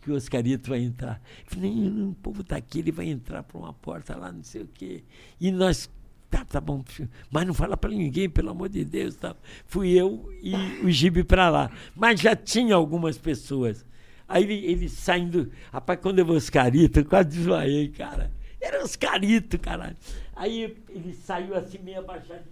[0.00, 1.20] que o, Oscarito vai entrar?
[1.44, 4.62] Eu falei, o povo tá aqui, ele vai entrar por uma porta lá, não sei
[4.62, 5.04] o quê.
[5.38, 5.90] E nós
[6.30, 6.84] Tá, tá bom,
[7.28, 9.16] mas não fala para ninguém, pelo amor de Deus.
[9.16, 9.34] Tá.
[9.66, 10.54] Fui eu e
[10.84, 11.70] o Gibe para lá.
[11.94, 13.84] Mas já tinha algumas pessoas.
[14.28, 15.50] Aí ele, ele saindo.
[15.72, 18.30] Rapaz, quando eu vi os caritos, eu quase desmaiei, cara.
[18.60, 19.96] Era os caritos, caralho.
[20.36, 22.44] Aí ele saiu assim, meio abaixado.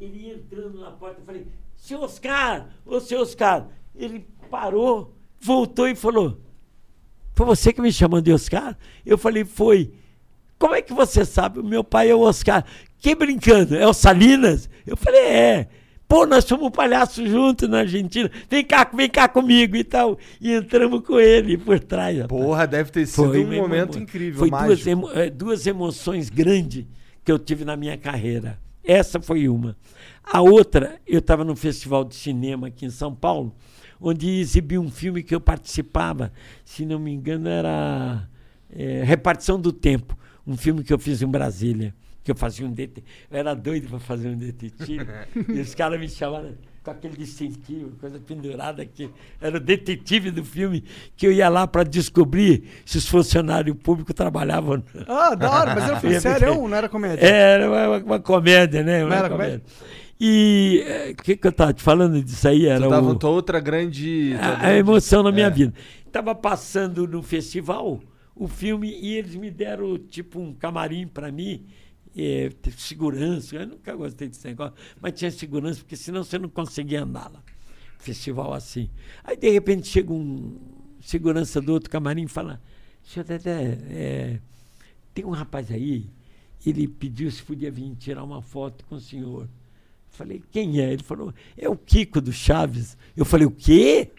[0.00, 1.46] Ele entrando na porta, eu falei:
[1.76, 3.66] Seu Oscar, ô seu Oscar.
[3.92, 6.40] Ele parou, voltou e falou:
[7.34, 8.78] Foi você que me chamou de Oscar?
[9.04, 9.92] Eu falei: Foi.
[10.58, 11.60] Como é que você sabe?
[11.60, 12.64] O meu pai é o Oscar.
[12.98, 13.76] Que brincando?
[13.76, 14.68] É o Salinas?
[14.86, 15.68] Eu falei, é.
[16.08, 18.30] Pô, nós fomos palhaços juntos na Argentina.
[18.48, 20.16] Vem cá, vem cá comigo e tal.
[20.40, 22.16] E entramos com ele por trás.
[22.18, 22.40] rapaz.
[22.42, 26.86] Porra, deve ter sido Foi um momento incrível, Foi duas, emo- eh, duas emoções grandes
[27.24, 28.58] que eu tive na minha carreira.
[28.84, 29.76] Essa foi uma.
[30.22, 33.52] A outra, eu estava no festival de cinema aqui em São Paulo,
[34.00, 36.32] onde exibi um filme que eu participava.
[36.64, 38.28] Se não me engano, era
[38.72, 40.16] eh, Repartição do Tempo.
[40.46, 41.94] Um filme que eu fiz em Brasília.
[42.22, 43.06] Que eu fazia um detetive.
[43.30, 45.06] Eu era doido para fazer um detetive.
[45.48, 49.10] e os caras me chamaram com aquele distintivo, coisa pendurada aqui.
[49.40, 50.84] Era o detetive do filme,
[51.16, 54.82] que eu ia lá para descobrir se os funcionários públicos trabalhavam.
[55.08, 57.26] Ah, da hora, mas era filme sério, não era comédia?
[57.26, 59.02] Era uma, uma comédia, né?
[59.04, 59.62] Uma Não era comédia.
[60.18, 62.66] E eh, o que, que eu estava te falando disso aí?
[62.66, 64.34] Era o, outra grande.
[64.40, 65.50] a, a emoção na minha É.
[65.50, 65.74] vida.
[66.06, 68.00] Estava passando no festival
[68.36, 71.66] o filme e eles me deram tipo um camarim para mim
[72.16, 73.56] é, segurança.
[73.56, 77.42] Eu nunca gostei desse negócio, mas tinha segurança, porque senão você não conseguia andar lá.
[77.98, 78.90] Festival assim.
[79.24, 80.58] Aí, de repente, chega um
[81.00, 82.60] segurança do outro camarim e fala:
[83.02, 84.40] Senhor Dedé, é,
[85.14, 86.06] tem um rapaz aí,
[86.64, 89.48] ele pediu se podia vir tirar uma foto com o senhor.
[90.10, 90.92] Falei, quem é?
[90.92, 92.96] Ele falou, é o Kiko do Chaves.
[93.14, 94.10] Eu falei, o quê?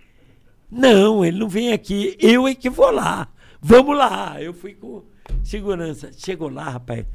[0.70, 3.32] Não, ele não vem aqui, eu é que vou lá.
[3.62, 4.42] Vamos lá.
[4.42, 5.04] Eu fui com
[5.44, 6.12] segurança.
[6.16, 7.06] Chegou lá, rapaz.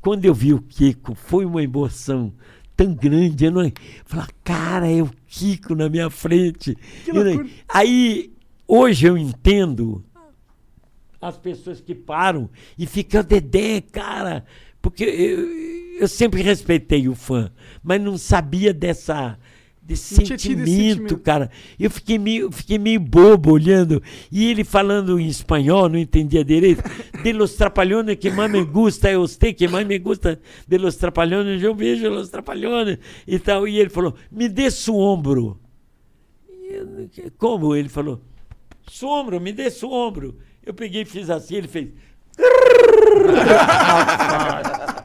[0.00, 2.32] Quando eu vi o Kiko, foi uma emoção
[2.76, 3.44] tão grande.
[3.44, 3.72] Eu não...
[4.04, 6.76] Falei, cara, é o Kiko na minha frente.
[7.06, 7.48] Não-.
[7.68, 8.32] Aí,
[8.66, 10.04] hoje eu entendo
[11.20, 12.48] as pessoas que param
[12.78, 14.44] e ficam, Dedé, cara,
[14.80, 17.52] porque eu, eu sempre respeitei o fã,
[17.82, 19.38] mas não sabia dessa
[19.82, 21.18] desse esse sentimento, sentimento.
[21.18, 21.50] cara.
[21.78, 26.82] Eu fiquei meio, fiquei meio bobo olhando e ele falando em espanhol, não entendia direito.
[27.22, 30.96] De los trapalhones que mais me gusta é usted, que mais me gusta de los
[30.96, 32.96] trapalhones, eu vejo los trapalhones
[33.26, 33.68] e tal.
[33.68, 35.60] E ele falou, me dê su ombro.
[36.70, 37.76] Eu, Como?
[37.76, 38.22] Ele falou,
[38.88, 40.38] su ombro, me dê su ombro.
[40.64, 41.88] Eu peguei e fiz assim, ele fez.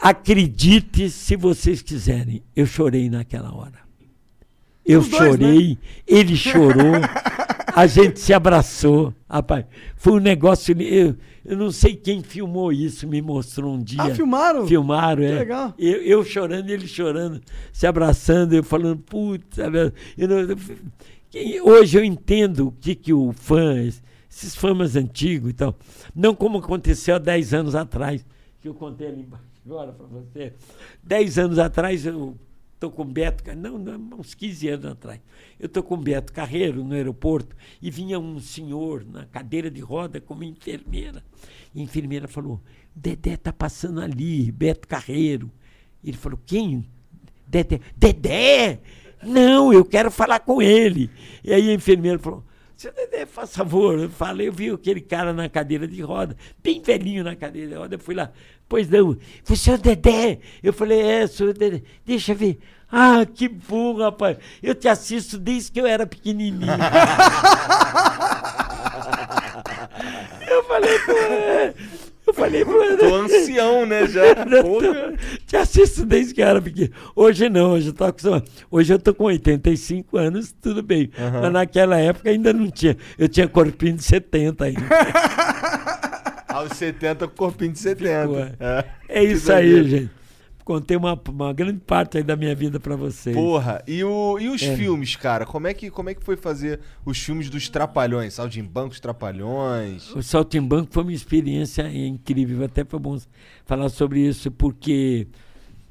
[0.00, 3.80] Acredite se vocês quiserem, eu chorei naquela hora.
[4.84, 5.18] Eu dois, né?
[5.18, 6.94] chorei, ele chorou,
[7.74, 9.14] a gente se abraçou.
[9.28, 9.66] Rapaz,
[9.96, 10.74] foi um negócio.
[10.80, 14.02] Eu, eu não sei quem filmou isso, me mostrou um dia.
[14.02, 14.66] Ah, filmaram?
[14.66, 15.34] Filmaram, é.
[15.38, 15.74] legal.
[15.78, 17.40] Eu, eu chorando, ele chorando,
[17.70, 19.04] se abraçando, eu falando,
[20.16, 20.56] eu não- eu-
[21.28, 23.74] quem- hoje eu entendo o que, que o fã,
[24.28, 25.76] esses fãs antigos e tal,
[26.16, 28.24] não como aconteceu há 10 anos atrás,
[28.62, 30.52] que eu contei ali embaixo agora para você.
[31.04, 32.36] 10 anos atrás eu
[32.74, 35.20] estou com o Beto, não, não, uns 15 anos atrás,
[35.58, 39.80] eu estou com o Beto Carreiro no aeroporto e vinha um senhor na cadeira de
[39.80, 41.22] roda com uma enfermeira.
[41.74, 42.60] E a enfermeira falou:
[42.94, 45.50] Dedé está passando ali, Beto Carreiro.
[46.02, 46.86] Ele falou: quem?
[47.46, 47.80] Dedé.
[47.96, 48.80] Dedé!
[49.22, 51.10] Não, eu quero falar com ele.
[51.44, 52.42] E aí a enfermeira falou:
[52.80, 53.98] seu Dedé, faz favor.
[53.98, 57.74] Eu falei, eu vi aquele cara na cadeira de roda, bem velhinho na cadeira de
[57.74, 57.96] roda.
[57.96, 58.32] Eu fui lá,
[58.66, 60.38] pois não, foi seu Dedé.
[60.62, 62.58] Eu falei, é, seu Dedé, deixa eu ver.
[62.90, 64.38] Ah, que bom, rapaz.
[64.62, 66.72] Eu te assisto desde que eu era pequenininho.
[70.48, 71.74] eu falei, pô, é.
[72.30, 74.22] Eu falei, pô, Tô ancião, né, já.
[74.62, 75.14] Porra.
[75.46, 76.90] te assisto desde que era pequeno.
[77.14, 78.44] Hoje não, hoje eu tô acostumado.
[78.70, 81.10] Hoje eu tô com 85 anos, tudo bem.
[81.40, 82.96] Mas naquela época ainda não tinha.
[83.18, 84.80] Eu tinha corpinho de 70 ainda.
[86.48, 88.28] Aos 70, corpinho de 70.
[88.30, 88.52] Ué.
[88.58, 88.84] É.
[89.08, 90.19] É isso aí, gente.
[90.64, 93.34] Contei uma, uma grande parte aí da minha vida pra vocês.
[93.34, 94.76] Porra, e, o, e os É.
[94.76, 95.44] filmes, cara?
[95.46, 98.34] Como é, que, como é que foi fazer os filmes dos Trapalhões?
[98.34, 100.14] Saltimbanco, os Trapalhões?
[100.14, 103.18] O Saltimbanco foi uma experiência incrível, até foi bom
[103.64, 105.26] falar sobre isso, porque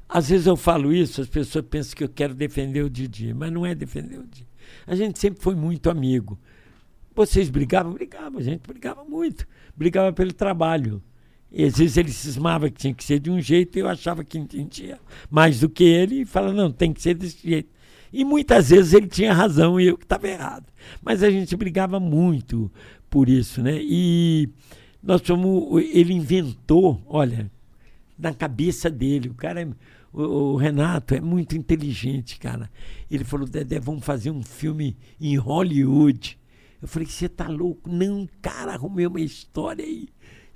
[0.08, 3.52] às vezes eu falo isso, as pessoas pensam que eu quero defender o Didi, mas
[3.52, 4.46] não é defender o Didi.
[4.86, 6.38] A gente sempre foi muito amigo.
[7.14, 7.92] Vocês brigavam?
[7.92, 9.46] Brigavam, a gente brigava muito.
[9.76, 11.02] Brigava pelo trabalho.
[11.52, 14.22] E às vezes ele cismava que tinha que ser de um jeito e eu achava
[14.22, 17.68] que entendia mais do que ele e falava, não, tem que ser desse jeito.
[18.12, 20.66] E muitas vezes ele tinha razão e eu que estava errado.
[21.02, 22.70] Mas a gente brigava muito
[23.08, 23.78] por isso, né?
[23.80, 24.48] E
[25.02, 27.50] nós fomos, ele inventou, olha,
[28.18, 29.68] na cabeça dele, o cara é,
[30.12, 32.70] o, o Renato é muito inteligente, cara.
[33.10, 36.38] Ele falou, Dedé, vamos fazer um filme em Hollywood.
[36.82, 37.90] Eu falei, você tá louco?
[37.90, 40.08] Não, cara, arrumei uma história aí.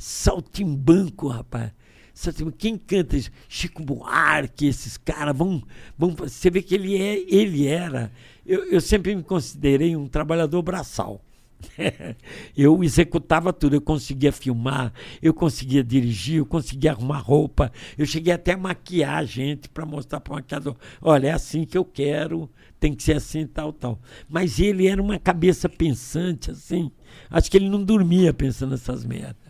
[0.07, 1.73] Saltimbanco, rapaz.
[2.13, 2.59] Saltimbanco.
[2.59, 3.31] Quem canta isso?
[3.49, 5.63] Chico Buarque, esses caras vão,
[5.97, 6.15] vão.
[6.15, 8.13] Você vê que ele é, ele era.
[8.45, 11.25] Eu, eu sempre me considerei um trabalhador braçal.
[12.55, 18.35] eu executava tudo, eu conseguia filmar, eu conseguia dirigir, eu conseguia arrumar roupa, eu cheguei
[18.35, 21.85] até a maquiar a gente para mostrar para o maquiador, olha, é assim que eu
[21.85, 23.99] quero, tem que ser assim, tal, tal.
[24.29, 26.93] Mas ele era uma cabeça pensante, assim,
[27.31, 29.44] acho que ele não dormia pensando nessas merdas.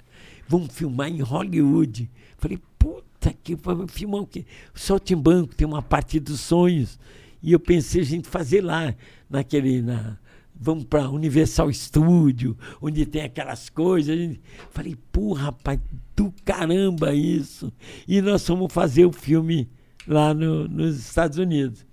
[0.49, 2.11] Vamos filmar em Hollywood.
[2.39, 3.57] Falei, puta que
[3.89, 4.45] filmar o quê?
[4.75, 6.99] Saltimbanco tem uma parte dos sonhos.
[7.43, 8.95] E eu pensei a gente fazer lá,
[9.29, 9.83] naquele.
[9.83, 10.19] Na,
[10.55, 14.17] vamos para Universal Studio, onde tem aquelas coisas.
[14.17, 14.41] Gente-
[14.71, 15.81] Falei, porra, rapaz,
[16.17, 17.73] do caramba isso.
[18.07, 19.69] E nós fomos fazer o filme
[20.07, 21.85] lá no- nos Estados Unidos.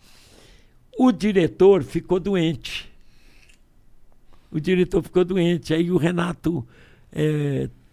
[0.98, 2.90] O diretor ficou doente.
[4.52, 5.74] O diretor ficou doente.
[5.74, 6.66] Aí o Renato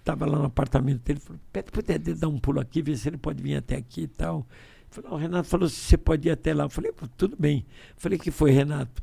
[0.09, 3.09] estava lá no apartamento dele falou: Pede para o dar um pulo aqui, ver se
[3.09, 4.47] ele pode vir até aqui e tal.
[4.91, 6.65] Falei, "Ó, o Renato falou: você pode ir até lá.
[6.65, 7.67] Eu falei: "Pô, tudo bem.
[7.97, 9.03] Falei: que foi, Renato?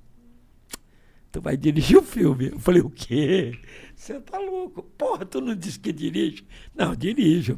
[1.32, 2.50] Tu vai dirigir o filme.
[2.52, 3.54] Eu falei: o quê?
[3.96, 4.82] Você tá louco?
[4.98, 6.46] Porra, tu não disse que dirige?
[6.76, 7.58] Não, eu dirijo.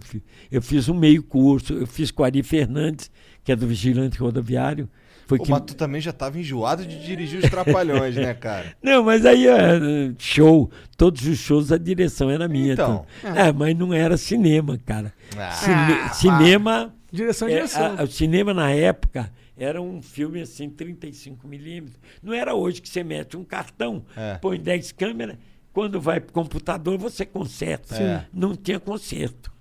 [0.52, 3.10] Eu fiz, eu um meio curso, eu fiz com Ari Fernandes,
[3.44, 4.90] que é do Vigilante Rodoviário.
[5.28, 5.52] Foi Pô, que...
[5.52, 8.74] Mas tu também já tava enjoado de dirigir os trapalhões, né, cara?
[8.82, 12.74] Não, mas aí é, show, todos os shows a direção era minha.
[12.74, 13.06] Então.
[13.24, 15.14] É, mas não era cinema, cara.
[15.38, 15.52] Ah.
[15.52, 16.94] Cine- cinema.
[17.12, 17.96] Direção, é, direção.
[18.00, 22.00] a- o cinema na época era um filme assim, 35 milímetros.
[22.24, 24.36] Não era hoje que você mete um cartão, É.
[24.36, 25.36] põe 10 câmeras,
[25.74, 27.96] quando vai pro computador você conserta.
[27.96, 28.26] Sim.
[28.34, 29.52] Não tinha conserto.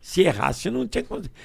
[0.00, 1.04] Se errasse, não tinha,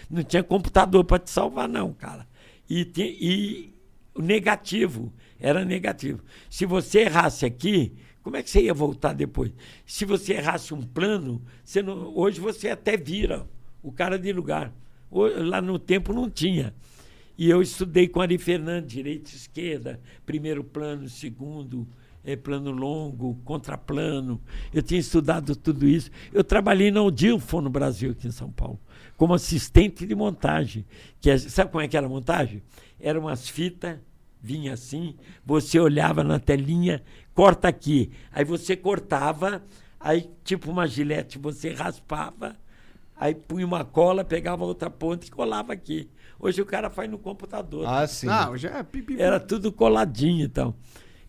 [0.10, 2.28] não tinha computador para te salvar, não, cara.
[2.70, 3.74] E, ti- e
[4.14, 6.22] o negativo era negativo.
[6.50, 9.52] Se você errasse aqui, como é que você ia voltar depois?
[9.86, 13.48] Se você errasse um plano, você não- hoje você até vira
[13.82, 14.74] o cara de lugar.
[15.12, 16.74] Lá no tempo não tinha.
[17.38, 21.88] E eu estudei com Ari Fernandes, direita e esquerda, primeiro plano, segundo,
[22.24, 24.42] eh, plano longo, contraplano.
[24.74, 26.12] Eu tinha estudado tudo isso.
[26.34, 28.78] Eu trabalhei na Odilfo no Brasil, aqui em São Paulo,
[29.20, 30.86] como assistente de montagem.
[31.20, 32.64] Que é- sabe como é que era a montagem?
[32.98, 33.98] Eram umas fitas,
[34.42, 35.14] vinha assim,
[35.46, 38.12] você olhava na telinha, corta aqui.
[38.32, 39.62] Aí você cortava,
[40.00, 42.56] aí tipo uma gilete, você raspava,
[43.14, 46.10] aí punha uma cola, pegava outra ponta e colava aqui.
[46.40, 47.86] Hoje o cara faz no computador.
[47.86, 48.26] Ah, sim.
[48.26, 48.86] Não, já é.
[49.22, 50.74] Era tudo coladinho e tal.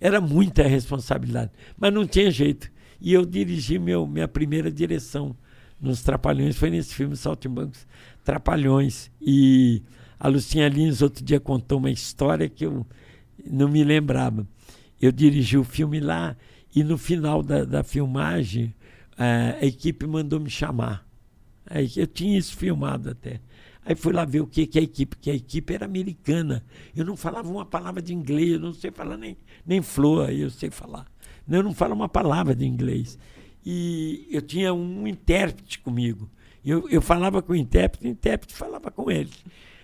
[0.01, 1.51] Era muita responsabilidade.
[1.77, 2.71] Mas não tinha jeito.
[3.01, 5.35] E eu dirigi meu, minha primeira direção
[5.81, 7.87] nos Trapalhões, foi nesse filme Saltimbancos
[8.25, 9.11] Trapalhões.
[9.21, 9.83] E
[10.19, 12.87] a Lucinha Lins outro dia contou uma história que eu
[13.45, 14.47] não me lembrava.
[15.01, 16.37] Eu dirigi o filme lá
[16.75, 18.75] e no final da, da filmagem
[19.19, 21.07] eh, a equipe mandou me chamar.
[21.67, 23.41] Aí eu tinha isso filmado até.
[23.85, 26.63] Aí fui lá ver o que, que é a equipe, que a equipe era americana.
[26.95, 30.51] Eu não falava uma palavra de inglês, eu não sei falar nem, nem flor, eu
[30.51, 31.07] sei falar.
[31.49, 33.19] Eu não falo uma palavra de inglês.
[33.65, 36.29] E eu tinha um intérprete comigo.
[36.65, 39.31] Eu, eu falava com o intérprete, o intérprete falava com ele.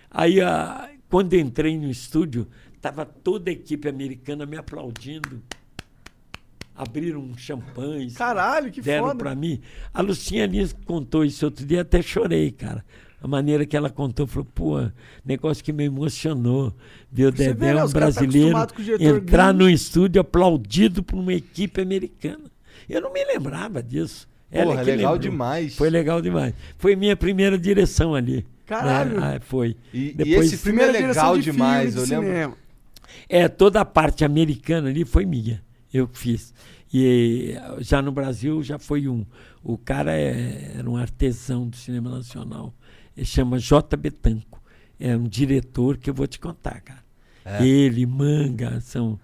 [0.09, 5.41] Aí, ah, quando entrei no estúdio, estava toda a equipe americana me aplaudindo.
[6.75, 8.11] Abriram um champanhe.
[8.11, 9.17] Caralho, que deram foda.
[9.17, 9.59] para mim.
[9.91, 12.85] A Lucinha Lins contou isso outro dia, até chorei, cara.
[13.19, 14.75] A maneira que ela contou, falou, pô,
[15.25, 16.71] negócio que me emocionou.
[17.11, 22.45] Vê, Dedé, né, um tá brasileiro, diretor entrar no estúdio aplaudido por uma equipe americana.
[22.89, 24.27] Eu não me lembrava disso.
[24.49, 25.31] Ela Porra, que legal lembrou.
[25.31, 25.75] demais.
[25.75, 26.53] Foi legal demais.
[26.77, 28.45] Foi minha primeira direção ali.
[28.65, 29.19] Caralho.
[29.19, 29.35] né?
[29.35, 29.75] Ah, foi.
[29.93, 32.57] E, e Depois- esse filme é legal de demais, filme, de eu lembro.
[33.29, 35.61] É, toda a parte americana ali foi minha.
[35.93, 36.53] Eu que fiz.
[36.93, 39.25] E já no Brasil já foi um.
[39.63, 42.73] O cara é- era um artesão do cinema nacional.
[43.15, 43.97] Ele chama J.
[43.97, 44.61] Betanco.
[44.99, 47.03] É um diretor que eu vou te contar, cara.
[47.63, 49.19] Ele, Manga, são.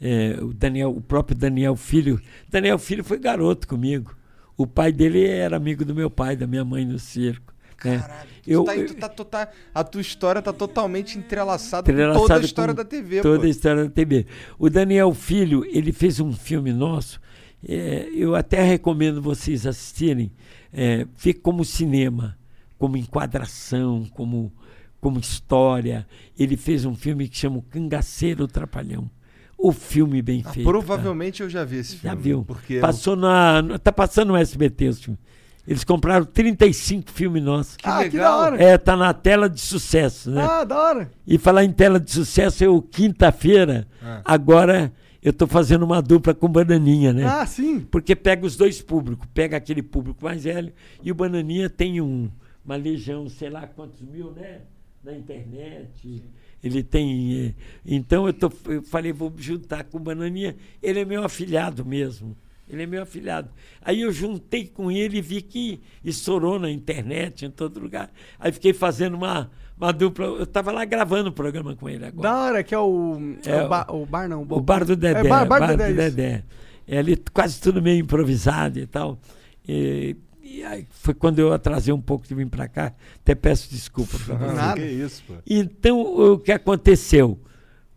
[0.00, 2.20] É, o, Daniel, o próprio Daniel Filho.
[2.50, 4.14] Daniel Filho foi garoto comigo.
[4.56, 7.52] O pai dele era amigo do meu pai, da minha mãe no circo.
[7.84, 7.98] né?
[7.98, 12.40] Caralho, Eu- tá, eu- tá- tá- a tua história tá totalmente entrelaçada com toda a
[12.40, 13.44] história da TV, Toda pô.
[13.44, 14.26] a história da TV.
[14.58, 17.20] O Daniel Filho, ele fez um filme nosso.
[17.68, 20.30] é, eu até recomendo vocês assistirem.
[20.72, 22.38] É, fica como cinema,
[22.78, 24.52] como enquadração, como,
[25.00, 26.06] como história.
[26.38, 29.10] Ele fez um filme que chama O Cangaceiro Trapalhão.
[29.58, 30.66] O filme bem Ah, feito.
[30.66, 30.78] cara.
[30.78, 32.22] provavelmente eu já vi esse Já filme.
[32.22, 32.44] viu?
[32.44, 35.18] Porque Passou na, no- tá passando no SBT esse filme.
[35.66, 37.76] Eles compraram 35 filmes nossos.
[37.82, 38.32] ah, que legal.
[38.32, 38.62] da hora.
[38.62, 40.42] É, tá na tela de sucesso, né?
[40.42, 41.10] Ah, da hora.
[41.26, 44.20] E falar em tela de sucesso, eu, quinta-feira, Ah.
[44.24, 44.92] agora
[45.22, 47.24] eu tô fazendo uma dupla com Bananinha, né?
[47.24, 47.80] Ah, sim.
[47.80, 50.72] Porque pega os dois públicos, pega aquele público mais velho
[51.02, 52.30] e o Bananinha tem um,
[52.64, 54.60] uma legião, sei lá quantos mil, né?
[55.02, 56.22] Na internet.
[56.62, 57.46] Ele tem.
[57.48, 57.54] eh,
[57.84, 60.56] Então eu, tô, eu falei, vou juntar com o Bananinha.
[60.82, 62.36] Ele é meu afilhado mesmo.
[62.68, 63.48] Ele é meu afilhado.
[63.80, 68.10] Aí eu juntei com ele e vi que estourou na internet, em todo lugar.
[68.40, 70.26] Aí fiquei fazendo uma, uma dupla.
[70.26, 72.28] Eu estava lá gravando o programa com ele agora.
[72.28, 73.16] Da hora, que é o.
[73.46, 74.42] É, É, o, bar, o bar não.
[74.42, 75.20] O bar do Dedé.
[75.20, 76.06] É, bar, bar, bar do do Dedé.
[76.08, 76.16] isso.
[76.16, 76.44] Dedé.
[76.88, 79.18] É ali quase tudo meio improvisado e tal.
[79.68, 80.16] E,
[80.46, 82.92] e aí foi quando eu atrasei um pouco de vir para cá.
[83.20, 84.32] Até peço desculpa você.
[84.32, 84.80] Nada.
[84.80, 85.34] Que isso, pô.
[85.46, 87.38] Então, o que aconteceu?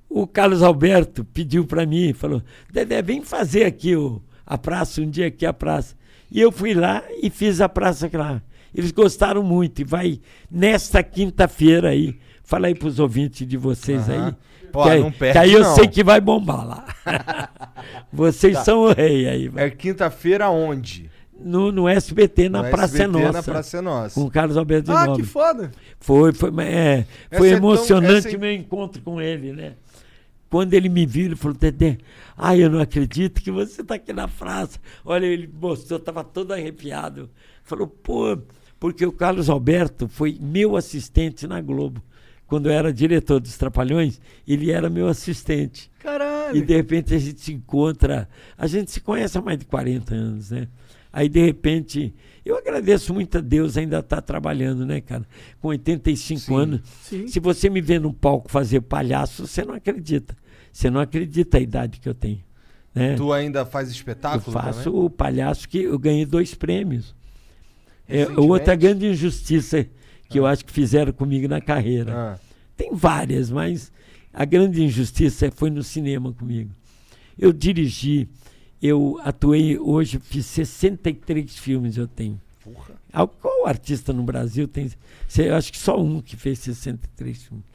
[0.10, 5.10] O Carlos Alberto pediu para mim, falou: Dedé, vem fazer aqui o, a praça, um
[5.10, 5.96] dia aqui a praça.
[6.32, 8.42] E eu fui lá e fiz a praça lá.
[8.74, 9.82] Eles gostaram muito.
[9.82, 10.20] E vai
[10.50, 12.18] nesta quinta-feira aí.
[12.44, 14.28] Fala aí para os ouvintes de vocês Aham.
[14.28, 14.36] aí.
[14.72, 15.76] Pô, que não perde, que aí eu não.
[15.76, 16.86] sei que vai bombar lá.
[18.14, 18.64] vocês Tá.
[18.64, 19.52] são o rei aí.
[19.56, 21.10] É quinta-feira onde?
[21.42, 23.32] No, no SBT, na No Praça é SBT, Nossa.
[23.34, 24.16] Na Praça Nossa.
[24.20, 25.24] Com o Carlos Alberto de Ah, Nobre.
[25.24, 25.72] que foda.
[26.00, 27.06] Foi, foi, é,
[27.36, 29.74] foi é emocionante é- o meu encontro com ele, né?
[30.50, 32.00] Quando ele me viu, ele falou, Dedé,
[32.36, 34.80] ai, eu não acredito que você está aqui na praça.
[35.06, 37.30] Olha, ele mostrou, estava todo arrepiado.
[37.64, 38.36] Falou, pô,
[38.80, 42.02] porque o Carlos Alberto foi meu assistente na Globo.
[42.48, 45.92] Quando eu era diretor dos Trapalhões, ele era meu assistente.
[46.00, 46.58] Caralho.
[46.58, 48.28] E de repente a gente se encontra.
[48.58, 50.68] A gente se conhece há mais de 40 anos, né?
[51.12, 52.14] Aí de repente.
[52.46, 55.24] Eu agradeço muito a Deus ainda estar trabalhando, né, cara?
[55.62, 56.56] Com 85 Sim.
[56.56, 56.82] anos.
[57.04, 57.28] Sim.
[57.28, 60.36] Se você me vê num palco fazer palhaço, você não acredita.
[60.72, 62.40] Você não acredita a idade que eu tenho.
[62.94, 63.16] Né?
[63.16, 65.06] Tu ainda faz Eu espetáculo faço também?
[65.06, 67.14] o palhaço que eu ganhei dois prêmios.
[68.08, 69.86] É, outra grande injustiça
[70.28, 72.14] que eu acho que fizeram comigo na carreira.
[72.14, 72.40] Ah,
[72.76, 73.92] Tem várias, mas
[74.34, 76.72] a grande injustiça foi no cinema comigo.
[77.38, 78.28] Eu dirigi,
[78.82, 82.40] eu atuei hoje, fiz 63 filmes eu tenho.
[82.64, 83.00] porra.
[83.42, 84.90] Qual artista no Brasil tem?
[85.38, 87.66] Eu acho que só um que fez 63 filmes.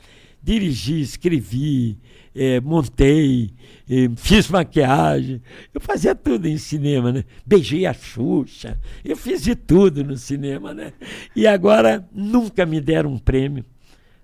[0.42, 1.98] Dirigi, escrevi,
[2.34, 3.50] eh, montei,
[3.88, 5.40] eh, fiz maquiagem.
[5.72, 7.24] Eu fazia tudo em cinema, né?
[7.46, 8.78] Beijei a Xuxa.
[9.02, 10.92] Eu fiz de tudo no cinema, né?
[11.34, 13.64] E agora nunca me deram um prêmio.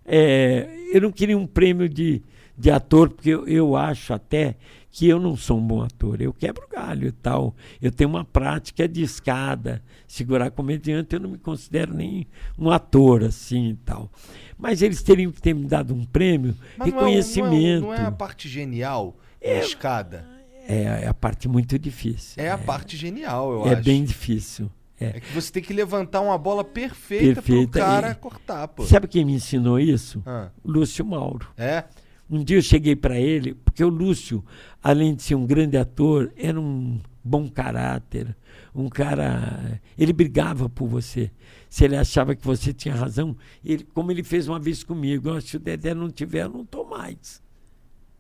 [0.05, 2.23] Eh, eu não queria um prêmio de,
[2.57, 4.57] de ator, porque eu, eu acho até
[4.91, 6.21] que eu não sou um bom ator.
[6.21, 7.55] Eu quebro galho e tal.
[7.81, 11.15] Eu tenho uma prática de escada, segurar comediante.
[11.15, 12.27] Eu não me considero nem
[12.59, 14.11] um ator assim e tal.
[14.59, 17.83] Mas eles teriam que ter me dado um prêmio, Mas não é o- reconhecimento.
[17.87, 20.27] Não é, não é a parte genial da escada?
[20.69, 22.43] É, é a parte muito difícil.
[22.43, 23.83] É a parte genial, eu É acho.
[23.85, 24.71] bem difícil.
[25.01, 25.17] É.
[25.17, 28.85] É que você tem que levantar uma bola perfeita, Perfeita pro cara e- cortar, pô.
[28.85, 30.23] Sabe quem me ensinou isso?
[30.27, 31.49] Ah, O Lúcio Mauro.
[31.57, 31.85] é?
[32.31, 34.45] Um dia eu cheguei para ele, porque o Lúcio,
[34.81, 38.37] além de ser um grande ator, era um bom caráter,
[38.73, 39.81] um cara.
[39.99, 41.31] Ele brigava por você.
[41.69, 45.41] Se ele achava que você tinha razão, ele, como ele fez uma vez comigo, "Ó,
[45.41, 47.43] se o Dedé não tiver, eu não estou mais.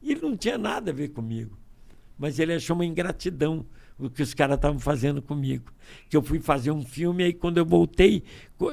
[0.02, 1.56] Ele não tinha nada a ver comigo.
[2.18, 3.64] Mas ele achou uma ingratidão
[4.00, 5.72] o que os caras estavam fazendo comigo.
[6.08, 8.22] Que eu fui fazer um filme, aí quando eu voltei,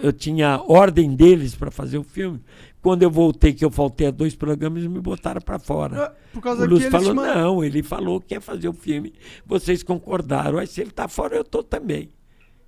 [0.02, 2.42] eu tinha ordem deles para fazer o filme.
[2.82, 6.16] Quando eu voltei, que eu faltei a dois programas, eles me botaram para fora.
[6.32, 9.14] Por causa O Lúcio falou, man- não, ele falou que ia fazer o filme.
[9.46, 10.58] Vocês concordaram.
[10.58, 12.10] Aí se ele está fora, eu estou também.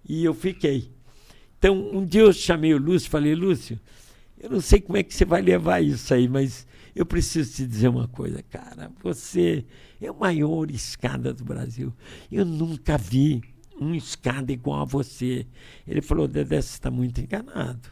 [0.08, 0.92] E eu fiquei.
[1.58, 3.80] Então, um dia eu chamei o Lúcio e falei, Lúcio,
[4.40, 6.66] eu não sei como é que você vai levar isso aí, mas
[6.96, 8.92] eu preciso te dizer uma coisa, cara.
[9.04, 9.64] Você
[10.02, 11.94] é o maior escada do Brasil.
[12.32, 13.42] Eu nunca vi
[13.80, 15.46] um escada igual a você.
[15.88, 17.90] Ele falou, Dedé, você está muito enganado.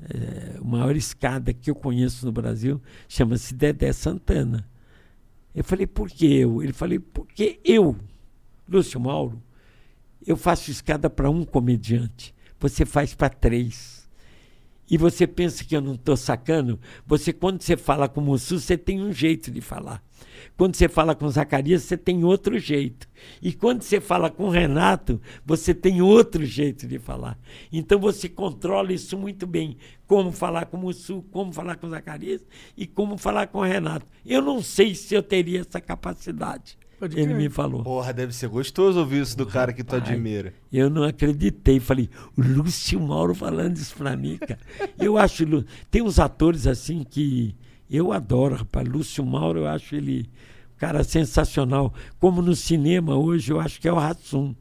[0.00, 4.68] É, a maior escada que eu conheço no Brasil chama-se Dedé Santana.
[5.54, 6.62] Eu falei, por que eu?
[6.62, 7.96] Ele falou, porque eu,
[8.68, 9.42] Lúcio Mauro,
[10.26, 12.34] eu faço escada para um comediante.
[12.60, 14.08] Você faz para três.
[14.90, 16.80] E você pensa que eu não estou sacando?
[17.06, 20.02] Você, quando você fala com o Mussu, você tem um jeito de falar.
[20.58, 23.08] Quando você fala com o Zacarias, você tem outro jeito.
[23.40, 27.38] E quando você fala com o Renato, você tem outro jeito de falar.
[27.72, 29.76] Então você controla isso muito bem.
[30.04, 32.44] Como falar com o Mussu, como falar com o Zacarias
[32.76, 34.04] e como falar com o Renato.
[34.26, 36.76] Eu não sei se eu teria essa capacidade.
[36.98, 37.36] Pode Ele crer.
[37.36, 37.84] me falou.
[37.84, 40.52] Porra, deve ser gostoso ouvir isso do cara que tu Rapaz, admira.
[40.72, 41.78] Eu não acreditei.
[41.78, 44.58] Falei, o Lúcio Mauro falando isso pra mim, cara.
[44.98, 45.64] Eu acho.
[45.88, 47.54] Tem uns atores assim que
[47.90, 48.86] eu adoro, rapaz.
[48.86, 50.30] Lúcio Mauro, eu acho ele
[50.74, 51.92] um cara sensacional.
[52.18, 54.54] Como no cinema hoje, eu acho que é o Rassum.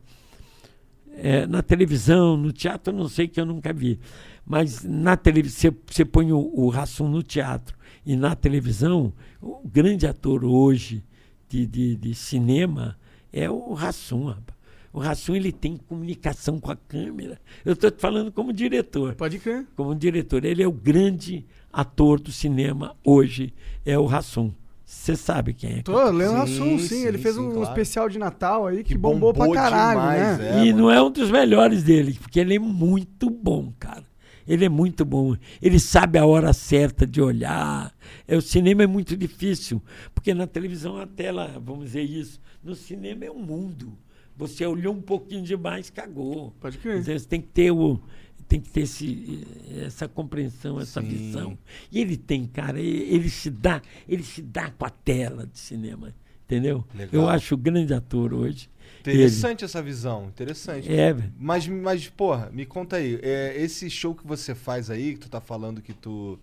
[1.15, 3.99] É, na televisão, no teatro, eu não sei que eu nunca vi.
[4.45, 7.75] Mas na televisão, você, você põe o, o Rassum no teatro
[8.05, 11.03] e na televisão, o grande ator hoje
[11.49, 12.97] de, de, de cinema
[13.33, 14.57] é o Rassum, rapaz.
[14.93, 17.39] O Rassum ele tem comunicação com a câmera.
[17.63, 19.13] Eu estou te falando como diretor.
[19.13, 19.67] Pode crer.
[19.75, 20.43] Como diretor.
[20.43, 21.45] Ele é o grande
[21.77, 23.53] ator do cinema hoje,
[23.85, 24.51] é o Rassum.
[24.83, 25.81] Você sabe quem é.
[25.83, 27.69] Tô, Leandro Sim, Hassum, sim, sim, Ele fez sim, um claro.
[27.69, 30.49] especial de Natal aí que, Que bombou, bombou pra caralho, demais, né?
[30.49, 30.65] é.
[30.65, 30.77] e mano.
[30.77, 34.03] não é um dos melhores dele, porque ele é muito bom, cara.
[34.47, 35.35] Ele é muito bom.
[35.61, 37.93] Ele sabe a hora certa de olhar.
[38.27, 39.83] É, o cinema é muito difícil,
[40.15, 43.95] porque na televisão a tela, vamos dizer isso, no cinema é um mundo.
[44.35, 46.53] Você olhou um pouquinho demais, cagou.
[46.59, 47.03] Pode crer.
[47.03, 47.99] Você tem que ter o
[48.47, 49.45] tem que ter esse,
[49.85, 51.07] essa compreensão, essa Sim.
[51.07, 51.57] visão.
[51.91, 55.59] E ele tem, cara, ele, ele se dá, ele se dá com a tela de
[55.59, 56.13] cinema,
[56.45, 56.85] entendeu?
[56.95, 57.09] Legal.
[57.23, 58.69] Eu acho o grande ator hoje.
[59.01, 60.89] Interessante essa visão, interessante.
[60.89, 60.99] Ele.
[60.99, 61.15] É.
[61.39, 63.19] Mas, mas, porra, me conta aí.
[63.21, 66.37] é, esse show que você faz aí, que tu tá falando que tu,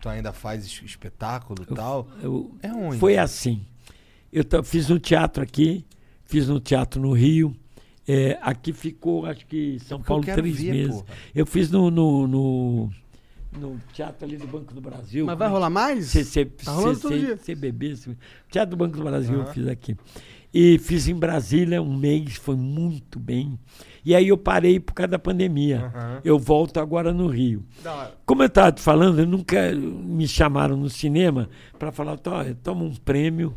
[0.00, 2.08] tu ainda faz es- espetáculo e tal.
[2.22, 2.98] Eu- É onde?
[2.98, 3.64] Foi assim.
[4.32, 5.84] Eu fiz no teatro aqui,
[6.26, 7.54] fiz no teatro no Rio.
[8.06, 10.94] É, aqui ficou, acho que São eu Paulo, três ver, meses.
[11.02, 11.06] porra.
[11.34, 12.90] Eu fiz no, no, no,
[13.58, 15.26] no teatro ali do Banco do Brasil.
[15.26, 16.06] Mas vai rolar mais?
[16.06, 17.36] CC, Tá rolando todo dia.
[17.36, 17.94] CBB,
[18.50, 19.96] Teatro do Banco do Brasil eu fiz aqui.
[20.52, 23.56] E fiz em Brasília um mês, foi muito bem.
[24.04, 25.92] E aí eu parei por causa da pandemia.
[26.24, 27.64] Eu volto agora no Rio.
[27.84, 28.14] Hora.
[28.26, 31.48] Como eu estava te falando, nunca me chamaram no cinema
[31.78, 33.56] para falar, "Tó, toma um prêmio,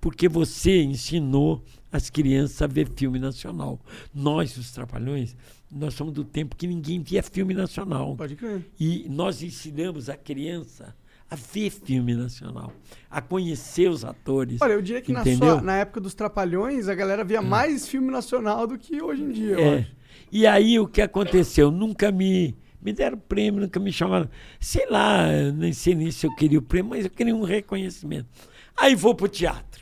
[0.00, 3.80] porque você ensinou as crianças a ver filme nacional.
[4.14, 5.36] Nós, os Trapalhões,
[5.70, 8.14] nós somos do tempo que ninguém via filme nacional.
[8.16, 8.64] Pode crer.
[8.78, 10.94] E nós ensinamos a criança
[11.28, 12.72] a ver filme nacional,
[13.10, 14.60] a conhecer os atores.
[14.62, 18.12] Olha, eu diria que na, sua- na época dos Trapalhões, a galera via mais filme
[18.12, 19.86] nacional do que hoje em dia, É.
[20.30, 21.70] E aí o que aconteceu?
[21.70, 24.28] Nunca me, me deram prêmio, nunca me chamaram.
[24.60, 28.28] Sei lá, nem sei nem se eu queria o prêmio, mas eu queria um reconhecimento.
[28.76, 29.75] Aí vou pro teatro.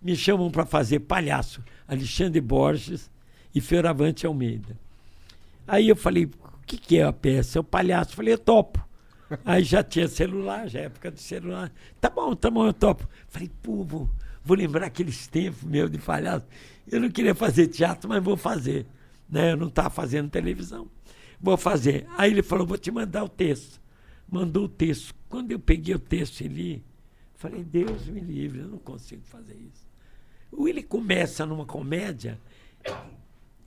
[0.00, 1.62] Me chamam para fazer palhaço.
[1.88, 3.10] Alexandre Borges
[3.54, 4.78] e Fioravante Almeida.
[5.66, 7.58] Aí eu falei, o que, que é a peça?
[7.58, 8.12] É o palhaço.
[8.12, 8.86] Eu falei, eu topo.
[9.44, 11.72] Aí já tinha celular, já é época do celular.
[12.00, 13.08] Tá bom, tá bom, eu topo.
[13.28, 14.08] Falei, pô, vou,
[14.44, 16.46] vou lembrar aqueles tempos meus de palhaço.
[16.86, 18.86] Eu não queria fazer teatro, mas vou fazer.
[19.28, 19.52] Né?
[19.52, 20.88] Eu não estava fazendo televisão.
[21.40, 22.06] Vou fazer.
[22.16, 23.80] Aí ele falou, vou te mandar o texto.
[24.30, 25.14] Mandou o texto.
[25.28, 26.84] Quando eu peguei o texto e li,
[27.34, 29.85] falei, Deus me livre, eu não consigo fazer isso.
[30.52, 32.38] Ou ele começa numa comédia,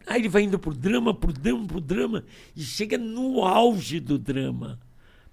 [0.07, 2.23] aí ele vai indo pro drama, pro drama, pro drama,
[2.55, 4.79] e chega no auge do drama.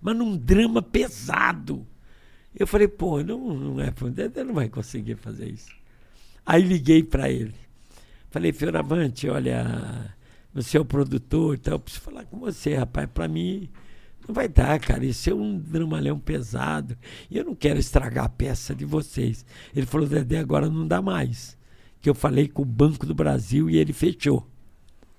[0.01, 1.87] Mas num drama pesado.
[2.55, 3.93] Eu falei, pô, não, não é,
[4.45, 5.71] não vai conseguir fazer isso.
[6.45, 7.55] Aí liguei para ele.
[8.31, 10.15] Falei, Fioravante, olha,
[10.53, 13.09] você é o produtor e tal, eu preciso falar com você, rapaz.
[13.13, 13.69] Para mim,
[14.27, 15.05] não vai dar, cara.
[15.05, 16.97] Isso é um dramalhão pesado.
[17.31, 19.45] E eu não quero estragar a peça de vocês.
[19.75, 21.57] Ele falou, Dedé, agora não dá mais.
[22.01, 24.47] Que eu falei com o Banco do Brasil e ele fechou.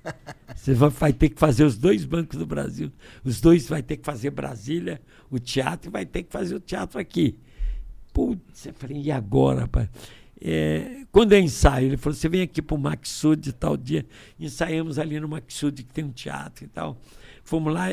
[0.55, 2.91] Você vai, ter que fazer os dois bancos do Brasil.
[3.23, 6.59] Os dois vai ter que fazer Brasília, o teatro, e vai ter que fazer o
[6.59, 7.37] teatro aqui.
[8.13, 9.89] Putz, eu falei, e agora, rapaz?
[10.39, 14.05] É, quando é ensaio, ele falou, você vem aqui para o Maxud tal dia.
[14.39, 16.97] Ensaiamos ali no Maxud, que tem um teatro e tal.
[17.43, 17.89] Fomos lá.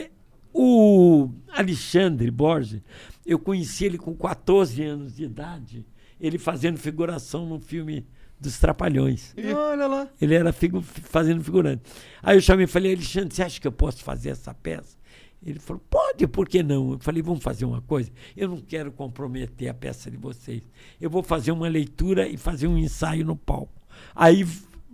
[0.57, 2.81] O Alexandre Borges,
[3.27, 5.85] eu conheci ele com 14 anos de idade,
[6.21, 8.07] ele fazendo figuração no filme
[8.41, 9.35] dos Trapalhões.
[9.53, 10.09] Olha lá.
[10.21, 11.83] Ele era figu- fazendo figurante.
[12.23, 14.97] Aí eu chamei e falei, Alexandre, você acha que eu posso fazer essa peça?
[15.45, 16.93] Ele falou, pode, por que não?
[16.93, 18.11] Eu falei, vamos fazer uma coisa.
[18.37, 20.63] Eu não quero comprometer a peça de vocês.
[21.01, 23.73] Eu vou fazer uma leitura e fazer um ensaio no palco.
[24.15, 24.47] Aí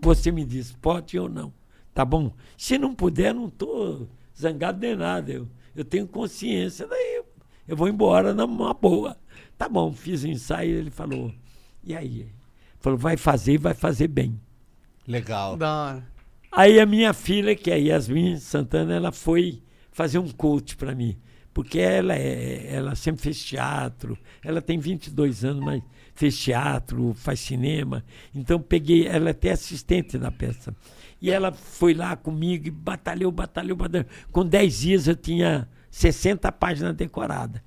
[0.02, 1.52] você me diz, pode ou não.
[1.94, 2.32] Tá bom?
[2.56, 4.08] Se não puder, não estou
[4.40, 5.30] zangado nem nada.
[5.32, 7.26] Eu, eu tenho consciência, daí eu,
[7.68, 9.16] eu vou embora numa boa.
[9.56, 11.32] Tá bom, fiz o ensaio, ele falou,
[11.84, 12.26] e aí?
[12.78, 14.40] Falou, vai fazer e vai fazer bem.
[15.06, 15.56] Legal.
[15.56, 16.10] Da hora.
[16.52, 19.62] Aí a minha filha, que é a Yasmin Santana, ela foi
[19.92, 21.16] fazer um coach para mim.
[21.52, 24.18] Porque ela, é, ela sempre fez teatro.
[24.42, 25.82] Ela tem 22 anos, mas
[26.20, 28.04] fez teatro, faz cinema.
[28.34, 30.74] Então peguei, ela é até assistente da peça.
[31.20, 34.06] E ela foi lá comigo e batalhou, batalhou, batalhou.
[34.30, 37.60] Com 10 dias eu tinha 60 páginas decoradas.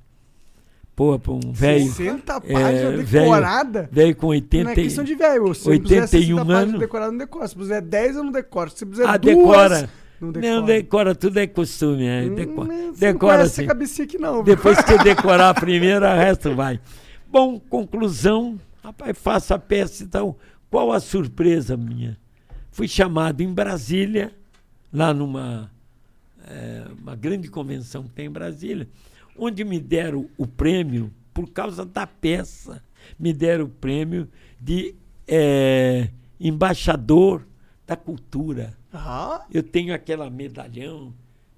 [0.95, 1.85] Pô, pra um velho.
[1.91, 3.89] 60 é, páginas velho- decorada.
[3.91, 5.53] Velho com 80 Não é questão de velho.
[5.55, 6.79] Se eu puser 81 60 páginas anos.
[6.79, 7.47] decoradas, não decora.
[7.47, 8.69] Se puser 10, eu não decoro.
[8.69, 9.89] Se puser Ah, duas, decora.
[10.21, 10.65] não Não decora.
[10.65, 11.15] decora.
[11.15, 12.05] tudo é costume.
[12.05, 13.61] É, Hum, decora, você não decora conhece sim.
[13.63, 14.43] essa cabecinha aqui não.
[14.43, 16.79] Depois que você decorar a primeira, o resto vai.
[17.33, 18.59] Bom, conclusão.
[18.83, 20.35] Rapaz, faço a peça então.
[20.69, 22.15] Qual a surpresa minha?
[22.69, 24.31] Fui chamado em Brasília,
[24.93, 25.71] lá numa
[26.45, 28.87] eh, uma grande convenção que tem em Brasília,
[29.35, 32.83] onde me deram o prêmio, por causa da peça,
[33.17, 34.29] me deram o prêmio
[34.61, 34.93] de
[35.27, 37.47] eh, embaixador
[37.87, 38.77] da cultura.
[38.93, 41.11] Ah, Eu tenho aquela medalhão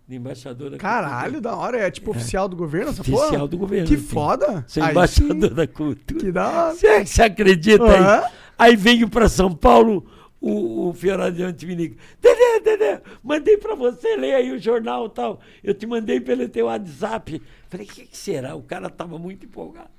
[0.07, 1.77] de embaixador da caralho, da hora.
[1.79, 3.25] É tipo oficial do governo essa porra?
[3.25, 3.87] Oficial do governo.
[3.87, 4.03] Que sim.
[4.03, 4.63] foda.
[4.67, 5.55] Sou Aí embaixador sim.
[5.55, 6.19] da cultura.
[6.19, 6.73] Que da hora.
[6.75, 8.23] Você, você acredita Aham.
[8.23, 8.31] aí?
[8.57, 10.05] Aí veio para São Paulo,
[10.39, 11.97] o, o me liga.
[12.21, 15.39] Dedé, Dedé, mandei para você ler aí o jornal e tal.
[15.63, 17.41] Eu te mandei pelo teu WhatsApp.
[17.67, 18.55] Falei, o que, que será?
[18.55, 19.89] O cara estava muito empolgado.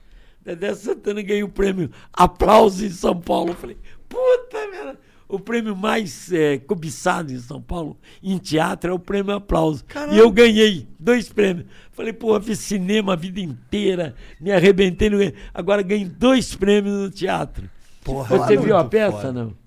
[0.43, 3.53] Dedé Santana ganhou o prêmio Aplauso em São Paulo.
[3.55, 3.77] Falei,
[4.09, 4.99] puta merda.
[5.29, 9.85] O prêmio mais eh, cobiçado em São Paulo, em teatro, é o prêmio Aplauso.
[10.13, 11.67] E eu ganhei dois prêmios.
[11.91, 15.11] Falei, pô, fiz cinema a vida inteira, me arrebentei.
[15.11, 15.19] No...
[15.53, 17.69] Agora ganhei dois prêmios no teatro.
[18.05, 19.33] Porra, Você muito viu a peça, foda.
[19.33, 19.67] não?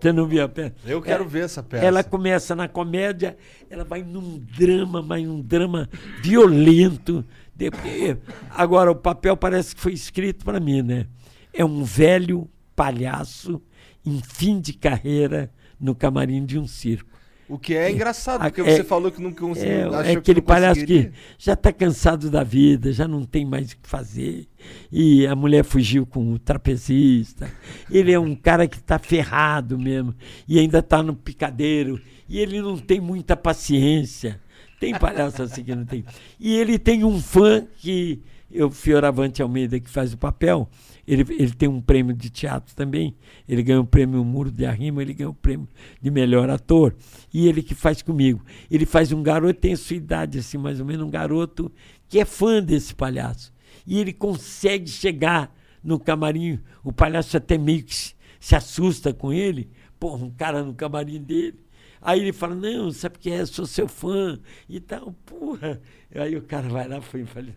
[0.00, 0.74] Você não viu a peça?
[0.86, 1.84] Eu quero É, ver essa peça.
[1.84, 3.36] Ela começa na comédia,
[3.68, 5.86] ela vai num drama, mas um drama
[6.22, 7.22] violento.
[7.54, 8.16] De- eh,
[8.48, 11.06] Agora, o papel parece que foi escrito para mim, né?
[11.52, 13.60] É um velho palhaço
[14.04, 17.10] em fim de carreira no camarim de um circo.
[17.48, 19.92] O que é engraçado, porque É- você falou que não conseguiu.
[19.96, 23.44] É, é que aquele não palhaço que já está cansado da vida, já não tem
[23.44, 24.46] mais o que fazer.
[24.92, 27.50] E a mulher fugiu com o trapezista.
[27.90, 30.14] Ele é um cara que está ferrado mesmo.
[30.46, 32.00] E ainda está no picadeiro.
[32.28, 34.40] E ele não tem muita paciência.
[34.78, 36.04] Tem palhaço assim que não tem.
[36.38, 38.22] E ele tem um fã que.
[38.52, 40.68] O Fioravante Almeida, que faz o papel,
[41.06, 43.14] ele, ele tem um prêmio de teatro também.
[43.48, 45.68] Ele ganhou o prêmio Muro de Arrima, ele ganhou o prêmio
[46.00, 46.94] de melhor ator.
[47.32, 48.44] E ele que faz comigo.
[48.70, 51.70] Ele faz um garoto, tem a sua idade, assim, mais ou menos, um garoto
[52.08, 53.52] que é fã desse palhaço.
[53.86, 56.60] E ele consegue chegar no camarim.
[56.84, 58.14] O palhaço até meio que se,
[58.54, 59.70] assusta com ele.
[59.98, 61.58] Pô, um cara no camarim dele.
[62.02, 63.44] Aí ele fala, não, sabe o que é?
[63.44, 65.80] Sou seu fã e tal, porra.
[66.14, 67.48] Aí o cara vai lá e fala,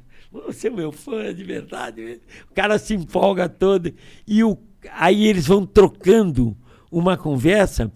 [0.41, 2.01] você é meu fã de verdade.
[2.01, 3.93] mesmo?" O cara se empolga todo.
[4.27, 4.57] E o,
[4.91, 6.55] aí eles vão trocando
[6.91, 7.91] uma conversa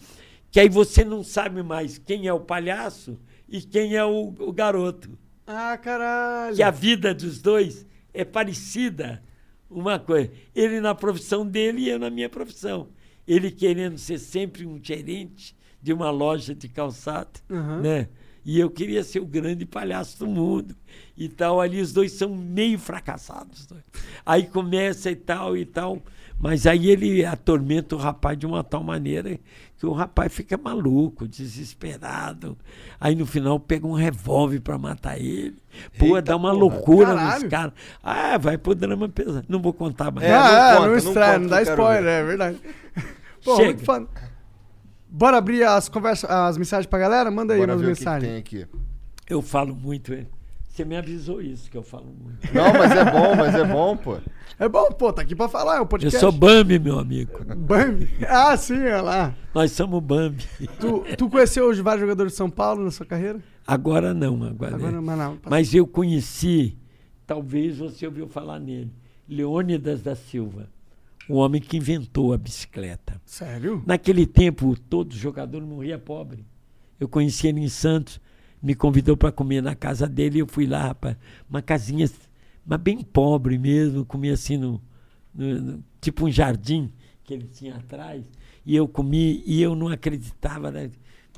[0.51, 4.51] que aí você não sabe mais quem é o palhaço e quem é o, o
[4.51, 5.17] garoto.
[5.45, 6.55] Ah, caralho.
[6.55, 9.21] Que a vida dos dois é parecida.
[9.69, 10.31] Uma coisa.
[10.55, 12.87] Ele na profissão dele e eu na minha profissão.
[13.27, 17.81] Ele querendo ser sempre um gerente de uma loja de calçado, Uhum.
[17.81, 18.07] né?
[18.45, 20.73] E eu queria ser o grande palhaço do mundo.
[21.17, 23.61] E tal, ali os dois são meio fracassados.
[23.61, 23.83] os dois.
[24.25, 25.99] Aí começa e tal e tal.
[26.39, 29.39] Mas aí ele atormenta o rapaz de uma tal maneira
[29.79, 32.55] que o rapaz fica maluco, desesperado.
[32.99, 35.55] Aí no final pega um revólver para matar ele.
[35.97, 36.59] Pô, Eita dá uma porra.
[36.59, 37.41] loucura Caralho.
[37.41, 37.73] nos caras.
[38.03, 39.45] Ah, vai pro drama pesado.
[39.49, 40.27] Não vou contar mais.
[40.27, 42.09] É, ah, não é, conta, não não conta não, dá spoiler, ver.
[42.09, 42.57] é verdade.
[43.43, 43.65] Pô, Chega.
[43.69, 44.07] muito fã.
[45.09, 47.31] Bora abrir as conversas, as mensagens pra galera?
[47.31, 48.29] Manda aí Bora umas o que que, mensagens.
[48.31, 48.67] tem aqui.
[49.27, 50.27] Eu falo muito, hein?
[50.77, 52.53] Você me avisou isso, que eu falo muito.
[52.53, 54.17] Não, mas é bom, mas é bom, pô.
[54.59, 56.19] É bom, pô, tá aqui pra falar, é um Eu podcast.
[56.19, 57.43] sou Bambi, meu amigo.
[57.55, 58.07] Bambi.
[58.27, 59.35] Ah, sim, olha lá.
[59.55, 60.45] Nós somos Bambi.
[60.79, 63.41] Tu, tu conheceu os vários jogadores de São Paulo na sua carreira?
[63.65, 65.01] Agora não, agora, Agora, não.
[65.01, 65.39] mas não.
[65.49, 66.77] Mas eu conheci,
[67.25, 68.93] talvez você ouviu falar nele,
[69.27, 70.69] Leônidas da Silva,
[71.27, 73.19] o homem que inventou a bicicleta.
[73.25, 73.81] Sério?
[73.83, 76.45] Naquele tempo, todo jogador morria pobre.
[76.99, 78.21] Eu conheci ele em Santos,
[78.61, 81.15] me convidou para comer na casa dele e eu fui lá, rapaz.
[81.49, 82.09] Uma casinha,
[82.65, 84.81] mas bem pobre mesmo, comia assim no,
[85.33, 86.91] no- no- tipo um jardim
[87.23, 88.23] que ele tinha atrás.
[88.65, 90.71] E eu comi e eu não acreditava.
[90.71, 90.89] Né?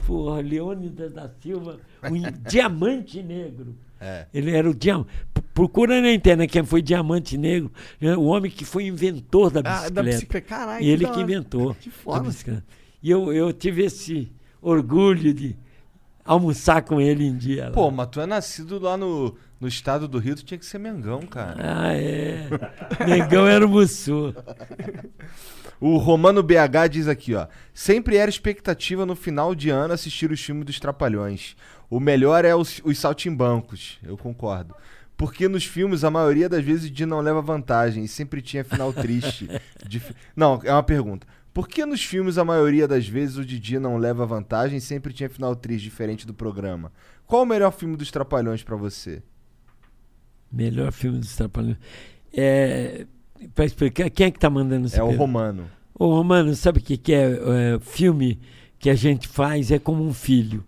[0.08, 3.76] Porra, Leônidas da Silva, um diamante negro.
[4.02, 4.28] É.
[4.34, 5.10] Ele era o diamante.
[5.54, 7.70] Procura na internet quem foi diamante negro,
[8.00, 8.16] né?
[8.16, 9.88] o homem que foi inventor da bicicleta.
[9.88, 10.48] Ah, da bicicleta.
[10.48, 11.22] Caralho, E ele que hora.
[11.22, 11.76] inventou.
[11.76, 12.32] Que foda.
[13.04, 14.32] E eu, eu tive esse
[14.62, 15.56] orgulho de
[16.34, 17.66] almoçar com ele em dia.
[17.66, 17.72] lá.
[17.72, 20.78] Pô, mas tu é nascido lá no, no estado do Rio, tu tinha que ser
[20.78, 21.56] Mengão, cara.
[21.60, 22.48] Ah, é.
[23.08, 24.34] Negão era o Mussu.
[25.82, 27.48] O Romano BH diz aqui, ó.
[27.74, 31.56] Sempre era expectativa no final de ano assistir os filmes dos Trapalhões.
[31.90, 34.76] O melhor é os, os saltimbancos, eu concordo.
[35.16, 38.92] Porque nos filmes a maioria das vezes o não leva vantagem e sempre tinha final
[38.92, 39.48] triste.
[39.88, 41.26] Dif- Não, é uma pergunta.
[41.54, 45.12] Por que nos filmes a maioria das vezes o Didi não leva vantagem e sempre
[45.12, 46.92] tinha final triste diferente do programa?
[47.26, 49.22] Qual o melhor filme dos Trapalhões pra você?
[50.52, 51.78] Melhor filme dos Trapalhões.
[52.34, 53.06] É,
[53.54, 55.70] pra explicar, quem é que tá mandando esse É o Romano.
[55.94, 57.80] Ô, Romano, sabe o que, que é, é?
[57.82, 58.40] Filme
[58.78, 60.64] que a gente faz é como um filho.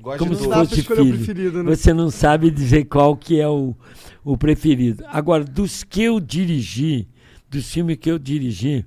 [0.00, 1.14] Gosto como se fosse o filho.
[1.16, 1.74] preferido, né?
[1.74, 3.76] Você não sabe dizer qual que é o,
[4.24, 5.04] o preferido.
[5.06, 7.06] Agora, dos que eu dirigi,
[7.48, 8.84] dos filmes que eu dirigi,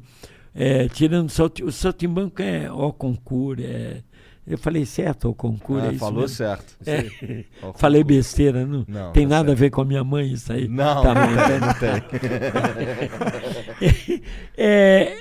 [0.55, 4.01] é, tirando o Salti- o Saltimbanco é o concurso, é,
[4.47, 6.35] eu falei certo, o concurso, Ah, é falou mesmo?
[6.35, 6.75] certo.
[6.85, 7.43] É.
[7.77, 8.85] Falei besteira, não?
[8.87, 9.59] Não, tem tá nada a certo.
[9.59, 10.67] ver com a minha mãe isso aí.
[10.67, 11.73] Não, Tá não tem, não
[13.81, 14.21] tem.
[14.57, 15.19] É,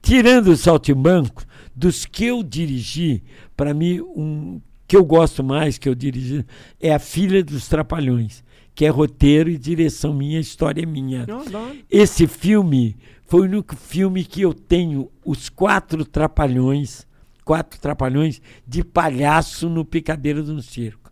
[0.00, 3.22] tirando o Saltimbanco, dos que eu dirigi,
[3.56, 6.44] para mim, um que eu gosto mais que eu dirigi
[6.80, 11.26] é A Filha dos Trapalhões, que é roteiro e direção minha, história minha.
[11.26, 11.72] Não, não.
[11.90, 12.96] Esse filme
[13.26, 17.06] foi o único filme que eu tenho os quatro trapalhões,
[17.44, 21.10] quatro trapalhões de palhaço no Picadeiro do Circo.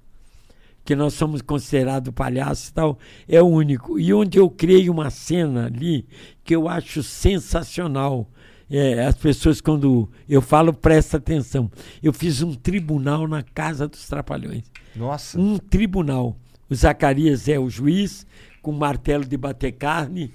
[0.84, 2.98] Que nós somos considerados palhaços e tal,
[3.28, 3.98] é o único.
[3.98, 6.06] E onde eu criei uma cena ali
[6.44, 8.28] que eu acho sensacional.
[8.68, 11.70] É, as pessoas, quando eu falo, presta atenção.
[12.02, 14.64] Eu fiz um tribunal na Casa dos Trapalhões
[14.96, 15.38] Nossa.
[15.38, 16.36] um tribunal.
[16.68, 18.26] O Zacarias é o juiz,
[18.62, 20.32] com martelo de bater carne.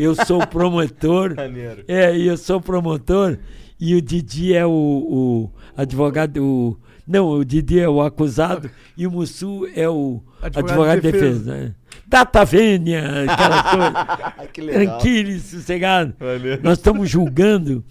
[0.00, 1.34] Eu sou o promotor.
[1.86, 3.38] É, eu sou o promotor.
[3.78, 6.42] E o Didi é o, o advogado.
[6.42, 11.06] O, não, o Didi é o acusado e o Mussu é o Advogado advogado, de
[11.06, 11.38] de defesa.
[11.38, 11.56] defesa.
[11.56, 11.74] né?
[12.06, 13.62] Data vênia, aquela
[14.34, 14.48] coisa.
[14.48, 14.98] que legal.
[14.98, 16.14] Tranquilo e sossegado.
[16.18, 16.62] Maneiro.
[16.62, 17.84] Nós estamos julgando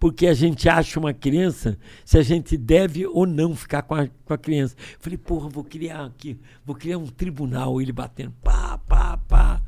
[0.00, 4.08] porque a gente acha uma criança se a gente deve ou não ficar com a,
[4.24, 4.74] com a criança.
[4.98, 6.36] Falei, porra, vou criar aqui,
[6.66, 9.62] vou criar um tribunal, ele batendo, pá, pá, pá.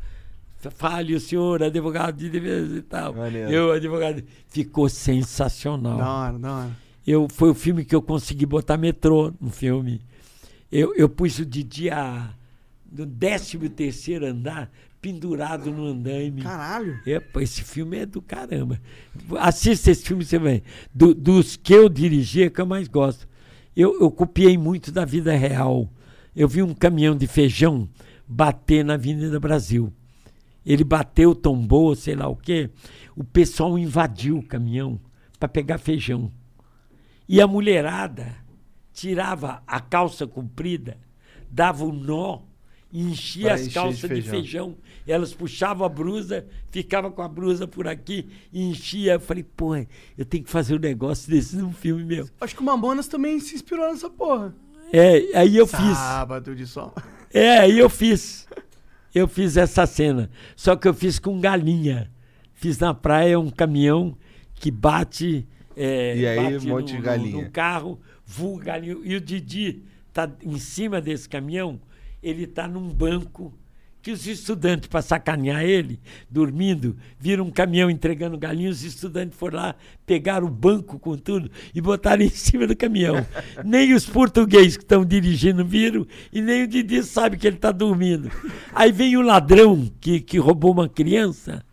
[0.70, 3.14] Fale o senhor, advogado de defesa e tal.
[3.14, 3.50] Maneiro.
[3.50, 4.22] Eu, advogado.
[4.48, 5.98] Ficou sensacional.
[5.98, 6.70] Da hora, da hora.
[7.06, 10.00] Eu, foi o filme que eu consegui botar metrô no filme.
[10.72, 12.30] Eu, eu pus o Didi a,
[12.90, 14.70] no 13 terceiro andar,
[15.00, 16.40] pendurado no andaime.
[16.42, 16.98] Caralho.
[17.06, 18.80] Epa, esse filme é do caramba.
[19.38, 20.62] Assista esse filme, você vai.
[20.94, 23.28] Do- dos que eu dirigi, é que eu mais gosto.
[23.76, 25.90] Eu, eu copiei muito da vida real.
[26.34, 27.88] Eu vi um caminhão de feijão
[28.26, 29.92] bater na Avenida Brasil.
[30.64, 32.70] Ele bateu, tombou, sei lá o quê.
[33.16, 34.98] O pessoal invadiu o caminhão
[35.38, 36.30] para pegar feijão.
[37.28, 38.34] E a mulherada
[38.92, 40.96] tirava a calça comprida,
[41.50, 42.40] dava um nó
[42.92, 44.30] e enchia Pra as encher de calças de feijão.
[44.30, 44.76] feijão.
[45.06, 49.14] Elas puxavam a brusa, ficava com a brusa por aqui e enchia.
[49.14, 52.28] Eu falei, pô, eu tenho que fazer um negócio desse num filme meu.
[52.40, 54.54] Acho que o Mamonas também se inspirou nessa porra.
[54.92, 55.96] É, aí eu fiz.
[55.98, 56.94] Sábado de sol.
[57.32, 58.46] É, aí eu fiz.
[59.14, 60.28] Eu fiz essa cena.
[60.56, 62.10] Só que eu fiz com galinha.
[62.52, 64.16] Fiz na praia um caminhão
[64.54, 65.46] que bate.
[65.76, 67.44] é, E aí, bate um monte de no- no- galinha.
[67.44, 68.96] No carro, voa galinha.
[69.02, 69.82] E o Didi
[70.12, 71.80] tá em cima desse caminhão,
[72.22, 73.52] ele tá num banco
[74.04, 75.98] que os estudantes, para sacanear ele,
[76.30, 79.74] dormindo, viram um caminhão entregando galinha, os estudantes foram lá,
[80.04, 83.26] pegaram o banco com tudo e botaram em cima do caminhão.
[83.64, 87.72] nem os portugueses que estão dirigindo viram e nem o Didi sabe que ele está
[87.72, 88.30] dormindo.
[88.74, 91.64] Aí vem o ladrão que, que roubou uma criança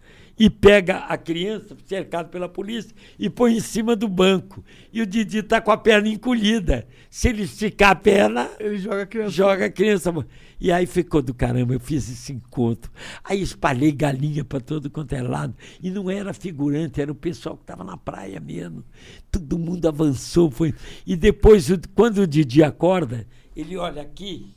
[0.42, 4.66] e pega a criança, cercado pela polícia, e põe em cima do banco.
[4.92, 6.88] E o Didi está com a perna encolhida.
[7.12, 9.30] Se ele esticar a perna, Ele joga a criança.
[9.30, 10.12] joga a criança.
[10.60, 12.92] E aí ficou do caramba, eu fiz esse encontro.
[13.24, 15.56] Aí espalhei galinha para todo quanto é lado.
[15.80, 18.84] E não era figurante, era o pessoal que estava na praia mesmo.
[19.32, 20.50] Todo mundo avançou.
[20.50, 20.74] Foi.
[21.06, 24.56] E depois, quando o Didi acorda, ele olha aqui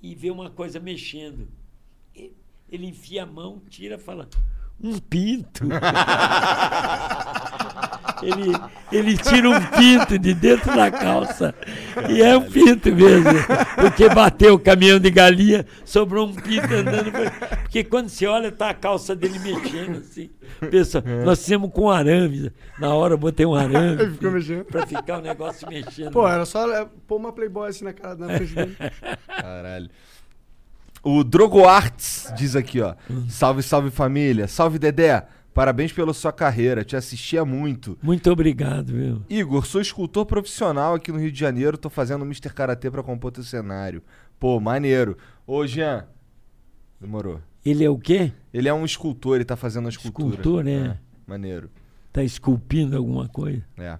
[0.00, 1.48] e vê uma coisa mexendo.
[2.70, 4.28] Ele enfia a mão, tira e fala.
[4.82, 5.64] Um pinto.
[8.22, 8.52] ele,
[8.92, 11.54] ele tira um pinto de dentro da calça.
[12.08, 13.30] E é um pinto mesmo.
[13.80, 17.10] Porque bateu o caminhão de galinha, sobrou um pinto andando.
[17.12, 17.30] por-
[17.62, 20.30] Porque quando você olha, tá a calça dele mexendo assim.
[20.70, 22.50] Pensa, nós fizemos com arame.
[22.78, 24.02] Na hora eu botei um arame.
[24.02, 24.64] Ele ficou mexendo.
[24.64, 26.10] Pra ficar o negócio mexendo.
[26.12, 28.76] Pô, era só é, pôr uma Playboy assim na cara na frente dele.
[29.40, 29.90] Caralho.
[31.04, 32.94] O Drogo Arts diz aqui, ó.
[33.28, 34.48] Salve, salve família.
[34.48, 35.26] Salve, Dedé.
[35.52, 36.82] Parabéns pela sua carreira.
[36.82, 37.96] Te assistia muito.
[38.02, 39.22] Muito obrigado, viu?
[39.28, 41.76] Igor, sou escultor profissional aqui no Rio de Janeiro.
[41.76, 42.52] Tô fazendo o Mr.
[42.52, 44.02] Karatê pra compor teu cenário.
[44.40, 45.16] Pô, maneiro.
[45.46, 46.06] Ô, Jean.
[47.00, 47.40] Demorou.
[47.64, 48.32] Ele é o quê?
[48.52, 50.36] Ele é um escultor, ele tá fazendo uma escultura.
[50.36, 50.98] Escultor, né?
[51.26, 51.70] maneiro.
[52.12, 53.62] Tá esculpindo alguma coisa?
[53.76, 53.98] É.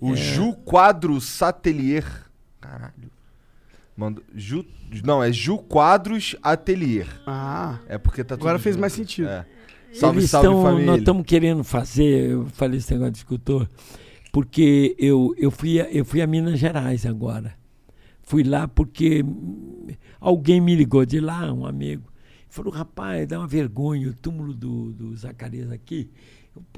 [0.00, 2.04] O Ju Quadro Satelier.
[2.60, 3.10] Caralho.
[3.96, 4.64] Mandou, Ju,
[5.04, 7.06] não, é Ju Quadros Atelier.
[7.26, 8.80] Ah, É porque tá tudo Agora fez junto.
[8.82, 9.28] mais sentido.
[9.28, 9.46] É.
[9.92, 10.86] Salve, Eles salve tão- família.
[10.86, 13.66] Nós estamos querendo fazer, eu falei esse negócio de escultor,
[14.30, 17.54] porque eu, eu, fui a, eu fui a Minas Gerais agora.
[18.22, 19.24] Fui lá porque
[20.20, 22.12] alguém me ligou de lá, um amigo.
[22.48, 26.10] Falou, rapaz, dá uma vergonha o túmulo do, do Zacarias aqui.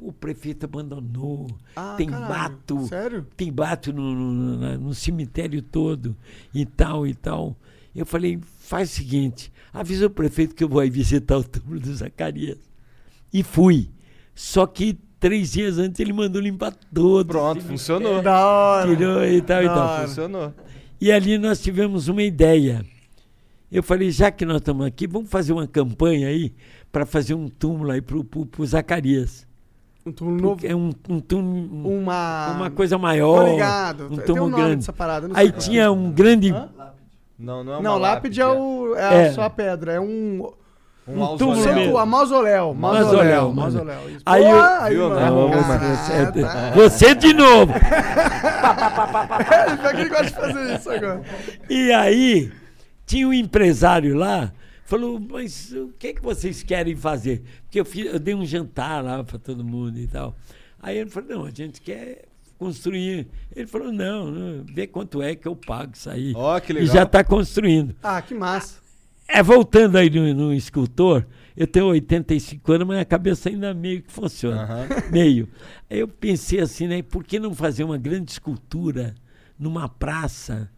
[0.00, 1.46] O, o prefeito abandonou,
[1.76, 2.28] Ah, tem caralho.
[2.28, 2.86] mato.
[2.88, 3.26] Sério?
[3.36, 6.16] Tem mato no, no- no cemitério todo
[6.55, 7.56] e tal e tal.
[7.94, 11.80] Eu falei, faz o seguinte, avisa o prefeito que eu vou aí visitar o túmulo
[11.80, 12.59] do Zacarias.
[13.32, 13.88] E fui.
[14.34, 17.22] Só que três dias antes ele mandou limpar todo.
[17.22, 18.22] o Pronto, funcionou.
[18.22, 18.88] Da hora.
[18.96, 19.88] Tirou e tal e Da tal.
[19.88, 20.06] hora.
[20.09, 20.55] Funcionou.
[21.00, 22.84] E ali nós tivemos uma ideia.
[23.70, 26.55] Eu falei, já que nós estamos aqui, vamos fazer uma campanha aí
[26.90, 29.46] para fazer um túmulo aí pro, pro Zacarias.
[30.09, 30.66] Um túmulo novo.
[30.66, 32.52] É um, um túmulo, Uma.
[32.56, 33.44] uma coisa maior.
[33.44, 34.05] Tô ligado.
[34.06, 34.76] Um Tem um túmulo nome grande.
[34.76, 35.28] dessa parada.
[35.35, 35.52] Aí é.
[35.52, 36.51] tinha um grande.
[36.52, 36.68] Hã?
[37.39, 39.32] Não, não é uma Não, lápide é, o, é, É.
[39.32, 39.93] só a pedra.
[39.93, 40.51] É um.
[41.06, 42.74] Um, um túmulo Santo, a mausoléu.
[42.74, 43.97] Mausoléu, Mausoléu.
[44.26, 45.51] Aí eu- aí, Viu, mano.
[45.55, 46.70] Ah, você, tá.
[46.74, 47.72] você de novo.
[49.94, 51.22] Ele gosta de fazer isso agora.
[51.70, 52.52] E aí,
[53.06, 54.52] tinha um empresário lá,
[54.89, 57.43] falou, mas o que, que vocês querem fazer?
[57.65, 60.35] Porque eu, fiz, eu dei um jantar lá para todo mundo e tal.
[60.81, 62.24] Aí ele falou, não, a gente quer
[62.56, 63.28] construir.
[63.55, 66.32] Ele falou, não, não vê quanto é que eu pago isso aí.
[66.35, 66.94] Ó, que E legal.
[66.94, 67.94] já está construindo.
[68.02, 68.81] Ah, que massa.
[69.28, 74.01] É, voltando aí no, no escultor, eu tenho 85 anos, mas a cabeça ainda meio
[74.02, 74.62] que funciona.
[74.62, 74.86] Aham.
[75.12, 75.48] Meio.
[75.90, 77.02] Aí eu pensei assim, né?
[77.02, 79.15] Por que não fazer uma grande escultura
[79.59, 80.70] numa praça?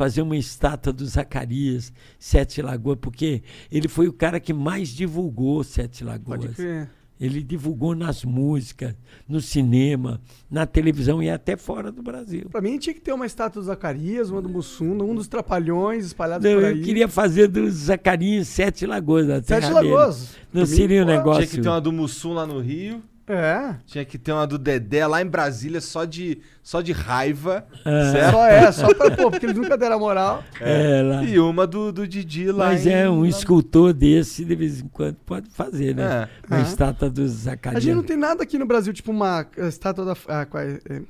[0.00, 5.62] Fazer uma estátua do Zacarias, Sete Lagoas, porque ele foi o cara que mais divulgou
[5.62, 6.56] Sete Pode Lagoas.
[6.56, 6.88] crer.
[7.20, 8.94] Ele divulgou nas músicas,
[9.28, 10.18] no cinema,
[10.50, 12.48] na televisão e até fora do Brasil.
[12.50, 16.06] Pra mim tinha que ter uma estátua do Zacarias, uma do Mussunda, um dos Trapalhões
[16.06, 16.80] espalhados Não, por eu aí.
[16.80, 19.26] queria fazer dos Zacarias Sete Lagoas.
[19.44, 19.70] Sete.
[19.70, 20.34] Lagoas.
[20.50, 21.42] Não Pra mim, seria um negócio.
[21.42, 23.02] Tinha que ter uma do Mussum lá no Rio.
[23.32, 23.76] É.
[23.86, 27.64] Tinha que ter uma do Dedé lá em Brasília, só de, só de raiva.
[27.84, 28.10] Ah.
[28.12, 28.30] Certo?
[28.32, 30.42] Só é, só pra, pô, porque eles nunca deram moral.
[30.60, 31.22] É, lá.
[31.22, 32.90] E uma do, do Didi lá Mas em...
[32.92, 36.28] é, um escultor desse, de vez em quando, pode fazer, né?
[36.42, 36.46] É.
[36.48, 36.62] Uma Ah.
[36.62, 37.82] estátua dos A Zacarias.
[37.82, 40.16] gente não tem nada aqui no Brasil, tipo uma eh, estátua da.
[40.28, 40.78] ah, qual é?
[40.90, 41.02] É,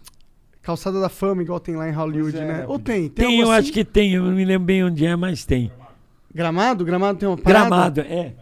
[0.63, 2.65] calçada da fama, igual tem lá em Hollywood, é, né?
[2.69, 3.09] Ou tem?
[3.09, 3.61] Tem, Tem, eu assim?
[3.61, 5.73] acho que tem, eu não me lembro bem onde é, mas tem.
[6.35, 6.85] Gramado?
[6.85, 7.67] Gramado tem uma parada?
[7.69, 8.35] Gramado, é.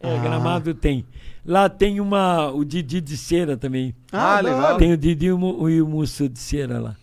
[0.00, 0.20] É, Ah.
[0.22, 1.04] Gramado tem.
[1.44, 3.94] Lá tem uma, o Didi de cera também.
[4.10, 4.76] Ah, da legal.
[4.78, 6.96] Tem o Didi e o, e o Musso de cera lá.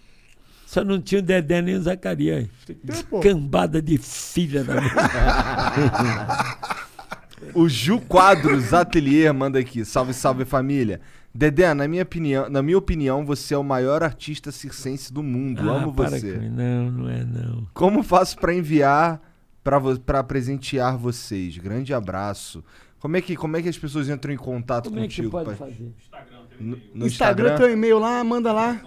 [0.65, 2.47] Só não tinha o Dedé nem o Zacarias.
[3.22, 4.89] Cambada de filha da mãe.
[7.55, 9.84] O Ju Quadros Atelier manda aqui.
[9.84, 11.01] Salve, salve família.
[11.34, 15.69] Dedé, na minha opinião, na minha opinião, você é o maior artista circense do mundo.
[15.69, 16.38] Ah, Amo para você.
[16.38, 17.68] Não, não é não.
[17.73, 19.19] Como faço pra enviar
[19.63, 21.57] pra presentear vocês?
[21.57, 22.63] Grande abraço.
[23.02, 25.32] Como é que como é que as pessoas entram em contato Como é que contigo?
[25.32, 25.56] pode pai?
[25.56, 25.91] fazer?
[26.60, 28.80] No, no Instagram, Instagram, tem um e-mail lá, manda lá.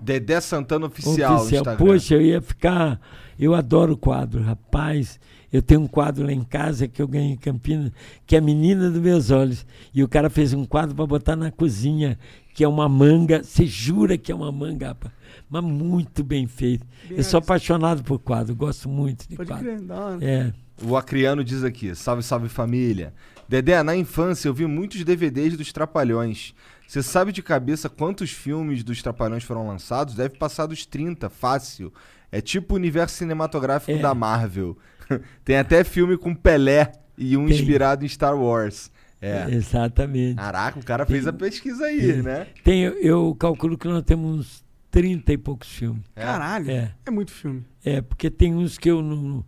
[0.00, 1.76] Dedé Santana oficial, Instagram.
[1.76, 3.00] Poxa, eu ia ficar.
[3.38, 5.20] Eu adoro quadro, rapaz.
[5.52, 7.92] Eu tenho um quadro lá em casa que eu ganhei em Campinas,
[8.26, 9.66] que é a Menina dos Meus Olhos.
[9.92, 12.18] E o cara fez um quadro para botar na cozinha,
[12.54, 13.42] que é uma manga.
[13.42, 15.12] Você jura que é uma manga, rapaz?
[15.50, 16.86] Mas muito bem feito.
[17.08, 19.64] Bem eu sou apaixonado por quadro, gosto muito de Pode quadro.
[19.64, 20.24] crer, da hora.
[20.24, 20.52] É.
[20.82, 23.12] O Acriano diz aqui: salve, salve família.
[23.48, 26.54] Dedé, na infância eu vi muitos DVDs dos Trapalhões.
[26.86, 30.14] Você sabe de cabeça quantos filmes dos Trapalhões foram lançados?
[30.14, 31.92] Deve passar dos 30, fácil.
[32.30, 34.02] É tipo o universo cinematográfico É.
[34.02, 34.76] da Marvel.
[35.44, 37.56] Tem até filme com Pelé e um Tem.
[37.56, 38.90] inspirado em Star Wars.
[39.20, 39.46] É.
[39.50, 40.36] Exatamente.
[40.36, 42.46] Caraca, o cara fez a pesquisa aí, né?
[42.62, 46.02] Tem, eu calculo que nós temos uns 30 e poucos filmes.
[46.14, 46.70] Caralho.
[46.70, 46.94] É.
[47.06, 47.10] É.
[47.10, 47.64] muito filme.
[47.84, 49.42] É, porque tem uns que eu não.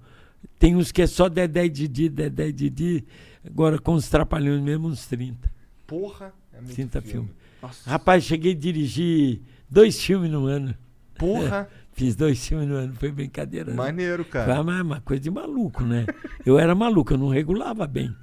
[0.58, 3.04] Tem uns que é só Dedé e Didi, Dedé e Didi.
[3.46, 5.50] Agora com os trapalhões mesmo, uns 30.
[5.86, 7.30] Porra, é muito 30 filme.
[7.62, 7.82] filmes.
[7.86, 9.40] Rapaz, cheguei a dirigir
[9.70, 10.74] dois filmes no ano.
[11.18, 13.70] Porra, Fiz dois filmes no ano, foi brincadeira.
[13.70, 13.76] não.
[13.78, 14.60] maneiro, Foi cara.
[14.60, 16.04] uma, uma coisa de maluco, né?
[16.44, 18.14] Eu era maluco, eu não regulava bem.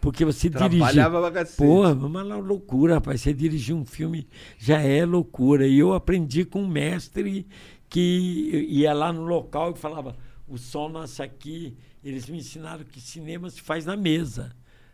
[0.00, 0.78] Porque você dirige.
[0.78, 1.58] Trabalhava pra cacete.
[1.58, 3.20] Porra, uma loucura, rapaz.
[3.20, 4.26] Você dirigir um filme
[4.56, 5.66] já é loucura.
[5.66, 7.46] E eu aprendi com um mestre
[7.90, 10.16] que ia lá no local e falava:
[10.48, 11.76] o som nasce aqui.
[12.02, 14.50] Eles me ensinaram que cinema se faz na mesa.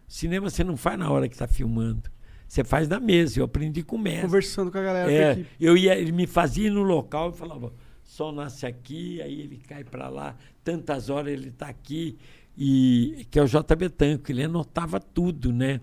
[0.06, 2.10] Cinema você não faz na hora que está filmando.
[2.46, 3.40] Você faz na mesa.
[3.40, 4.22] Eu aprendi com o mestre.
[4.22, 7.72] Conversando com a galera É, eu ia, ele me fazia no local e falava,
[8.04, 12.16] sol nasce aqui, aí ele cai para lá, tantas horas ele está aqui,
[12.56, 13.74] e que é o J.
[13.74, 15.80] Betanco, ele anotava tudo, né?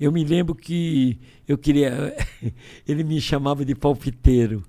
[0.00, 2.16] Eu me lembro que eu queria,
[2.86, 4.64] ele me chamava de palpiteiro,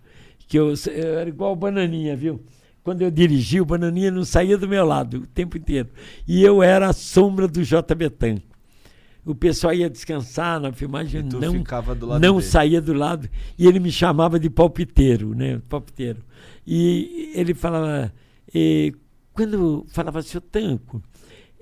[0.48, 2.44] que eu, eu era igual o Bananinha, viu?
[2.84, 5.90] Quando eu dirigi, o Bananinha não saía do meu lado o tempo inteiro.
[6.28, 7.94] E eu era a sombra do J.
[7.94, 8.49] Betanco.
[9.30, 12.48] O pessoal ia descansar na filmagem, E não, ficava do lado não dele.
[12.48, 13.30] saía do lado
[13.60, 15.62] e ele me chamava de palpiteiro, né?
[15.70, 16.24] Palpiteiro.
[16.66, 18.12] E ele falava,
[18.54, 18.92] eh,
[19.32, 21.00] quando falava, seu Tanco,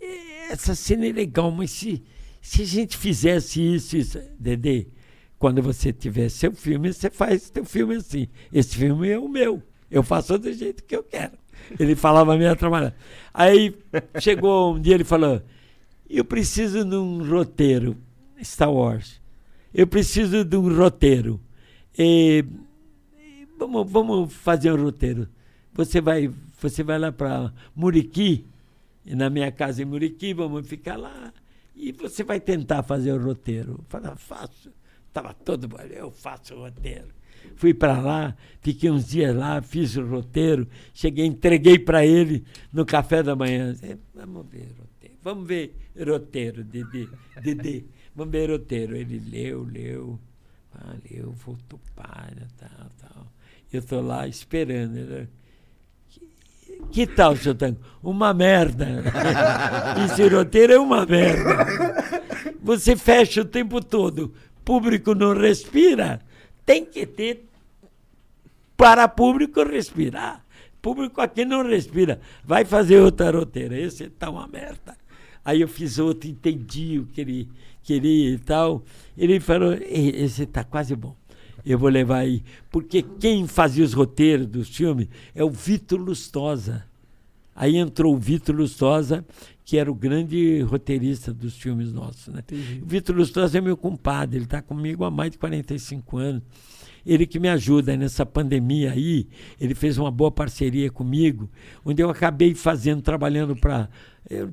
[0.02, 2.02] eh, essa cena é legal, mas se,
[2.42, 4.88] se a gente fizesse isso, isso, Dedê,
[5.38, 8.30] quando você tiver seu filme, você faz teu filme assim.
[8.54, 9.62] Esse filme é o meu.
[9.92, 11.34] Eu faço do jeito que eu quero.
[11.78, 12.96] Ele falava meio trabalhar.
[13.34, 13.76] Aí
[14.22, 15.42] chegou um dia ele falou:
[16.10, 17.98] Eu preciso de um roteiro,
[18.42, 19.22] Star Wars.
[19.74, 21.40] Eu preciso de um roteiro.
[21.98, 22.46] E,
[23.20, 25.28] e vamos, vamos fazer um roteiro.
[25.74, 28.48] Você vai, você vai lá para Muriqui,
[29.06, 31.34] na minha casa em Muriqui, vamos ficar lá.
[31.76, 33.84] E você vai tentar fazer o roteiro.
[33.88, 34.72] Falei, faço.
[35.08, 37.08] Estava todo bom, eu faço o roteiro.
[37.56, 42.86] Fui para lá, fiquei uns dias lá, fiz o roteiro, cheguei, entreguei para ele no
[42.86, 43.74] café da manhã.
[43.74, 47.08] Disse, Vamos ver roteiro, vamos ver roteiro, Dedê,
[47.42, 47.84] Dedê,
[48.16, 48.96] ver roteiro.
[48.96, 50.20] Ele leu, leu,
[50.74, 53.28] ah, leu, voltou para, tal, tal.
[53.72, 54.98] Eu estou lá esperando.
[54.98, 55.30] Ele,
[56.10, 56.28] que,
[56.92, 57.80] que tal, seu Tango?
[58.02, 59.04] Uma merda.
[60.06, 61.66] Esse roteiro é uma merda.
[62.62, 64.34] Você fecha o tempo todo,
[64.66, 66.20] público não respira,
[66.66, 67.48] tem que ter
[68.76, 70.46] para público respirar.
[70.82, 72.20] Público aqui não respira.
[72.44, 73.78] Vai fazer outra roteira.
[73.78, 74.96] Esse tá uma merda.
[75.48, 77.48] Aí eu fiz outro, entendi o que ele
[77.82, 78.84] queria e tal.
[79.18, 81.16] Ele falou: "Ei, esse tá quase bom.
[81.66, 82.44] Eu vou levar aí.
[82.70, 86.84] Porque quem fazia os roteiros dos filmes é o Vitor Lustosa.
[87.56, 89.26] Aí entrou o Vitor Lustosa,
[89.64, 92.28] que era o grande roteirista dos filmes nossos.
[92.28, 92.44] Né?
[92.82, 96.44] O Vitor Lustosa é meu compadre, ele está comigo há mais de 45 anos.
[97.08, 99.28] Ele que me ajuda nessa pandemia aí,
[99.62, 101.50] ele fez uma boa parceria comigo,
[101.86, 103.88] onde eu acabei fazendo, trabalhando para.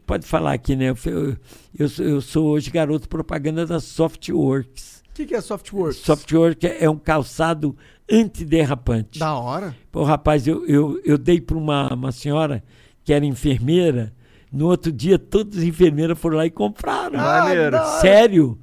[0.07, 0.91] Pode falar aqui, né?
[1.05, 1.37] Eu,
[1.77, 5.03] eu, eu sou- hoje garoto propaganda da Softworks.
[5.11, 5.97] O que, que é Softworks?
[5.99, 7.77] Softworks é um calçado
[8.11, 9.19] antiderrapante.
[9.19, 9.75] Da hora.
[9.91, 12.63] Pô, rapaz, eu, eu, eu dei para uma, uma senhora
[13.05, 14.13] que era enfermeira.
[14.53, 17.19] No outro dia, todas as enfermeiras foram lá e compraram.
[17.19, 17.85] Hora.
[18.01, 18.59] Sério?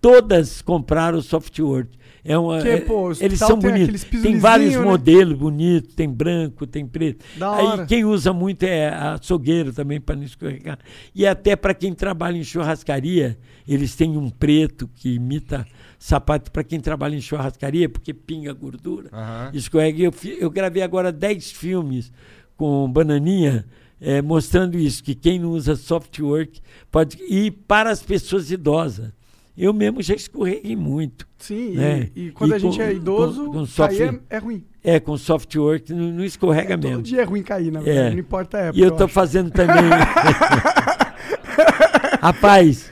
[0.00, 1.88] Todas compraram o Softword.
[2.26, 4.04] É uma, Que, é- pô, eles são tem bonitos.
[4.04, 4.80] Tem vários né?
[4.80, 7.24] modelos bonitos, tem branco, tem preto.
[7.38, 7.86] Da Aí hora.
[7.86, 10.78] quem usa muito é açougueiro também para não escorregar.
[11.14, 15.66] E até para quem trabalha em churrascaria, eles têm um preto que imita
[15.98, 19.08] sapato para quem trabalha em churrascaria, porque pinga gordura.
[19.12, 19.50] Aham.
[19.54, 20.02] Escorrega.
[20.02, 22.12] Eu, eu gravei agora 10 filmes
[22.56, 23.64] com Bananinha
[24.00, 29.10] eh, mostrando isso, que quem não usa softwork pode ir para as pessoas idosas.
[29.56, 31.26] Eu mesmo já escorreguei muito.
[31.38, 32.08] Sim, e- né?
[32.14, 34.64] e, quando a com- gente é idoso, com- com cair software- é, é ruim.
[34.84, 37.02] É, com softwork não, não escorrega Todo mesmo.
[37.02, 38.08] dia é ruim cair, na verdade.
[38.08, 38.10] É.
[38.10, 38.78] Não importa a época.
[38.78, 39.14] E eu acho.
[39.14, 39.76] fazendo também.
[42.20, 42.90] Rapaz,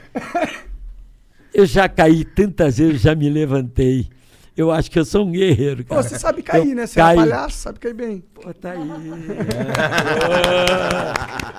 [1.53, 4.07] eu já caí tantas vezes, já me levantei.
[4.57, 6.03] Eu acho que eu sou um guerreiro, Pô, cara.
[6.03, 6.87] você sabe cair, Eu né?
[6.87, 7.19] Você caio.
[7.19, 8.23] é palhaço, sabe cair bem.
[8.33, 8.77] Pô, tá aí.
[8.87, 8.93] Pô,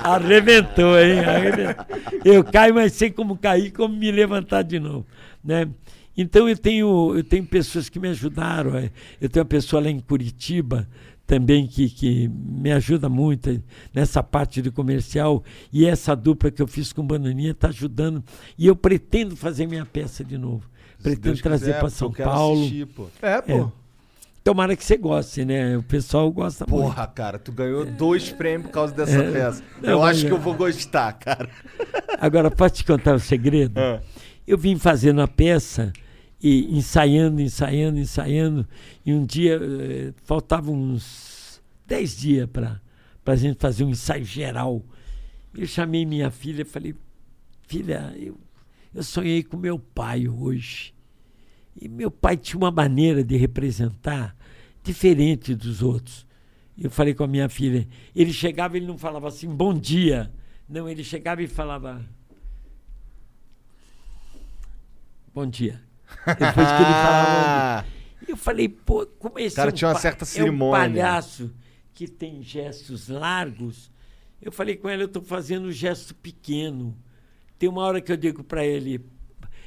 [0.03, 1.21] Arrebentou, hein?
[1.21, 1.85] Arrebentou.
[2.25, 5.07] Eu caio, mas sei como cair, como me levantar de novo,
[5.45, 5.69] né?
[6.17, 8.75] Então eu tenho, eu tenho pessoas que me ajudaram.
[8.77, 8.91] é.
[9.21, 10.89] Eu tenho uma pessoa lá em Curitiba
[11.27, 13.63] também que, que me ajuda muito
[13.93, 15.45] nessa parte de comercial.
[15.71, 18.25] E essa dupla que eu fiz com Bananinha está ajudando.
[18.57, 20.63] E eu pretendo fazer minha peça de novo.
[21.03, 22.61] Pretendo trazer para São eu Paulo.
[22.61, 23.07] assistir, pô.
[23.23, 23.71] É, pô.
[24.43, 25.77] Tomara que você goste, né?
[25.77, 26.81] O pessoal gosta muito.
[26.83, 29.33] Porra, cara, tu ganhou dois prêmios por causa dessa É.
[29.33, 29.63] peça.
[29.83, 30.29] Não, eu acho é.
[30.29, 31.51] que eu vou gostar, cara.
[32.21, 33.79] Agora, posso te contar o segredo?
[33.79, 34.01] Ah.
[34.47, 35.93] Eu vim fazendo a peça
[36.41, 38.69] e ensaiando, ensaiando, ensaiando.
[39.05, 42.81] E um dia, eh, faltavam uns 10 dias para
[43.27, 44.81] a gente fazer um ensaio geral.
[45.57, 46.95] Eu chamei minha filha e falei:
[47.67, 48.39] Filha, eu,
[48.97, 50.95] eu sonhei com meu pai hoje.
[51.79, 54.35] E meu pai tinha uma maneira de representar
[54.83, 56.27] diferente dos outros.
[56.79, 57.87] Eu falei com a minha filha.
[58.15, 60.33] Ele chegava, ele não falava assim, bom dia.
[60.67, 62.03] Não, ele chegava e falava.
[65.35, 65.83] Bom dia.
[66.25, 67.87] Depois que ele falava.
[68.27, 70.79] Eu falei, pô, como esse Cara, é um tinha uma certa É um cerimônia.
[70.89, 71.55] palhaço
[71.93, 73.91] que tem gestos largos.
[74.41, 76.97] Eu falei com ela, eu estou fazendo um gesto pequeno.
[77.59, 79.01] Tem uma hora que eu digo para ele,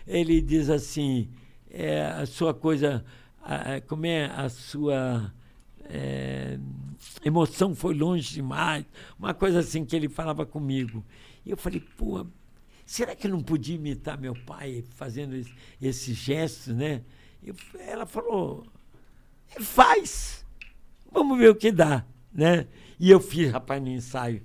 [0.08, 1.30] ele diz assim,
[1.70, 3.04] é, a sua coisa,
[3.42, 5.34] a- como é a sua
[5.92, 6.60] é,
[7.26, 8.86] emoção foi longe demais,
[9.18, 11.04] uma coisa assim que ele falava comigo.
[11.46, 12.26] E eu falei, pô,
[12.86, 15.36] será que eu não podia imitar meu pai fazendo
[15.82, 17.02] esse- gestos, né?
[17.44, 18.66] Eu- ela falou,
[19.60, 20.46] faz,
[21.12, 22.68] vamos ver o que dá, né?
[23.00, 24.42] E eu fiz, rapaz, no ensaio.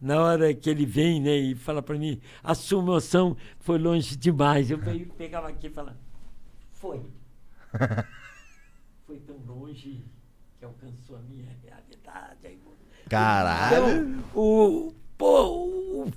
[0.00, 4.16] Na hora que ele vem, né, e fala para mim, a sua emoção foi longe
[4.16, 4.70] demais.
[4.70, 5.96] Eu pe- pegava aqui e falava,
[6.72, 7.00] foi.
[9.06, 10.04] Foi tão longe
[10.58, 12.38] que alcançou a minha realidade.
[13.08, 13.76] Caralho.
[14.20, 15.64] então, o, pô,
[16.04, 16.12] o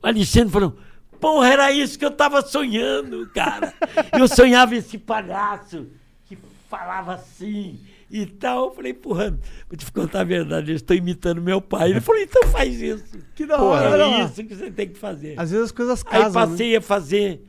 [0.00, 0.78] Alexandre falou,
[1.20, 3.74] porra, era isso que eu tava sonhando, cara.
[4.16, 5.88] Eu sonhava esse palhaço
[6.26, 6.38] que
[6.70, 7.80] falava assim
[8.12, 8.66] e tal.
[8.66, 9.30] Eu falei, porra,
[9.68, 11.90] vou te contar a verdade, eu estou imitando meu pai.
[11.90, 13.18] Ele falou, então faz isso.
[13.34, 14.04] Que da hora.
[14.04, 15.34] é isso que você tem que fazer.
[15.40, 16.42] Às vezes as coisas Aí casam.
[16.42, 16.50] né?
[16.50, 17.42] passei a fazer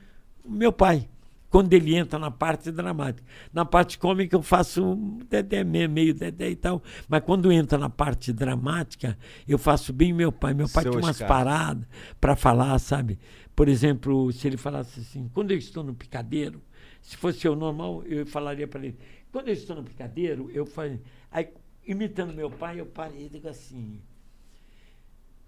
[0.44, 1.07] o meu pai.
[1.49, 3.23] Quando ele entra na parte dramática.
[3.53, 6.81] Na parte cômica eu faço um dedé, me- meio dedé e tal.
[7.07, 9.15] Mas quando entra na parte dramática,
[9.48, 10.56] eu faço bem meu pai.
[10.56, 11.27] Meu pai Seu tinha umas Oscar.
[11.27, 11.85] paradas
[12.19, 13.19] para falar, sabe?
[13.56, 16.60] Por exemplo, se ele falasse assim, quando eu estou no picadeiro,
[16.99, 18.98] se fosse eu normal, eu falaria para ele,
[19.34, 21.01] quando eu estou no picadeiro, eu falei.
[21.31, 21.51] Aí,
[21.84, 23.99] imitando meu pai, eu parei e digo assim.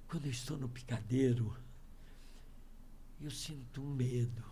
[0.07, 1.55] Quando eu estou no picadeiro,
[3.21, 4.43] eu sinto um medo.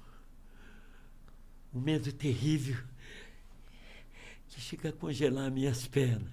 [1.73, 2.77] Um medo terrível
[4.49, 6.31] que chega a congelar minhas pernas.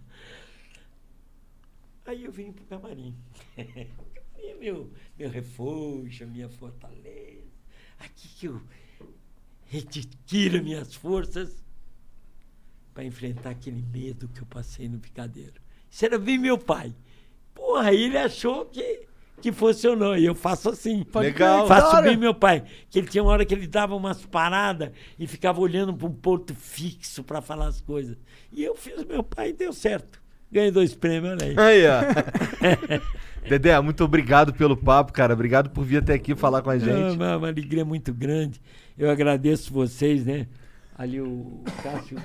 [2.04, 3.16] Aí eu vim para o camarim.
[3.56, 7.48] é meu, meu refúgio, minha fortaleza.
[7.98, 8.60] Aqui que eu
[9.64, 11.64] retiro minhas forças
[12.94, 15.54] para enfrentar aquele medo que eu passei no picadeiro.
[15.90, 16.94] Isso era bem meu pai.
[17.54, 19.02] Porra, ele achou que,
[19.40, 20.16] que fosse ou não.
[20.16, 21.04] E eu faço assim.
[21.14, 21.66] Legal.
[21.66, 22.64] Faço bem meu pai.
[22.88, 26.12] Que ele tinha uma hora que ele dava umas paradas e ficava olhando para um
[26.12, 28.16] ponto fixo para falar as coisas.
[28.52, 30.20] E eu fiz meu pai e deu certo.
[30.52, 31.54] Ganhei dois prêmios, olha aí.
[31.56, 33.00] Aí, ó.
[33.48, 35.32] Dedé, muito obrigado pelo papo, cara.
[35.32, 37.16] Obrigado por vir até aqui falar com a É gente.
[37.16, 38.60] uma, uma alegria muito grande.
[38.98, 40.46] Eu agradeço vocês, né?
[40.96, 42.18] Ali o Cássio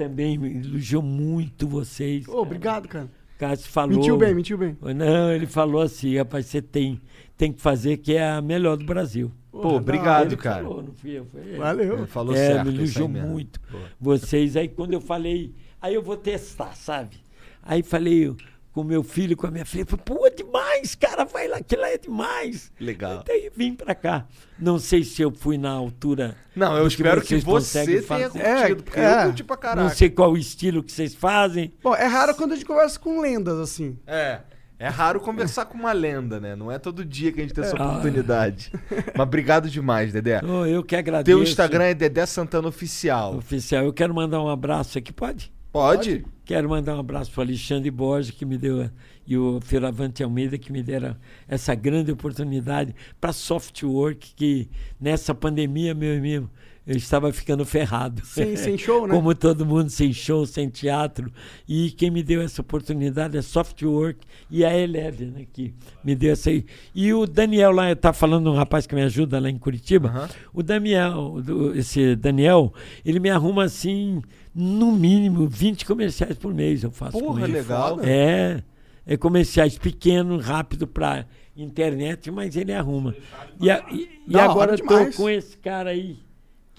[0.00, 2.26] também me elogiou muito vocês.
[2.26, 3.04] Ô, obrigado, cara.
[3.04, 3.96] O Cássio falou.
[3.96, 4.74] Mentiu bem, mentiu bem.
[4.96, 6.98] Não, ele falou assim, rapaz, você tem,
[7.36, 9.30] tem que fazer que é a melhor do Brasil.
[9.52, 10.62] Pô, obrigado, ele cara.
[10.62, 11.58] Falou, não fui eu, foi ele.
[11.58, 11.98] Valeu.
[11.98, 12.66] Ele falou é, certo.
[12.66, 13.60] me elogiou muito.
[14.00, 17.16] Vocês, aí quando eu falei, aí eu vou testar, sabe?
[17.62, 18.34] Aí falei
[18.72, 21.74] com meu filho, com a minha filha, falei, pô, é demais, cara, vai lá, que
[21.74, 22.70] lá é demais.
[22.78, 23.24] Legal.
[23.26, 24.26] Daí vim pra cá.
[24.58, 26.36] Não sei se eu fui na altura.
[26.54, 28.30] Não, eu espero que vocês você tenha fazer.
[28.30, 29.88] curtido, porque É, eu curti pra caralho.
[29.88, 31.72] Não sei qual o estilo que vocês fazem.
[31.82, 33.98] Bom, é raro quando a gente conversa com lendas, assim.
[34.06, 34.40] É.
[34.78, 36.56] É raro conversar com uma lenda, né?
[36.56, 37.86] Não é todo dia que a gente tem essa Ah.
[37.86, 38.72] oportunidade.
[39.14, 40.40] Mas obrigado demais, Dedé.
[40.42, 41.36] Oh, eu que agradeço.
[41.36, 43.36] Teu Instagram é Dedé Santana Oficial.
[43.36, 43.84] Oficial.
[43.84, 45.52] Eu quero mandar um abraço aqui, pode?
[45.72, 46.24] Pode?
[46.44, 48.90] Quero mandar um abraço para Alexandre Borges, que me deu,
[49.24, 51.16] e o Fioravante Almeida, que me deram
[51.46, 54.68] essa grande oportunidade para Softwork, que
[55.00, 56.50] nessa pandemia, meu amigo,
[56.90, 58.20] eu estava ficando ferrado.
[58.26, 59.14] Sem- sem show, né?
[59.14, 61.32] Como todo mundo, sem show, sem teatro.
[61.68, 64.18] E quem me deu essa oportunidade é Softwork
[64.50, 65.72] e a Eleven, né, que
[66.04, 66.64] me deu essa aí.
[66.92, 70.28] E o Daniel lá, está falando um rapaz que me ajuda lá em Curitiba.
[70.52, 71.36] O Daniel,
[71.76, 74.20] esse Daniel, ele me arruma assim,
[74.52, 77.52] no mínimo, 20 comerciais por mês eu faço com Porra, ele.
[77.52, 78.00] legal.
[78.02, 78.62] É,
[79.06, 81.24] é comerciais pequenos, rápido para
[81.56, 83.14] internet, mas ele arruma.
[83.60, 85.14] E, a- e- e agora demais.
[85.14, 86.18] com esse cara aí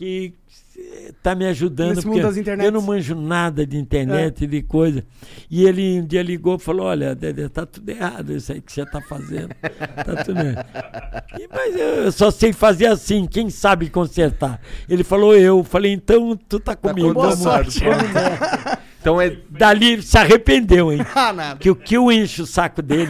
[0.02, 0.34] que
[0.80, 4.64] eh, tá me ajudando Nesse mundo porque das eu não manjo nada de internet, de
[4.64, 5.06] coisa.
[5.48, 8.72] E ele um dia ligou e falou: Olha, Dedé, tá tudo errado isso aí que
[8.72, 9.50] você tá fazendo.
[10.04, 10.66] Tá tudo errado.
[11.40, 14.60] E, mas eu só sei fazer assim, quem sabe consertar?
[14.90, 15.64] Ele falou: Eu.
[15.64, 17.14] Falei: Então tu tá comigo.
[17.14, 17.84] boa vamos- sorte.
[17.84, 19.36] vamos nessa." Então é.
[19.50, 21.00] Dali se arrependeu, hein?
[21.16, 21.60] Ah, nada.
[21.60, 23.08] Que o que eu encho o saco dele,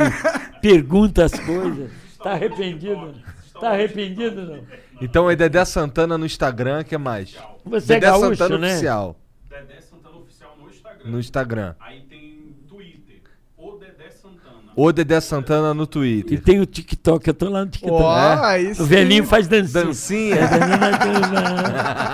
[0.61, 1.91] pergunta as coisas.
[2.23, 3.13] Tá arrependido?
[3.59, 4.59] Tá arrependido não?
[5.01, 7.35] Então é Dedé Santana no Instagram, que mais?
[7.65, 8.71] Você é Dedé gaúcho, Santana né?
[8.73, 9.15] Oficial
[9.49, 11.11] Dedé Santana Oficial no Instagram.
[11.11, 11.75] no Instagram.
[11.79, 13.21] Aí tem Twitter,
[13.57, 14.57] o Dedé Santana.
[14.75, 16.41] O Dedé Santana no E Twitter.
[16.43, 17.93] tem o TikTok, eu tô lá no TikTok.
[18.03, 18.45] Ó, É?
[18.45, 19.83] aí O velhinho faz dancinha.
[19.85, 20.35] Dancinha?
[20.35, 21.41] É, dancinha,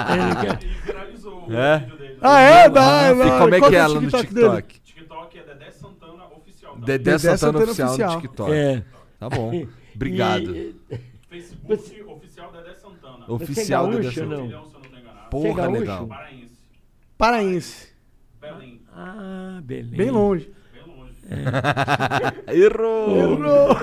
[0.14, 1.80] Ele quer- E viralizou o É?
[1.80, 2.18] vídeo dele.
[2.22, 2.70] Ah, é?
[2.70, 3.40] Dá, E dá.
[3.40, 4.48] como é Qual que é ela no TikTok dele?
[4.62, 4.80] TikTok?
[4.80, 6.72] TikTok é Dedé Santana Oficial.
[6.74, 6.86] também.
[6.86, 8.14] Dedé, Dedé Santana, Santana Oficial, Oficial.
[8.16, 8.52] no TikTok.
[8.54, 8.84] É.
[9.20, 9.66] Tá bom.
[9.96, 10.56] Obrigado.
[10.56, 10.76] E-
[11.30, 11.84] Facebook.
[13.28, 14.45] Oficial é Dedé gaúcho, não?
[14.49, 15.80] É Porra, gaúcho?
[15.80, 16.08] legal.
[16.08, 16.52] Paraense.
[17.18, 17.88] Paraense.
[18.41, 18.82] Belém.
[18.95, 19.95] Ah, beleza.
[19.95, 20.52] Bem longe.
[20.74, 21.14] Bem longe.
[22.48, 23.76] Errou!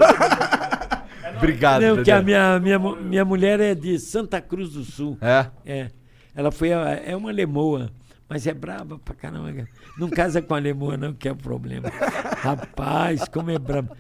[1.37, 5.19] Obrigado, Não, porque a minha, minha, minha mulher é de Santa Cruz do Sul.
[5.21, 5.47] É?
[5.67, 5.91] É.
[6.35, 6.73] Ela foi.
[6.73, 7.91] a- É uma lemoa.
[8.29, 9.53] Mas é braba pra caramba.
[9.53, 9.69] cara.
[9.99, 11.89] Não casa com a lemoa, não, que é o problema.
[12.41, 13.95] Rapaz, como é braba.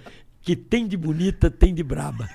[0.45, 2.29] Que tem de bonita, tem de braba.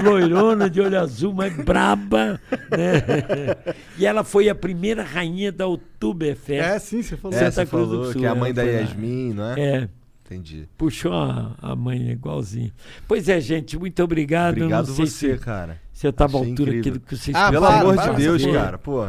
[0.00, 2.40] Loirona de olho azul, mas braba.
[2.70, 3.74] Né?
[3.98, 6.78] E ela foi a primeira rainha da É, Oktoberfest.
[6.86, 7.36] sim, você falou.
[7.36, 8.62] É, Santa você Cruz do falou Sul, que é a mãe da.
[8.62, 9.60] Yasmin, não é?
[9.60, 9.88] É.
[10.24, 10.68] Entendi.
[10.78, 12.72] Puxou a, a mãe igualzinho.
[13.06, 14.54] Pois é, gente, muito obrigado.
[14.56, 15.80] Obrigado não sei você, se, cara.
[16.02, 16.80] eu estava à altura incrível.
[16.80, 18.52] aquilo que vocês Ah, Pelo amor de Deus, para.
[18.52, 18.78] cara.
[18.78, 19.08] Pô,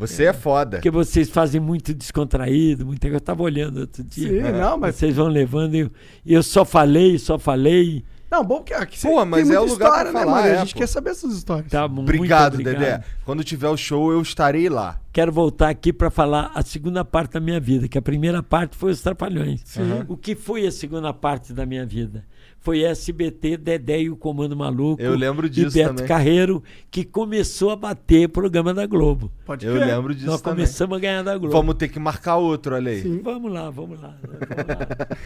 [0.00, 0.78] você é foda.
[0.78, 3.16] Porque vocês fazem muito descontraído, muita coisa.
[3.16, 4.28] Eu estava olhando outro dia.
[4.28, 5.74] Sim, não, mas- Vocês vão levando.
[5.74, 5.90] E eu,
[6.26, 8.04] eu só falei, só falei.
[8.30, 10.46] Não, bom que aqui Pô, mas tem é o lugar pra história, né, falar, mano?
[10.46, 10.78] é, a gente pô.
[10.78, 11.68] quer saber essas histórias.
[11.68, 12.78] Tá, muito Obrigado, obrigado.
[12.78, 13.02] Dedé.
[13.24, 15.00] Quando tiver o show, eu estarei lá.
[15.12, 18.76] Quero voltar aqui para falar a segunda parte da minha vida, que a primeira parte
[18.76, 19.64] foi os Trapalhões.
[20.06, 22.24] O que foi a segunda parte da minha vida?
[22.62, 25.00] Foi SBT, Dedé e o Comando Maluco.
[25.02, 26.06] Eu lembro disso E Beto também.
[26.06, 29.32] Carreiro, que começou a bater programa da Globo.
[29.46, 29.86] Pode Eu crer.
[29.86, 30.56] lembro disso Nós também.
[30.66, 31.52] começamos a ganhar da Globo.
[31.56, 33.00] Vamos ter que marcar outro, olha aí.
[33.02, 33.20] Sim.
[33.22, 34.14] Vamos lá, vamos lá.
[34.22, 35.08] Vamos lá.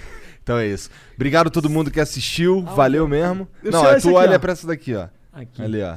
[0.44, 0.90] Então é isso.
[1.16, 2.62] Obrigado a todo mundo que assistiu.
[2.76, 3.48] Valeu mesmo.
[3.62, 4.38] Eu Não, é tu aqui, olha ó.
[4.38, 5.08] pra essa daqui, ó.
[5.32, 5.62] Aqui.
[5.62, 5.96] Ali, ó.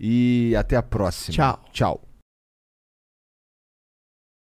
[0.00, 1.34] E até a próxima.
[1.34, 1.64] Tchau.
[1.72, 2.05] Tchau.